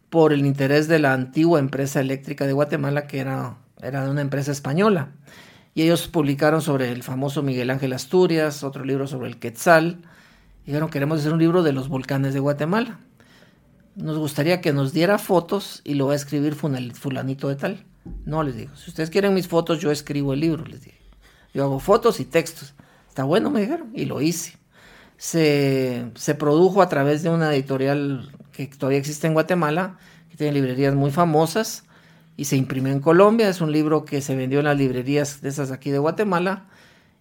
por 0.10 0.34
el 0.34 0.46
interés 0.46 0.88
de 0.88 1.00
la 1.00 1.14
antigua 1.14 1.60
empresa 1.60 2.00
eléctrica 2.00 2.48
de 2.48 2.54
Guatemala, 2.54 3.06
que 3.06 3.20
era, 3.20 3.58
era 3.82 4.04
de 4.04 4.10
una 4.10 4.22
empresa 4.22 4.52
española 4.52 5.12
y 5.76 5.84
ellos 5.84 6.07
publicaron 6.07 6.61
sobre 6.61 6.89
el 6.91 7.03
famoso 7.03 7.43
Miguel 7.43 7.69
Ángel 7.69 7.91
Asturias, 7.91 8.63
otro 8.63 8.86
libro 8.86 9.07
sobre 9.07 9.28
el 9.28 9.38
Quetzal. 9.38 9.97
Dijeron, 10.65 10.89
queremos 10.89 11.19
hacer 11.19 11.34
un 11.34 11.39
libro 11.39 11.63
de 11.63 11.73
los 11.73 11.89
volcanes 11.89 12.34
de 12.34 12.39
Guatemala. 12.39 12.99
Nos 13.97 14.17
gustaría 14.17 14.61
que 14.61 14.71
nos 14.71 14.93
diera 14.93 15.17
fotos 15.17 15.82
y 15.84 15.95
lo 15.95 16.07
va 16.07 16.13
a 16.13 16.15
escribir 16.15 16.55
fulanito 16.55 17.49
de 17.49 17.55
tal. 17.57 17.86
No, 18.23 18.41
les 18.41 18.55
digo, 18.55 18.73
si 18.78 18.89
ustedes 18.89 19.09
quieren 19.09 19.34
mis 19.34 19.49
fotos, 19.49 19.82
yo 19.82 19.91
escribo 19.91 20.34
el 20.34 20.39
libro, 20.39 20.63
les 20.65 20.82
dije. 20.82 20.97
Yo 21.53 21.65
hago 21.65 21.80
fotos 21.82 22.21
y 22.21 22.26
textos. 22.26 22.73
Está 23.09 23.26
bueno, 23.26 23.51
me 23.51 23.59
dijeron, 23.59 23.91
y 23.93 24.05
lo 24.05 24.21
hice. 24.21 24.57
Se, 25.17 26.09
se 26.15 26.36
produjo 26.36 26.82
a 26.82 26.88
través 26.88 27.21
de 27.21 27.30
una 27.30 27.53
editorial 27.53 28.32
que 28.53 28.67
todavía 28.67 28.99
existe 28.99 29.28
en 29.28 29.34
Guatemala, 29.34 29.97
que 30.30 30.38
tiene 30.38 30.53
librerías 30.53 30.95
muy 30.95 31.11
famosas, 31.11 31.84
y 32.38 32.46
se 32.46 32.58
imprimió 32.58 32.92
en 32.92 33.00
Colombia. 33.00 33.50
Es 33.50 33.62
un 33.62 33.72
libro 33.72 34.06
que 34.06 34.22
se 34.22 34.36
vendió 34.36 34.60
en 34.60 34.66
las 34.66 34.78
librerías 34.78 35.42
de 35.42 35.50
esas 35.50 35.72
aquí 35.72 35.92
de 35.92 36.00
Guatemala. 36.00 36.66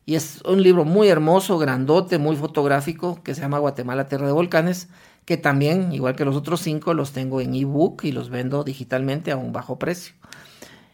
Y 0.07 0.17
es 0.17 0.43
un 0.45 0.62
libro 0.62 0.85
muy 0.85 1.09
hermoso, 1.09 1.57
grandote, 1.59 2.19
muy 2.19 2.37
fotográfico, 2.37 3.23
que 3.23 3.35
se 3.35 3.41
llama 3.41 3.59
Guatemala 3.59 4.07
Tierra 4.07 4.27
de 4.27 4.33
Volcanes, 4.33 4.89
que 5.25 5.39
también, 5.39 5.93
igual 5.93 6.15
que 6.15 6.27
los 6.27 6.37
otros 6.37 6.61
cinco, 6.61 6.93
los 6.93 7.12
tengo 7.12 7.41
en 7.41 7.55
ebook 7.55 8.05
y 8.05 8.12
los 8.12 8.29
vendo 8.29 8.65
digitalmente 8.65 9.33
a 9.33 9.37
un 9.37 9.53
bajo 9.53 9.79
precio. 9.79 10.15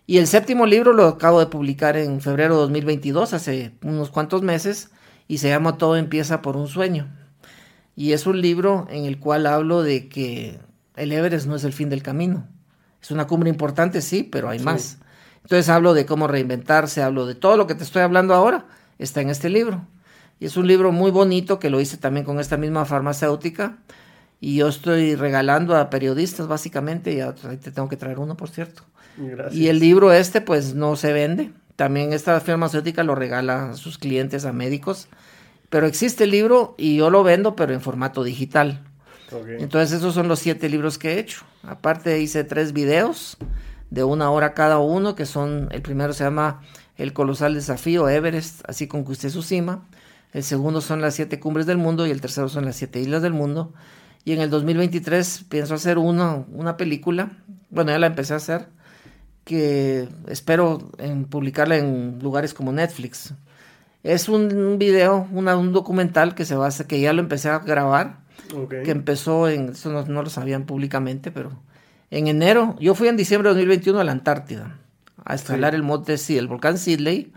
Y 0.06 0.18
el 0.18 0.28
séptimo 0.28 0.66
libro 0.66 0.92
lo 0.92 1.06
acabo 1.06 1.40
de 1.40 1.46
publicar 1.46 1.96
en 1.96 2.20
febrero 2.20 2.54
de 2.54 2.60
2022, 2.62 3.32
hace 3.32 3.72
unos 3.82 4.10
cuantos 4.10 4.42
meses, 4.42 4.90
y 5.26 5.38
se 5.38 5.48
llama 5.48 5.76
Todo 5.76 5.96
empieza 5.96 6.40
por 6.40 6.56
un 6.56 6.68
sueño. 6.68 7.08
Y 7.96 8.12
es 8.12 8.26
un 8.26 8.40
libro 8.40 8.86
en 8.90 9.06
el 9.06 9.18
cual 9.18 9.46
hablo 9.46 9.82
de 9.82 10.08
que 10.08 10.60
el 10.94 11.10
Everest 11.10 11.46
no 11.46 11.56
es 11.56 11.64
el 11.64 11.72
fin 11.72 11.88
del 11.88 12.02
camino 12.02 12.46
es 13.02 13.10
una 13.10 13.26
cumbre 13.26 13.50
importante, 13.50 14.02
sí, 14.02 14.22
pero 14.22 14.48
hay 14.48 14.58
más. 14.58 14.98
Entonces 15.42 15.68
hablo 15.68 15.94
de 15.94 16.06
cómo 16.06 16.26
reinventarse, 16.26 17.02
hablo 17.02 17.26
de 17.26 17.34
todo 17.34 17.56
lo 17.56 17.66
que 17.66 17.74
te 17.74 17.84
estoy 17.84 18.02
hablando 18.02 18.34
ahora, 18.34 18.66
está 18.98 19.20
en 19.20 19.30
este 19.30 19.48
libro. 19.48 19.86
Y 20.38 20.46
es 20.46 20.56
un 20.56 20.66
libro 20.66 20.92
muy 20.92 21.10
bonito 21.10 21.58
que 21.58 21.70
lo 21.70 21.80
hice 21.80 21.96
también 21.96 22.24
con 22.24 22.40
esta 22.40 22.56
misma 22.56 22.84
farmacéutica. 22.84 23.78
Y 24.40 24.56
yo 24.56 24.68
estoy 24.68 25.14
regalando 25.16 25.76
a 25.76 25.90
periodistas 25.90 26.48
básicamente, 26.48 27.12
y 27.12 27.20
ahí 27.20 27.56
te 27.58 27.70
tengo 27.70 27.88
que 27.88 27.96
traer 27.96 28.18
uno, 28.18 28.36
por 28.36 28.48
cierto. 28.48 28.82
Gracias. 29.18 29.54
Y 29.54 29.68
el 29.68 29.78
libro 29.78 30.12
este 30.12 30.40
pues 30.40 30.74
no 30.74 30.96
se 30.96 31.12
vende. 31.12 31.52
También 31.76 32.12
esta 32.12 32.40
farmacéutica 32.40 33.04
lo 33.04 33.14
regala 33.14 33.70
a 33.70 33.74
sus 33.74 33.98
clientes, 33.98 34.44
a 34.44 34.52
médicos. 34.52 35.08
Pero 35.68 35.86
existe 35.86 36.24
el 36.24 36.30
libro 36.30 36.74
y 36.78 36.96
yo 36.96 37.10
lo 37.10 37.22
vendo, 37.22 37.54
pero 37.54 37.74
en 37.74 37.80
formato 37.80 38.24
digital. 38.24 38.82
Entonces 39.58 39.98
esos 39.98 40.14
son 40.14 40.28
los 40.28 40.38
siete 40.38 40.68
libros 40.68 40.98
que 40.98 41.14
he 41.14 41.18
hecho. 41.18 41.44
Aparte 41.62 42.20
hice 42.20 42.44
tres 42.44 42.72
videos 42.72 43.36
de 43.90 44.04
una 44.04 44.30
hora 44.30 44.54
cada 44.54 44.78
uno, 44.78 45.14
que 45.14 45.26
son, 45.26 45.68
el 45.72 45.82
primero 45.82 46.12
se 46.12 46.24
llama 46.24 46.62
El 46.96 47.12
colosal 47.12 47.54
desafío 47.54 48.08
Everest, 48.08 48.62
así 48.68 48.86
conquisté 48.86 49.30
su 49.30 49.42
cima. 49.42 49.86
El 50.32 50.44
segundo 50.44 50.80
son 50.80 51.00
las 51.00 51.14
siete 51.14 51.40
cumbres 51.40 51.66
del 51.66 51.78
mundo 51.78 52.06
y 52.06 52.10
el 52.10 52.20
tercero 52.20 52.48
son 52.48 52.64
las 52.64 52.76
siete 52.76 53.00
islas 53.00 53.22
del 53.22 53.32
mundo. 53.32 53.72
Y 54.24 54.32
en 54.32 54.40
el 54.40 54.50
2023 54.50 55.46
pienso 55.48 55.74
hacer 55.74 55.98
una, 55.98 56.44
una 56.52 56.76
película, 56.76 57.30
bueno 57.70 57.90
ya 57.90 57.98
la 57.98 58.06
empecé 58.06 58.34
a 58.34 58.36
hacer, 58.36 58.68
que 59.44 60.08
espero 60.28 60.90
en 60.98 61.24
publicarla 61.24 61.76
en 61.76 62.18
lugares 62.22 62.54
como 62.54 62.72
Netflix. 62.72 63.34
Es 64.02 64.28
un, 64.28 64.78
video, 64.78 65.28
un 65.32 65.72
documental 65.72 66.34
que 66.34 66.44
se 66.44 66.54
va 66.54 66.66
a 66.66 66.68
hacer, 66.68 66.86
que 66.86 67.00
ya 67.00 67.12
lo 67.12 67.20
empecé 67.20 67.48
a 67.48 67.58
grabar 67.58 68.19
que 68.68 68.90
empezó 68.90 69.48
en, 69.48 69.70
eso 69.70 70.04
no, 70.06 70.22
lo 70.22 70.30
sabían 70.30 70.64
públicamente, 70.64 71.30
pero 71.30 71.52
en 72.10 72.26
enero, 72.26 72.76
yo 72.80 72.94
fui 72.94 73.08
en 73.08 73.16
diciembre 73.16 73.48
de 73.48 73.54
2021 73.54 74.00
a 74.00 74.04
la 74.04 74.12
Antártida, 74.12 74.78
a 75.24 75.34
escalar 75.34 75.74
el 75.74 75.82
monte 75.82 76.18
sí, 76.18 76.36
el 76.36 76.48
volcán 76.48 76.78
Sidley, 76.78 77.32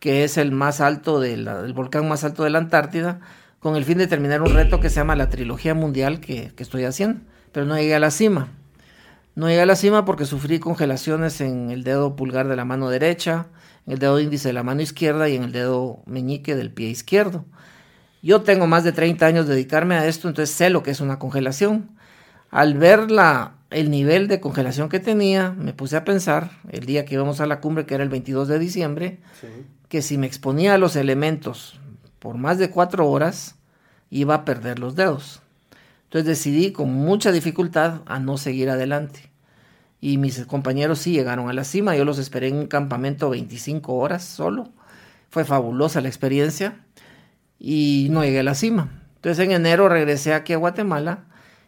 que 0.00 0.24
es 0.24 0.38
el 0.38 0.52
más 0.52 0.80
alto 0.80 1.20
de 1.20 1.34
el 1.34 1.72
volcán 1.72 2.08
más 2.08 2.24
alto 2.24 2.44
de 2.44 2.50
la 2.50 2.58
Antártida, 2.58 3.20
con 3.60 3.76
el 3.76 3.84
fin 3.84 3.98
de 3.98 4.06
terminar 4.06 4.42
un 4.42 4.54
reto 4.54 4.80
que 4.80 4.90
se 4.90 4.96
llama 4.96 5.16
la 5.16 5.30
trilogía 5.30 5.74
mundial 5.74 6.20
que, 6.20 6.52
que 6.54 6.62
estoy 6.62 6.84
haciendo, 6.84 7.20
pero 7.52 7.66
no 7.66 7.76
llegué 7.76 7.94
a 7.94 8.00
la 8.00 8.10
cima. 8.10 8.48
No 9.34 9.48
llegué 9.48 9.62
a 9.62 9.66
la 9.66 9.76
cima 9.76 10.04
porque 10.04 10.24
sufrí 10.24 10.58
congelaciones 10.58 11.40
en 11.40 11.70
el 11.70 11.84
dedo 11.84 12.16
pulgar 12.16 12.48
de 12.48 12.56
la 12.56 12.64
mano 12.64 12.90
derecha, 12.90 13.46
en 13.86 13.92
el 13.92 13.98
dedo 14.00 14.18
índice 14.18 14.48
de 14.48 14.52
la 14.52 14.64
mano 14.64 14.82
izquierda 14.82 15.28
y 15.28 15.36
en 15.36 15.44
el 15.44 15.52
dedo 15.52 16.02
meñique 16.06 16.56
del 16.56 16.72
pie 16.72 16.88
izquierdo. 16.88 17.44
Yo 18.22 18.42
tengo 18.42 18.66
más 18.66 18.84
de 18.84 18.92
30 18.92 19.26
años 19.26 19.46
de 19.46 19.54
dedicarme 19.54 19.94
a 19.94 20.06
esto, 20.06 20.28
entonces 20.28 20.54
sé 20.54 20.70
lo 20.70 20.82
que 20.82 20.90
es 20.90 21.00
una 21.00 21.18
congelación. 21.18 21.90
Al 22.50 22.74
ver 22.74 23.10
la, 23.10 23.54
el 23.70 23.90
nivel 23.90 24.26
de 24.26 24.40
congelación 24.40 24.88
que 24.88 25.00
tenía, 25.00 25.50
me 25.50 25.72
puse 25.72 25.96
a 25.96 26.04
pensar, 26.04 26.50
el 26.70 26.86
día 26.86 27.04
que 27.04 27.14
íbamos 27.14 27.40
a 27.40 27.46
la 27.46 27.60
cumbre, 27.60 27.86
que 27.86 27.94
era 27.94 28.02
el 28.02 28.10
22 28.10 28.48
de 28.48 28.58
diciembre, 28.58 29.20
que 29.88 30.02
si 30.02 30.18
me 30.18 30.26
exponía 30.26 30.74
a 30.74 30.78
los 30.78 30.96
elementos 30.96 31.78
por 32.18 32.36
más 32.36 32.58
de 32.58 32.70
cuatro 32.70 33.08
horas, 33.08 33.54
iba 34.10 34.34
a 34.34 34.44
perder 34.44 34.78
los 34.78 34.96
dedos. 34.96 35.42
Entonces 36.04 36.26
decidí 36.26 36.72
con 36.72 36.92
mucha 36.92 37.32
dificultad 37.32 38.00
a 38.06 38.18
no 38.18 38.38
seguir 38.38 38.70
adelante. 38.70 39.30
Y 40.00 40.18
mis 40.18 40.44
compañeros 40.46 41.00
sí 41.00 41.12
llegaron 41.12 41.48
a 41.48 41.52
la 41.52 41.64
cima, 41.64 41.96
yo 41.96 42.04
los 42.04 42.18
esperé 42.18 42.48
en 42.48 42.56
un 42.56 42.66
campamento 42.66 43.30
25 43.30 43.94
horas 43.94 44.24
solo. 44.24 44.70
Fue 45.30 45.44
fabulosa 45.44 46.00
la 46.00 46.08
experiencia 46.08 46.80
y 47.58 48.08
no 48.10 48.24
llegué 48.24 48.40
a 48.40 48.44
la 48.44 48.54
cima. 48.54 48.90
Entonces 49.16 49.44
en 49.44 49.52
enero 49.52 49.88
regresé 49.88 50.32
aquí 50.32 50.52
a 50.52 50.58
Guatemala 50.58 51.24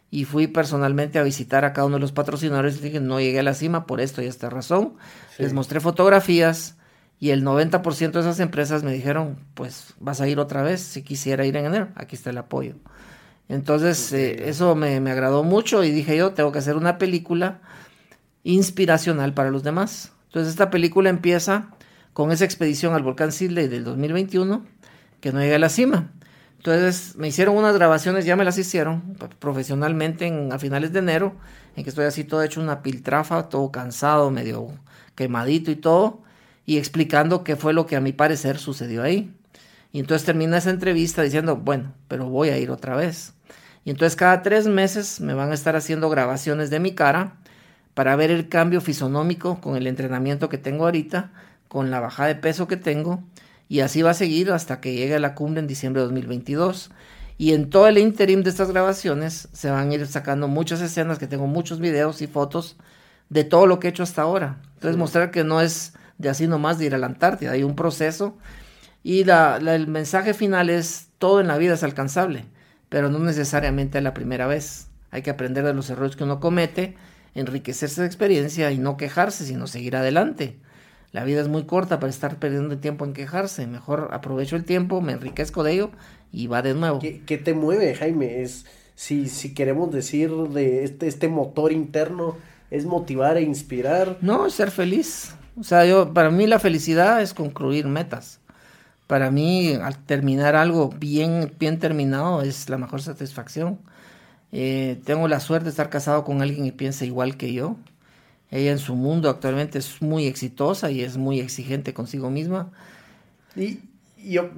y 0.09 0.25
fui 0.25 0.47
personalmente 0.47 1.19
a 1.19 1.23
visitar 1.23 1.65
a 1.65 1.73
cada 1.73 1.87
uno 1.87 1.95
de 1.95 2.01
los 2.01 2.11
patrocinadores 2.11 2.77
y 2.77 2.81
dije, 2.81 2.99
no 2.99 3.19
llegué 3.19 3.39
a 3.39 3.43
la 3.43 3.53
cima 3.53 3.85
por 3.85 4.01
esto 4.01 4.21
y 4.21 4.25
esta 4.25 4.49
razón. 4.49 4.95
Les 5.37 5.53
mostré 5.53 5.79
fotografías 5.79 6.77
y 7.19 7.29
el 7.29 7.43
90% 7.43 8.11
de 8.11 8.19
esas 8.19 8.39
empresas 8.39 8.83
me 8.83 8.93
dijeron, 8.93 9.37
pues 9.53 9.93
vas 9.99 10.21
a 10.21 10.27
ir 10.27 10.39
otra 10.39 10.63
vez 10.63 10.81
si 10.81 11.01
quisiera 11.01 11.45
ir 11.45 11.55
en 11.55 11.65
enero, 11.65 11.89
aquí 11.95 12.15
está 12.15 12.29
el 12.29 12.37
apoyo. 12.37 12.75
Entonces 13.47 14.11
eh, 14.13 14.49
eso 14.49 14.75
me, 14.75 14.99
me, 15.01 15.11
agradó 15.11 15.43
mucho 15.43 15.83
y 15.83 15.91
dije 15.91 16.15
yo, 16.15 16.31
tengo 16.31 16.51
que 16.51 16.59
hacer 16.59 16.77
una 16.77 16.97
película 16.97 17.61
inspiracional 18.43 19.33
para 19.33 19.51
los 19.51 19.63
demás. 19.63 20.13
Entonces 20.27 20.51
esta 20.51 20.69
película 20.69 21.09
empieza 21.09 21.69
con 22.13 22.31
esa 22.31 22.45
expedición 22.45 22.93
al 22.93 23.03
volcán 23.03 23.31
Sidley 23.31 23.67
del 23.67 23.83
2021 23.83 24.65
que 25.21 25.31
no 25.31 25.39
llega 25.39 25.55
a 25.55 25.59
la 25.59 25.69
cima. 25.69 26.11
Entonces 26.57 27.15
me 27.15 27.27
hicieron 27.27 27.55
unas 27.55 27.73
grabaciones, 27.73 28.25
ya 28.25 28.35
me 28.35 28.43
las 28.43 28.57
hicieron 28.57 29.15
profesionalmente 29.39 30.27
en, 30.27 30.51
a 30.51 30.59
finales 30.59 30.93
de 30.93 30.99
enero, 30.99 31.33
en 31.75 31.83
que 31.83 31.89
estoy 31.89 32.05
así 32.05 32.23
todo 32.23 32.43
hecho 32.43 32.61
una 32.61 32.83
piltrafa, 32.83 33.49
todo 33.49 33.71
cansado, 33.71 34.29
medio 34.29 34.67
quemadito 35.15 35.71
y 35.71 35.75
todo 35.75 36.21
y 36.65 36.77
explicando 36.77 37.43
qué 37.43 37.55
fue 37.55 37.73
lo 37.73 37.85
que 37.85 37.95
a 37.95 38.01
mi 38.01 38.13
parecer 38.13 38.57
sucedió 38.57 39.03
ahí. 39.03 39.33
Y 39.91 39.99
entonces 39.99 40.25
termina 40.25 40.57
esa 40.57 40.69
entrevista 40.69 41.21
diciendo, 41.21 41.57
bueno, 41.57 41.93
pero 42.07 42.29
voy 42.29 42.49
a 42.49 42.57
ir 42.57 42.71
otra 42.71 42.95
vez. 42.95 43.33
Y 43.83 43.89
entonces 43.89 44.15
cada 44.15 44.41
tres 44.41 44.67
meses 44.67 45.19
me 45.19 45.33
van 45.33 45.51
a 45.51 45.53
estar 45.53 45.75
haciendo 45.75 46.09
grabaciones 46.09 46.69
de 46.69 46.79
mi 46.79 46.93
cara 46.93 47.37
para 47.93 48.15
ver 48.15 48.31
el 48.31 48.47
cambio 48.47 48.79
fisonómico 48.79 49.59
con 49.59 49.75
el 49.75 49.87
entrenamiento 49.87 50.47
que 50.47 50.57
tengo 50.57 50.85
ahorita, 50.85 51.31
con 51.67 51.91
la 51.91 51.99
bajada 51.99 52.29
de 52.29 52.35
peso 52.35 52.67
que 52.67 52.77
tengo, 52.77 53.23
y 53.71 53.79
así 53.79 54.01
va 54.01 54.09
a 54.09 54.13
seguir 54.13 54.51
hasta 54.51 54.81
que 54.81 54.93
llegue 54.93 55.15
a 55.15 55.19
la 55.19 55.33
cumbre 55.33 55.61
en 55.61 55.65
diciembre 55.65 56.01
de 56.01 56.07
2022. 56.07 56.91
Y 57.37 57.53
en 57.53 57.69
todo 57.69 57.87
el 57.87 57.97
interim 57.97 58.43
de 58.43 58.49
estas 58.49 58.69
grabaciones 58.69 59.47
se 59.53 59.71
van 59.71 59.89
a 59.89 59.93
ir 59.93 60.05
sacando 60.07 60.49
muchas 60.49 60.81
escenas, 60.81 61.19
que 61.19 61.25
tengo 61.25 61.47
muchos 61.47 61.79
videos 61.79 62.21
y 62.21 62.27
fotos 62.27 62.75
de 63.29 63.45
todo 63.45 63.67
lo 63.67 63.79
que 63.79 63.87
he 63.87 63.91
hecho 63.91 64.03
hasta 64.03 64.23
ahora. 64.23 64.57
Entonces 64.73 64.97
mostrar 64.97 65.31
que 65.31 65.45
no 65.45 65.61
es 65.61 65.93
de 66.17 66.27
así 66.27 66.47
nomás 66.47 66.79
de 66.79 66.87
ir 66.87 66.95
a 66.95 66.97
la 66.97 67.05
Antártida. 67.05 67.51
Hay 67.51 67.63
un 67.63 67.77
proceso 67.77 68.37
y 69.03 69.23
la, 69.23 69.55
el 69.55 69.87
mensaje 69.87 70.33
final 70.33 70.69
es 70.69 71.07
todo 71.17 71.39
en 71.39 71.47
la 71.47 71.57
vida 71.57 71.75
es 71.75 71.83
alcanzable, 71.83 72.43
pero 72.89 73.09
no 73.09 73.19
necesariamente 73.19 74.01
la 74.01 74.13
primera 74.13 74.47
vez. 74.47 74.89
Hay 75.11 75.21
que 75.21 75.29
aprender 75.29 75.63
de 75.63 75.73
los 75.73 75.89
errores 75.89 76.17
que 76.17 76.25
uno 76.25 76.41
comete, 76.41 76.97
enriquecerse 77.35 78.01
de 78.01 78.07
experiencia 78.07 78.69
y 78.73 78.79
no 78.79 78.97
quejarse, 78.97 79.45
sino 79.45 79.65
seguir 79.65 79.95
adelante. 79.95 80.59
La 81.11 81.25
vida 81.25 81.41
es 81.41 81.49
muy 81.49 81.65
corta 81.65 81.99
para 81.99 82.09
estar 82.09 82.37
perdiendo 82.37 82.77
tiempo 82.77 83.03
en 83.05 83.13
quejarse. 83.13 83.67
Mejor 83.67 84.09
aprovecho 84.11 84.55
el 84.55 84.63
tiempo, 84.63 85.01
me 85.01 85.11
enriquezco 85.11 85.63
de 85.63 85.73
ello 85.73 85.91
y 86.31 86.47
va 86.47 86.61
de 86.61 86.73
nuevo. 86.73 86.99
¿Qué, 86.99 87.37
te 87.37 87.53
mueve, 87.53 87.93
Jaime? 87.95 88.41
Es 88.41 88.65
si, 88.95 89.27
si 89.27 89.53
queremos 89.53 89.91
decir 89.91 90.31
de 90.31 90.83
este, 90.83 91.07
este 91.07 91.27
motor 91.27 91.73
interno, 91.73 92.37
es 92.69 92.85
motivar 92.85 93.35
e 93.37 93.41
inspirar. 93.41 94.17
No, 94.21 94.45
es 94.45 94.53
ser 94.53 94.71
feliz. 94.71 95.35
O 95.59 95.63
sea, 95.63 95.85
yo, 95.85 96.13
para 96.13 96.29
mí 96.29 96.47
la 96.47 96.59
felicidad 96.59 97.21
es 97.21 97.33
concluir 97.33 97.87
metas. 97.87 98.39
Para 99.07 99.29
mí, 99.29 99.73
al 99.73 99.97
terminar 99.97 100.55
algo 100.55 100.89
bien, 100.89 101.53
bien 101.59 101.79
terminado 101.79 102.41
es 102.41 102.69
la 102.69 102.77
mejor 102.77 103.01
satisfacción. 103.01 103.77
Eh, 104.53 105.01
tengo 105.05 105.27
la 105.27 105.41
suerte 105.41 105.65
de 105.65 105.71
estar 105.71 105.89
casado 105.89 106.23
con 106.23 106.41
alguien 106.41 106.63
que 106.63 106.71
piensa 106.71 107.03
igual 107.03 107.35
que 107.35 107.51
yo. 107.51 107.75
Ella 108.51 108.71
en 108.71 108.79
su 108.79 108.95
mundo 108.95 109.29
actualmente 109.29 109.79
es 109.79 110.01
muy 110.01 110.27
exitosa 110.27 110.91
y 110.91 111.01
es 111.01 111.17
muy 111.17 111.39
exigente 111.39 111.93
consigo 111.93 112.29
misma. 112.29 112.71
Y 113.55 113.79
yo, 114.17 114.49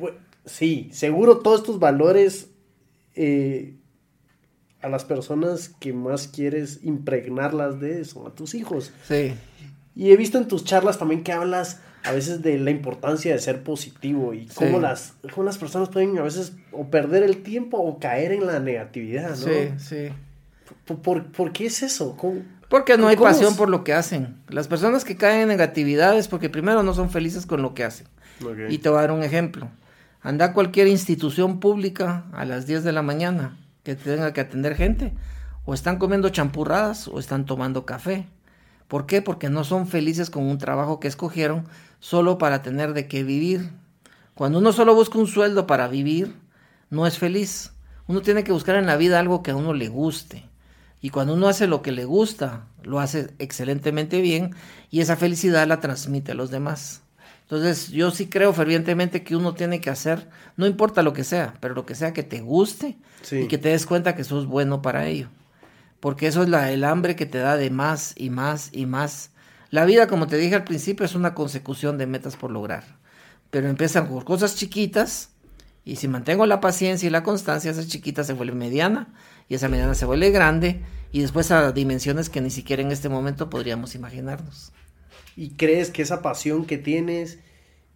sí, 0.46 0.90
seguro 0.92 1.38
todos 1.40 1.62
estos 1.62 1.80
valores 1.80 2.50
eh, 3.16 3.76
a 4.82 4.90
las 4.90 5.06
personas 5.06 5.70
que 5.80 5.94
más 5.94 6.28
quieres 6.28 6.80
impregnarlas 6.84 7.80
de 7.80 8.02
eso, 8.02 8.28
a 8.28 8.34
tus 8.34 8.56
hijos. 8.56 8.92
Sí. 9.08 9.34
Y 9.96 10.12
he 10.12 10.18
visto 10.18 10.40
en 10.40 10.48
tus 10.48 10.66
charlas 10.66 10.98
también 10.98 11.24
que 11.24 11.32
hablas 11.32 11.80
a 12.04 12.12
veces 12.12 12.42
de 12.42 12.58
la 12.58 12.72
importancia 12.72 13.32
de 13.32 13.40
ser 13.40 13.64
positivo 13.64 14.34
y 14.34 14.48
cómo, 14.48 14.80
las, 14.80 15.14
cómo 15.34 15.46
las 15.46 15.58
personas 15.58 15.90
pueden 15.90 16.18
a 16.18 16.24
veces 16.24 16.54
o 16.72 16.88
perder 16.88 17.24
el 17.24 17.44
tiempo 17.44 17.78
o 17.78 18.00
caer 18.00 18.34
en 18.34 18.46
la 18.46 18.60
negatividad, 18.60 19.30
¿no? 19.30 19.36
Sí, 19.36 19.70
sí. 19.78 20.10
¿Por, 21.02 21.54
qué 21.54 21.68
es 21.68 21.82
eso? 21.84 22.18
Porque 22.74 22.98
no 22.98 23.08
hay 23.08 23.18
pasión 23.18 23.56
por 23.56 23.70
lo 23.70 23.84
que 23.84 23.94
hacen. 23.94 24.42
Las 24.50 24.68
personas 24.68 25.06
que 25.06 25.16
caen 25.16 25.42
en 25.42 25.48
negatividad 25.48 26.18
es 26.18 26.28
porque 26.28 26.50
primero 26.50 26.82
no 26.82 26.96
son 26.96 27.12
felices 27.12 27.46
con 27.46 27.62
lo 27.62 27.76
que 27.76 27.84
hacen. 27.84 28.08
Y 28.68 28.80
te 28.80 28.90
voy 28.90 28.98
a 28.98 29.02
dar 29.02 29.12
un 29.12 29.22
ejemplo. 29.22 29.70
Anda 30.24 30.46
a 30.46 30.54
cualquier 30.54 30.88
institución 30.88 31.60
pública 31.60 32.26
a 32.34 32.46
las 32.46 32.66
10 32.66 32.84
de 32.84 32.92
la 32.92 33.04
mañana 33.04 33.60
que 33.84 33.96
tenga 33.96 34.34
que 34.34 34.42
atender 34.42 34.74
gente. 34.76 35.14
O 35.66 35.76
están 35.76 36.00
comiendo 36.00 36.30
champurradas 36.30 37.08
o 37.08 37.20
están 37.20 37.46
tomando 37.46 37.86
café. 37.86 38.26
¿Por 38.88 39.06
qué? 39.06 39.22
Porque 39.22 39.52
no 39.52 39.64
son 39.64 39.86
felices 39.86 40.32
con 40.32 40.42
un 40.42 40.58
trabajo 40.58 41.00
que 41.00 41.08
escogieron 41.08 41.68
solo 42.00 42.40
para 42.40 42.64
tener 42.64 42.96
de 42.96 43.08
qué 43.08 43.24
vivir. 43.24 43.70
Cuando 44.34 44.58
uno 44.58 44.74
solo 44.74 44.96
busca 44.96 45.20
un 45.20 45.28
sueldo 45.28 45.68
para 45.68 45.88
vivir, 45.88 46.36
no 46.90 47.06
es 47.06 47.20
feliz. 47.20 47.72
Uno 48.08 48.24
tiene 48.24 48.44
que 48.44 48.52
buscar 48.52 48.78
en 48.78 48.88
la 48.88 48.98
vida 48.98 49.20
algo 49.20 49.44
que 49.44 49.52
a 49.52 49.56
uno 49.56 49.76
le 49.76 49.90
guste. 49.90 50.50
Y 51.04 51.12
cuando 51.12 51.36
uno 51.36 51.48
hace 51.48 51.68
lo 51.68 51.84
que 51.84 51.92
le 51.92 52.06
gusta, 52.06 52.66
lo 52.82 53.00
hace 53.00 53.30
excelentemente 53.38 54.22
bien 54.22 54.56
y 54.90 55.02
esa 55.02 55.16
felicidad 55.16 55.68
la 55.68 55.80
transmite 55.80 56.32
a 56.32 56.36
los 56.36 56.50
demás. 56.50 57.04
Entonces 57.42 57.90
yo 57.90 58.10
sí 58.10 58.26
creo 58.26 58.54
fervientemente 58.54 59.24
que 59.24 59.36
uno 59.36 59.54
tiene 59.54 59.80
que 59.82 59.92
hacer, 59.92 60.28
no 60.58 60.66
importa 60.66 61.04
lo 61.04 61.14
que 61.14 61.24
sea, 61.24 61.54
pero 61.60 61.76
lo 61.76 61.86
que 61.86 61.94
sea 61.94 62.14
que 62.14 62.24
te 62.24 62.42
guste 62.42 62.98
y 63.32 63.48
que 63.48 63.60
te 63.60 63.70
des 63.70 63.86
cuenta 63.86 64.16
que 64.16 64.24
sos 64.24 64.48
bueno 64.48 64.82
para 64.82 65.06
ello 65.06 65.30
porque 66.04 66.28
eso 66.28 66.44
es 66.44 66.50
la, 66.50 66.70
el 66.70 66.84
hambre 66.84 67.16
que 67.16 67.26
te 67.26 67.38
da 67.38 67.56
de 67.56 67.70
más 67.70 68.14
y 68.18 68.30
más 68.30 68.72
y 68.74 68.86
más. 68.86 69.30
La 69.70 69.86
vida, 69.86 70.08
como 70.08 70.28
te 70.28 70.36
dije 70.36 70.54
al 70.54 70.66
principio, 70.66 71.06
es 71.06 71.16
una 71.16 71.34
consecución 71.34 71.98
de 71.98 72.08
metas 72.08 72.36
por 72.36 72.52
lograr, 72.52 72.84
pero 73.50 73.70
empiezan 73.70 74.10
por 74.10 74.26
cosas 74.26 74.58
chiquitas 74.58 75.30
y 75.86 75.96
si 75.96 76.10
mantengo 76.10 76.46
la 76.46 76.60
paciencia 76.60 77.08
y 77.08 77.10
la 77.10 77.24
constancia, 77.24 77.72
esa 77.72 77.88
chiquita 77.88 78.26
se 78.26 78.34
vuelve 78.34 78.54
mediana 78.54 79.14
y 79.48 79.56
esa 79.56 79.70
mediana 79.70 79.96
se 79.96 80.06
vuelve 80.06 80.32
grande 80.32 80.82
y 81.12 81.22
después 81.22 81.52
a 81.52 81.72
dimensiones 81.72 82.30
que 82.30 82.42
ni 82.42 82.50
siquiera 82.50 82.82
en 82.82 82.92
este 82.92 83.10
momento 83.10 83.50
podríamos 83.50 83.96
imaginarnos. 83.96 84.72
¿Y 85.36 85.52
crees 85.52 85.90
que 85.90 86.02
esa 86.02 86.22
pasión 86.22 86.66
que 86.66 86.78
tienes 86.78 87.40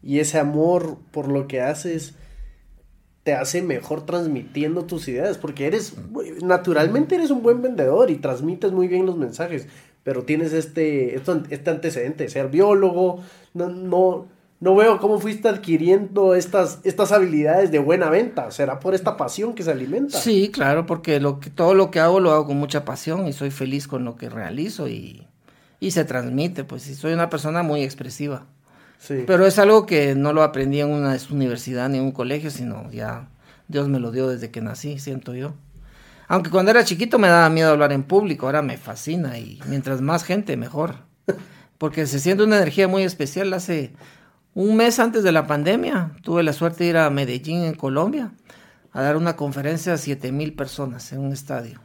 y 0.02 0.20
ese 0.20 0.40
amor 0.40 1.00
por 1.12 1.28
lo 1.28 1.48
que 1.48 1.62
haces 1.62 2.16
te 3.24 3.34
hace 3.34 3.62
mejor 3.62 4.06
transmitiendo 4.06 4.86
tus 4.86 5.10
ideas, 5.10 5.38
porque 5.38 5.68
eres, 5.68 5.96
naturalmente 6.42 7.16
eres 7.16 7.30
un 7.30 7.44
buen 7.44 7.62
vendedor 7.62 8.10
y 8.10 8.16
transmites 8.16 8.72
muy 8.72 8.88
bien 8.88 9.06
los 9.06 9.18
mensajes, 9.18 9.68
pero 10.04 10.24
tienes 10.24 10.54
este, 10.54 11.16
este 11.16 11.70
antecedente 11.70 12.24
de 12.24 12.30
ser 12.30 12.48
biólogo, 12.48 13.22
no, 13.54 13.68
no, 13.68 14.28
no 14.60 14.76
veo 14.76 15.00
cómo 15.00 15.20
fuiste 15.20 15.48
adquiriendo 15.48 16.34
estas, 16.34 16.80
estas 16.84 17.12
habilidades 17.12 17.72
de 17.72 17.80
buena 17.80 18.10
venta, 18.10 18.50
será 18.52 18.80
por 18.80 18.96
esta 18.96 19.16
pasión 19.16 19.54
que 19.54 19.64
se 19.64 19.72
alimenta. 19.72 20.18
Sí, 20.20 20.50
claro, 20.52 20.86
porque 20.86 21.20
lo 21.20 21.40
que, 21.40 21.50
todo 21.50 21.76
lo 21.76 21.92
que 21.92 22.00
hago 22.00 22.20
lo 22.20 22.32
hago 22.32 22.48
con 22.48 22.58
mucha 22.58 22.84
pasión 22.84 23.28
y 23.28 23.34
soy 23.34 23.52
feliz 23.52 23.88
con 23.88 24.04
lo 24.04 24.16
que 24.16 24.30
realizo 24.30 24.88
y, 24.88 25.28
y 25.80 25.92
se 25.92 26.06
transmite, 26.06 26.64
pues 26.64 26.84
soy 26.84 27.14
una 27.14 27.30
persona 27.30 27.62
muy 27.62 27.84
expresiva. 27.84 28.46
Pero 29.08 29.46
es 29.46 29.60
algo 29.60 29.86
que 29.86 30.16
no 30.16 30.34
lo 30.34 30.42
aprendí 30.42 30.82
en 30.82 30.90
una 30.90 31.16
universidad 31.30 31.88
ni 31.88 32.00
en 32.00 32.06
un 32.06 32.12
colegio, 32.12 32.50
sino 32.50 32.92
ya 32.92 33.30
Dios 33.68 33.88
me 33.88 34.00
lo 34.00 34.12
dio 34.12 34.28
desde 34.28 34.50
que 34.50 34.60
nací, 34.60 34.98
siento 34.98 35.36
yo. 35.36 35.54
Aunque 36.28 36.50
cuando 36.50 36.72
era 36.72 36.84
chiquito 36.84 37.20
me 37.20 37.28
daba 37.28 37.50
miedo 37.50 37.72
hablar 37.72 37.94
en 37.94 38.04
público, 38.04 38.48
ahora 38.48 38.62
me 38.62 38.78
fascina 38.78 39.38
y 39.38 39.60
mientras 39.68 40.02
más 40.02 40.24
gente, 40.24 40.58
mejor. 40.58 40.96
Porque 41.78 42.08
se 42.08 42.20
siente 42.20 42.44
una 42.44 42.58
energía 42.58 42.88
muy 42.88 43.04
especial. 43.04 43.54
Hace 43.54 43.94
un 44.58 44.76
mes 44.76 45.00
antes 45.00 45.24
de 45.24 45.32
la 45.32 45.46
pandemia 45.46 46.14
tuve 46.24 46.42
la 46.44 46.54
suerte 46.54 46.84
de 46.84 46.90
ir 46.92 46.98
a 46.98 47.10
Medellín, 47.10 47.64
en 47.64 47.76
Colombia, 47.76 48.32
a 48.92 49.02
dar 49.02 49.18
una 49.18 49.36
conferencia 49.36 49.94
a 49.94 49.98
siete 49.98 50.32
mil 50.32 50.54
personas 50.54 51.12
en 51.12 51.20
un 51.20 51.32
estadio. 51.32 51.80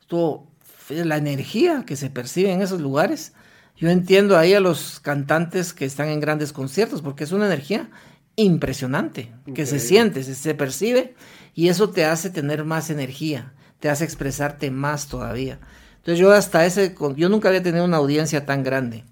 Estuvo 0.00 0.50
la 0.88 1.18
energía 1.18 1.84
que 1.86 1.96
se 1.96 2.10
percibe 2.10 2.52
en 2.52 2.62
esos 2.62 2.80
lugares 2.80 3.32
yo 3.80 3.88
entiendo 3.88 4.36
ahí 4.36 4.52
a 4.52 4.60
los 4.60 5.00
cantantes 5.00 5.72
que 5.72 5.86
están 5.86 6.08
en 6.08 6.20
grandes 6.20 6.52
conciertos 6.52 7.00
porque 7.00 7.24
es 7.24 7.32
una 7.32 7.46
energía 7.46 7.88
impresionante 8.36 9.32
que 9.54 9.64
se 9.64 9.78
siente, 9.78 10.22
se, 10.22 10.54
percibe 10.54 11.14
y 11.54 11.68
eso 11.68 11.88
te 11.88 12.04
hace 12.04 12.28
tener 12.28 12.64
más 12.64 12.90
energía, 12.90 13.54
te 13.80 13.88
hace 13.88 14.04
expresarte 14.04 14.70
más 14.70 15.08
todavía. 15.08 15.60
Entonces 15.96 16.18
yo 16.18 16.30
hasta 16.30 16.66
ese, 16.66 16.94
yo 17.16 17.30
nunca 17.30 17.48
había 17.48 17.62
tenido 17.62 17.86
una 17.86 17.96
audiencia 17.96 18.44
tan 18.44 18.62
grande 18.62 19.04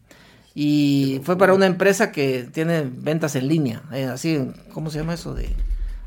y 0.61 1.21
fue 1.23 1.39
para 1.39 1.55
una 1.55 1.67
empresa 1.67 2.11
que 2.11 2.49
tiene 2.53 2.83
ventas 2.83 3.37
en 3.37 3.47
línea, 3.47 3.81
eh, 3.93 4.07
así, 4.07 4.45
¿cómo 4.73 4.91
se 4.91 4.99
llama 4.99 5.15
eso? 5.15 5.33
De, 5.33 5.55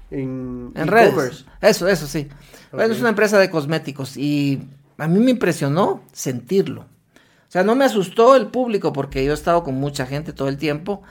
en, 0.10 0.74
redes. 0.76 1.46
Eso, 1.62 1.88
eso 1.88 2.06
sí. 2.06 2.28
es 2.78 3.00
una 3.00 3.08
empresa 3.08 3.40
de 3.40 3.50
cosméticos 3.50 4.18
y 4.18 4.62
a 4.98 5.08
mí 5.08 5.22
me 5.22 5.32
impresionó 5.32 6.04
sentirlo. 6.12 6.82
O 6.82 7.48
sea, 7.48 7.64
no 7.64 7.76
me 7.76 7.86
asustó 7.86 8.36
el 8.36 8.48
público 8.48 8.92
porque 8.92 9.24
yo 9.24 9.32
he 9.32 9.36
estado 9.36 9.64
con 9.64 9.76
mucha 9.76 10.06
gente 10.06 10.34
todo 10.34 10.50
el 10.50 10.58
tiempo, 10.58 11.02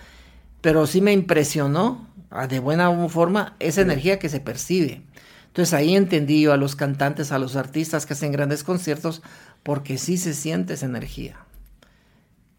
pero 0.61 0.87
sí 0.87 1.01
me 1.01 1.15
impresionó 1.15 2.07
ah, 2.29 2.47
de 2.47 2.59
buena 2.59 3.09
forma 3.09 3.57
esa 3.59 3.81
energía 3.81 4.19
que 4.19 4.29
se 4.29 4.41
percibe. 4.41 5.01
Entonces 5.47 5.73
ahí 5.73 5.97
entendí 5.97 6.43
yo 6.43 6.53
a 6.53 6.59
los 6.59 6.77
cantantes, 6.77 7.33
a 7.33 7.39
los 7.39 7.57
artistas 7.57 8.05
que 8.05 8.13
hacen 8.13 8.33
grandes 8.33 8.65
conciertos, 8.65 9.23
porque 9.63 9.97
sí 9.97 10.19
se 10.19 10.35
siente 10.35 10.75
esa 10.75 10.85
energía. 10.85 11.39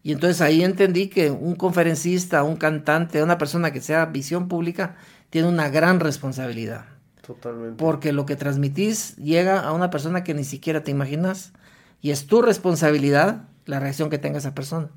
Y 0.02 0.12
entonces 0.12 0.40
ahí 0.40 0.62
entendí 0.62 1.08
que 1.08 1.30
un 1.30 1.54
conferencista, 1.54 2.42
un 2.42 2.56
cantante, 2.56 3.22
una 3.22 3.38
persona 3.38 3.72
que 3.72 3.80
sea 3.80 4.06
visión 4.06 4.48
pública, 4.48 4.96
tiene 5.30 5.48
una 5.48 5.68
gran 5.68 6.00
responsabilidad. 6.00 6.86
Totalmente. 7.24 7.76
Porque 7.82 8.12
lo 8.12 8.26
que 8.26 8.34
transmitís 8.34 9.16
llega 9.16 9.60
a 9.60 9.72
una 9.72 9.90
persona 9.90 10.24
que 10.24 10.34
ni 10.34 10.44
siquiera 10.44 10.82
te 10.82 10.90
imaginas. 10.90 11.52
Y 12.00 12.10
es 12.10 12.26
tu 12.26 12.42
responsabilidad 12.42 13.44
la 13.64 13.78
reacción 13.78 14.10
que 14.10 14.18
tenga 14.18 14.38
esa 14.38 14.54
persona. 14.54 14.88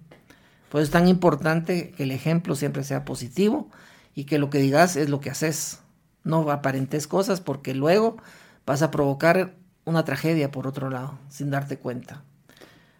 Por 0.69 0.81
eso 0.81 0.87
es 0.87 0.91
tan 0.91 1.07
importante 1.07 1.91
que 1.91 2.03
el 2.03 2.11
ejemplo 2.11 2.55
siempre 2.55 2.83
sea 2.83 3.05
positivo 3.05 3.69
y 4.15 4.25
que 4.25 4.39
lo 4.39 4.49
que 4.49 4.57
digas 4.57 4.95
es 4.95 5.09
lo 5.09 5.19
que 5.19 5.29
haces. 5.29 5.79
No 6.23 6.49
aparentes 6.49 7.05
cosas 7.07 7.41
porque 7.41 7.75
luego 7.75 8.17
vas 8.65 8.81
a 8.81 8.89
provocar 8.89 9.53
una 9.85 10.03
tragedia 10.03 10.49
por 10.51 10.65
otro 10.65 10.89
lado, 10.89 11.19
sin 11.29 11.51
darte 11.51 11.77
cuenta. 11.77 12.23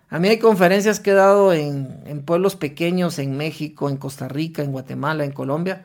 A 0.09 0.19
mí 0.19 0.27
hay 0.27 0.39
conferencias 0.39 0.99
que 0.99 1.11
he 1.11 1.15
dado 1.15 1.53
en, 1.53 2.01
en, 2.05 2.21
pueblos 2.21 2.55
pequeños, 2.55 3.19
en 3.19 3.37
México, 3.37 3.89
en 3.89 3.97
Costa 3.97 4.27
Rica, 4.27 4.61
en 4.61 4.71
Guatemala, 4.71 5.25
en 5.25 5.31
Colombia, 5.31 5.83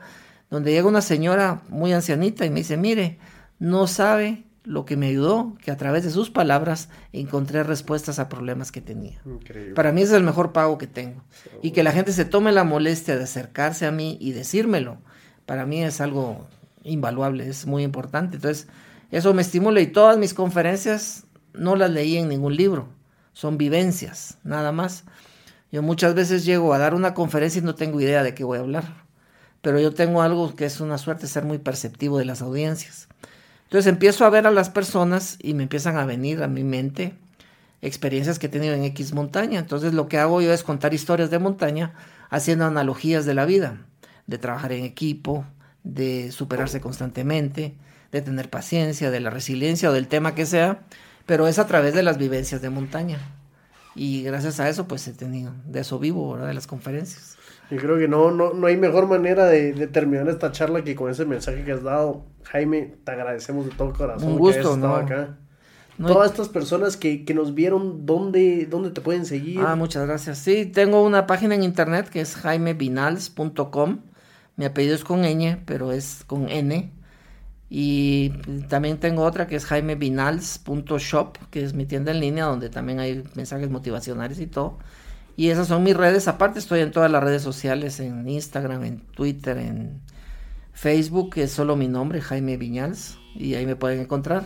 donde 0.51 0.73
llega 0.73 0.89
una 0.89 1.01
señora 1.01 1.63
muy 1.69 1.93
ancianita 1.93 2.45
y 2.45 2.51
me 2.51 2.61
dice, 2.61 2.77
mire, 2.77 3.19
no 3.59 3.87
sabe 3.87 4.45
lo 4.65 4.85
que 4.85 4.97
me 4.97 5.07
ayudó, 5.07 5.57
que 5.65 5.71
a 5.71 5.77
través 5.77 6.05
de 6.05 6.11
sus 6.11 6.31
palabras 6.31 6.91
encontré 7.13 7.63
respuestas 7.63 8.19
a 8.19 8.29
problemas 8.29 8.71
que 8.71 8.81
tenía. 8.81 9.21
Increíble. 9.25 9.75
Para 9.75 9.91
mí 9.93 10.03
es 10.03 10.13
el 10.13 10.23
mejor 10.23 10.53
pago 10.53 10.77
que 10.79 10.87
tengo. 10.87 11.23
Y 11.63 11.71
que 11.71 11.83
la 11.83 11.93
gente 11.93 12.13
se 12.13 12.25
tome 12.25 12.53
la 12.53 12.65
molestia 12.65 13.17
de 13.17 13.25
acercarse 13.25 13.87
a 13.87 13.91
mí 13.91 14.19
y 14.21 14.33
decírmelo, 14.33 14.99
para 15.47 15.67
mí 15.67 15.83
es 15.83 16.01
algo 16.01 16.47
invaluable, 16.85 17.49
es 17.49 17.67
muy 17.67 17.83
importante. 17.83 18.37
Entonces, 18.37 18.69
eso 19.11 19.35
me 19.35 19.43
estimula 19.43 19.81
y 19.81 19.87
todas 19.87 20.19
mis 20.19 20.35
conferencias 20.35 21.25
no 21.53 21.75
las 21.75 21.91
leí 21.91 22.17
en 22.17 22.29
ningún 22.29 22.55
libro, 22.55 22.89
son 23.33 23.59
vivencias, 23.59 24.39
nada 24.45 24.73
más. 24.73 25.05
Yo 25.73 25.83
muchas 25.83 26.15
veces 26.15 26.45
llego 26.45 26.75
a 26.75 26.79
dar 26.79 26.95
una 26.95 27.15
conferencia 27.15 27.61
y 27.61 27.65
no 27.65 27.75
tengo 27.75 28.01
idea 28.01 28.23
de 28.23 28.35
qué 28.35 28.45
voy 28.45 28.59
a 28.59 28.63
hablar, 28.63 29.05
pero 29.63 29.79
yo 29.79 29.95
tengo 29.95 30.23
algo 30.23 30.55
que 30.57 30.67
es 30.67 30.81
una 30.81 30.99
suerte 30.99 31.27
ser 31.27 31.45
muy 31.45 31.59
perceptivo 31.59 32.19
de 32.19 32.25
las 32.25 32.43
audiencias. 32.43 33.09
Entonces 33.65 33.87
empiezo 33.87 34.25
a 34.25 34.31
ver 34.31 34.47
a 34.47 34.51
las 34.51 34.69
personas 34.69 35.39
y 35.41 35.55
me 35.55 35.63
empiezan 35.63 35.97
a 35.97 36.05
venir 36.05 36.43
a 36.43 36.49
mi 36.49 36.65
mente 36.65 37.15
experiencias 37.83 38.39
que 38.39 38.47
he 38.47 38.51
tenido 38.51 38.75
en 38.75 38.85
X 38.85 39.13
montaña. 39.13 39.61
Entonces 39.61 39.95
lo 39.95 40.09
que 40.09 40.19
hago 40.19 40.41
yo 40.41 40.53
es 40.53 40.65
contar 40.65 40.93
historias 40.93 41.31
de 41.31 41.39
montaña 41.39 41.95
haciendo 42.31 42.65
analogías 42.65 43.27
de 43.27 43.35
la 43.35 43.45
vida, 43.45 43.79
de 44.27 44.39
trabajar 44.39 44.73
en 44.73 44.85
equipo, 44.85 45.45
de 45.85 46.33
superarse 46.33 46.81
constantemente, 46.81 47.77
de 48.13 48.23
tener 48.23 48.51
paciencia, 48.51 49.11
de 49.11 49.21
la 49.21 49.31
resiliencia 49.31 49.91
o 49.91 49.93
del 49.93 50.09
tema 50.09 50.35
que 50.35 50.47
sea, 50.47 50.83
pero 51.27 51.47
es 51.47 51.59
a 51.59 51.67
través 51.67 51.95
de 51.95 52.03
las 52.03 52.19
vivencias 52.19 52.63
de 52.63 52.71
montaña. 52.71 53.19
Y 53.95 54.23
gracias 54.23 54.61
a 54.61 54.69
eso, 54.69 54.87
pues 54.87 55.07
he 55.09 55.13
tenido, 55.13 55.53
de 55.67 55.81
eso 55.81 55.99
vivo, 55.99 56.33
¿verdad? 56.33 56.49
De 56.49 56.55
las 56.55 56.67
conferencias. 56.67 57.37
Yo 57.71 57.79
creo 57.79 57.99
que 57.99 58.09
no, 58.09 58.31
no, 58.31 58.53
no 58.53 58.67
hay 58.67 58.77
mejor 58.77 59.07
manera 59.07 59.47
de, 59.47 59.73
de, 59.73 59.87
terminar 59.87 60.29
esta 60.29 60.51
charla 60.51 60.83
que 60.83 60.97
con 60.97 61.11
ese 61.11 61.25
mensaje 61.25 61.65
que 61.65 61.73
has 61.73 61.83
dado. 61.83 62.27
Jaime, 62.45 62.97
te 63.05 63.13
agradecemos 63.13 63.67
de 63.67 63.73
todo 63.73 63.93
corazón. 63.93 64.33
Un 64.33 64.39
gusto, 64.39 64.55
que 64.55 64.59
hayas 64.61 64.75
estado 64.75 64.97
¿no? 64.97 65.07
acá. 65.07 65.39
No, 65.99 66.09
Todas 66.09 66.31
estas 66.31 66.49
personas 66.49 66.97
que, 66.97 67.25
que 67.25 67.35
nos 67.35 67.55
vieron, 67.55 68.07
¿dónde, 68.07 68.67
¿dónde 68.69 68.91
te 68.91 69.01
pueden 69.01 69.27
seguir? 69.27 69.61
Ah, 69.61 69.77
muchas 69.77 70.07
gracias. 70.07 70.39
Sí, 70.39 70.67
tengo 70.67 71.05
una 71.05 71.27
página 71.27 71.55
en 71.55 71.63
internet 71.63 72.09
que 72.09 72.23
es 72.23 72.35
jaimevinals.com. 72.37 74.01
Mi 74.57 74.65
apellido 74.65 74.95
es 74.95 75.05
con 75.05 75.23
ñ, 75.23 75.59
pero 75.67 75.93
es 75.93 76.25
con 76.27 76.49
n. 76.49 76.93
Y 77.73 78.31
también 78.69 78.99
tengo 78.99 79.23
otra 79.23 79.47
que 79.47 79.55
es 79.55 79.65
jaimevinals.shop, 79.65 81.39
que 81.51 81.63
es 81.63 81.73
mi 81.73 81.87
tienda 81.87 82.11
en 82.11 82.19
línea 82.19 82.47
donde 82.47 82.69
también 82.69 82.99
hay 82.99 83.23
mensajes 83.37 83.71
motivacionales 83.71 84.41
y 84.41 84.49
todo. 84.49 84.79
Y 85.37 85.51
esas 85.51 85.69
son 85.69 85.85
mis 85.85 85.97
redes. 85.97 86.27
Aparte 86.27 86.59
estoy 86.59 86.81
en 86.81 86.91
todas 86.91 87.11
las 87.11 87.23
redes 87.23 87.43
sociales, 87.43 88.01
en 88.01 88.29
Instagram, 88.29 88.85
en 88.85 88.99
Twitter, 88.99 89.57
en 89.57 90.01
Facebook, 90.73 91.35
que 91.35 91.45
es 91.45 91.53
solo 91.53 91.77
mi 91.77 91.87
nombre, 91.87 92.21
Jaime 92.21 92.57
Viñals, 92.57 93.19
y 93.37 93.55
ahí 93.55 93.67
me 93.67 93.77
pueden 93.77 94.01
encontrar. 94.01 94.45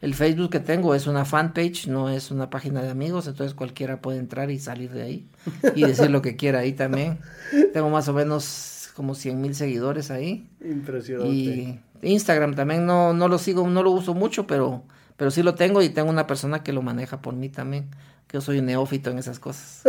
El 0.00 0.14
Facebook 0.14 0.50
que 0.50 0.60
tengo 0.60 0.94
es 0.94 1.06
una 1.06 1.24
fanpage, 1.24 1.86
no 1.86 2.08
es 2.08 2.30
una 2.30 2.50
página 2.50 2.82
de 2.82 2.90
amigos, 2.90 3.26
entonces 3.26 3.54
cualquiera 3.54 4.00
puede 4.00 4.18
entrar 4.18 4.50
y 4.50 4.58
salir 4.58 4.90
de 4.90 5.02
ahí 5.02 5.28
y 5.74 5.82
decir 5.82 6.10
lo 6.10 6.22
que 6.22 6.36
quiera 6.36 6.60
ahí 6.60 6.72
también. 6.72 7.18
Tengo 7.72 7.90
más 7.90 8.08
o 8.08 8.12
menos 8.12 8.90
como 8.94 9.14
100 9.14 9.40
mil 9.40 9.54
seguidores 9.54 10.10
ahí. 10.10 10.48
Impresionante. 10.62 11.32
Y 11.32 11.80
Instagram 12.06 12.54
también 12.54 12.86
no, 12.86 13.12
no 13.12 13.28
lo 13.28 13.38
sigo, 13.38 13.68
no 13.68 13.82
lo 13.82 13.90
uso 13.90 14.14
mucho, 14.14 14.46
pero, 14.46 14.82
pero 15.16 15.30
sí 15.30 15.42
lo 15.42 15.54
tengo 15.54 15.82
y 15.82 15.88
tengo 15.88 16.10
una 16.10 16.26
persona 16.26 16.62
que 16.62 16.72
lo 16.72 16.82
maneja 16.82 17.20
por 17.20 17.34
mí 17.34 17.48
también. 17.48 17.88
Que 18.26 18.38
yo 18.38 18.40
soy 18.40 18.58
un 18.58 18.66
neófito 18.66 19.10
en 19.10 19.18
esas 19.18 19.38
cosas. 19.38 19.82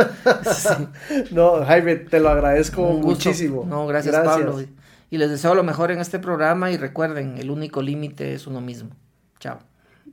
Sí. 0.54 1.24
No, 1.32 1.66
Jaime, 1.66 1.96
te 1.96 2.20
lo 2.20 2.30
agradezco 2.30 2.82
muchísimo. 2.94 3.66
No, 3.68 3.88
gracias, 3.88 4.16
Pablo. 4.16 4.62
Y, 4.62 4.70
y 5.10 5.18
les 5.18 5.30
deseo 5.30 5.56
lo 5.56 5.64
mejor 5.64 5.92
en 5.92 6.00
este 6.00 6.20
programa 6.20 6.72
y 6.72 6.78
recuerden, 6.78 7.38
el 7.38 7.50
único 7.50 7.82
límite 7.82 8.34
es 8.34 8.48
uno 8.48 8.62
mismo. 8.62 8.90
Chao. 9.40 9.60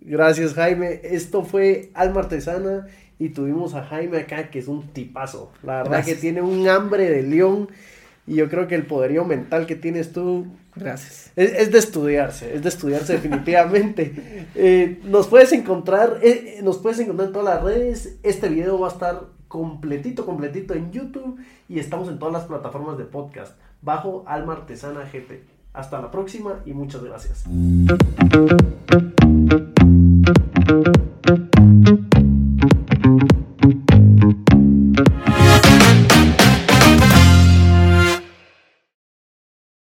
Gracias, 0.01 0.55
Jaime. 0.55 1.01
Esto 1.05 1.45
fue 1.45 1.91
Alma 1.95 2.21
Artesana 2.21 2.87
y 3.19 3.31
tuvimos 3.31 3.75
a 3.75 3.85
Jaime 3.85 4.19
acá, 4.19 4.51
que 4.51 4.59
es 4.59 4.69
un 4.69 4.89
tipazo. 4.89 5.53
La 5.63 5.79
verdad 5.79 5.91
Gracias. 5.93 6.17
que 6.17 6.21
tiene 6.21 6.43
un 6.43 6.69
hambre 6.69 7.09
de 7.09 7.23
león 7.23 7.69
y 8.27 8.35
yo 8.37 8.49
creo 8.49 8.67
que 8.67 8.75
el 8.75 8.87
poderío 8.87 9.25
mental 9.25 9.67
que 9.67 9.77
tienes 9.77 10.13
tú 10.13 10.47
Gracias. 10.75 11.31
Es, 11.37 11.71
de 11.71 11.79
estudiarse, 11.79 12.55
es 12.55 12.63
de 12.63 12.69
estudiarse 12.69 13.15
definitivamente. 13.15 14.49
Eh, 14.55 15.01
nos 15.05 15.29
puedes 15.29 15.51
encontrar, 15.53 16.19
eh, 16.23 16.59
eh, 16.59 16.63
nos 16.63 16.77
puedes 16.79 16.99
encontrar 16.99 17.29
en 17.29 17.33
todas 17.33 17.55
las 17.55 17.65
redes. 17.65 18.19
Este 18.23 18.49
video 18.49 18.79
va 18.79 18.89
a 18.89 18.91
estar 18.91 19.23
completito, 19.49 20.27
completito 20.27 20.75
en 20.75 20.93
YouTube 20.93 21.39
y 21.69 21.79
estamos 21.79 22.09
en 22.09 22.19
todas 22.19 22.35
las 22.35 22.45
plataformas 22.45 22.99
de 22.99 23.05
podcast 23.05 23.55
bajo 23.81 24.25
Alma 24.27 24.53
Artesana 24.53 25.09
GP. 25.11 25.43
Hasta 25.73 26.01
la 26.03 26.11
próxima 26.11 26.61
y 26.67 26.75
muchas 26.75 27.03
gracias. 27.03 27.45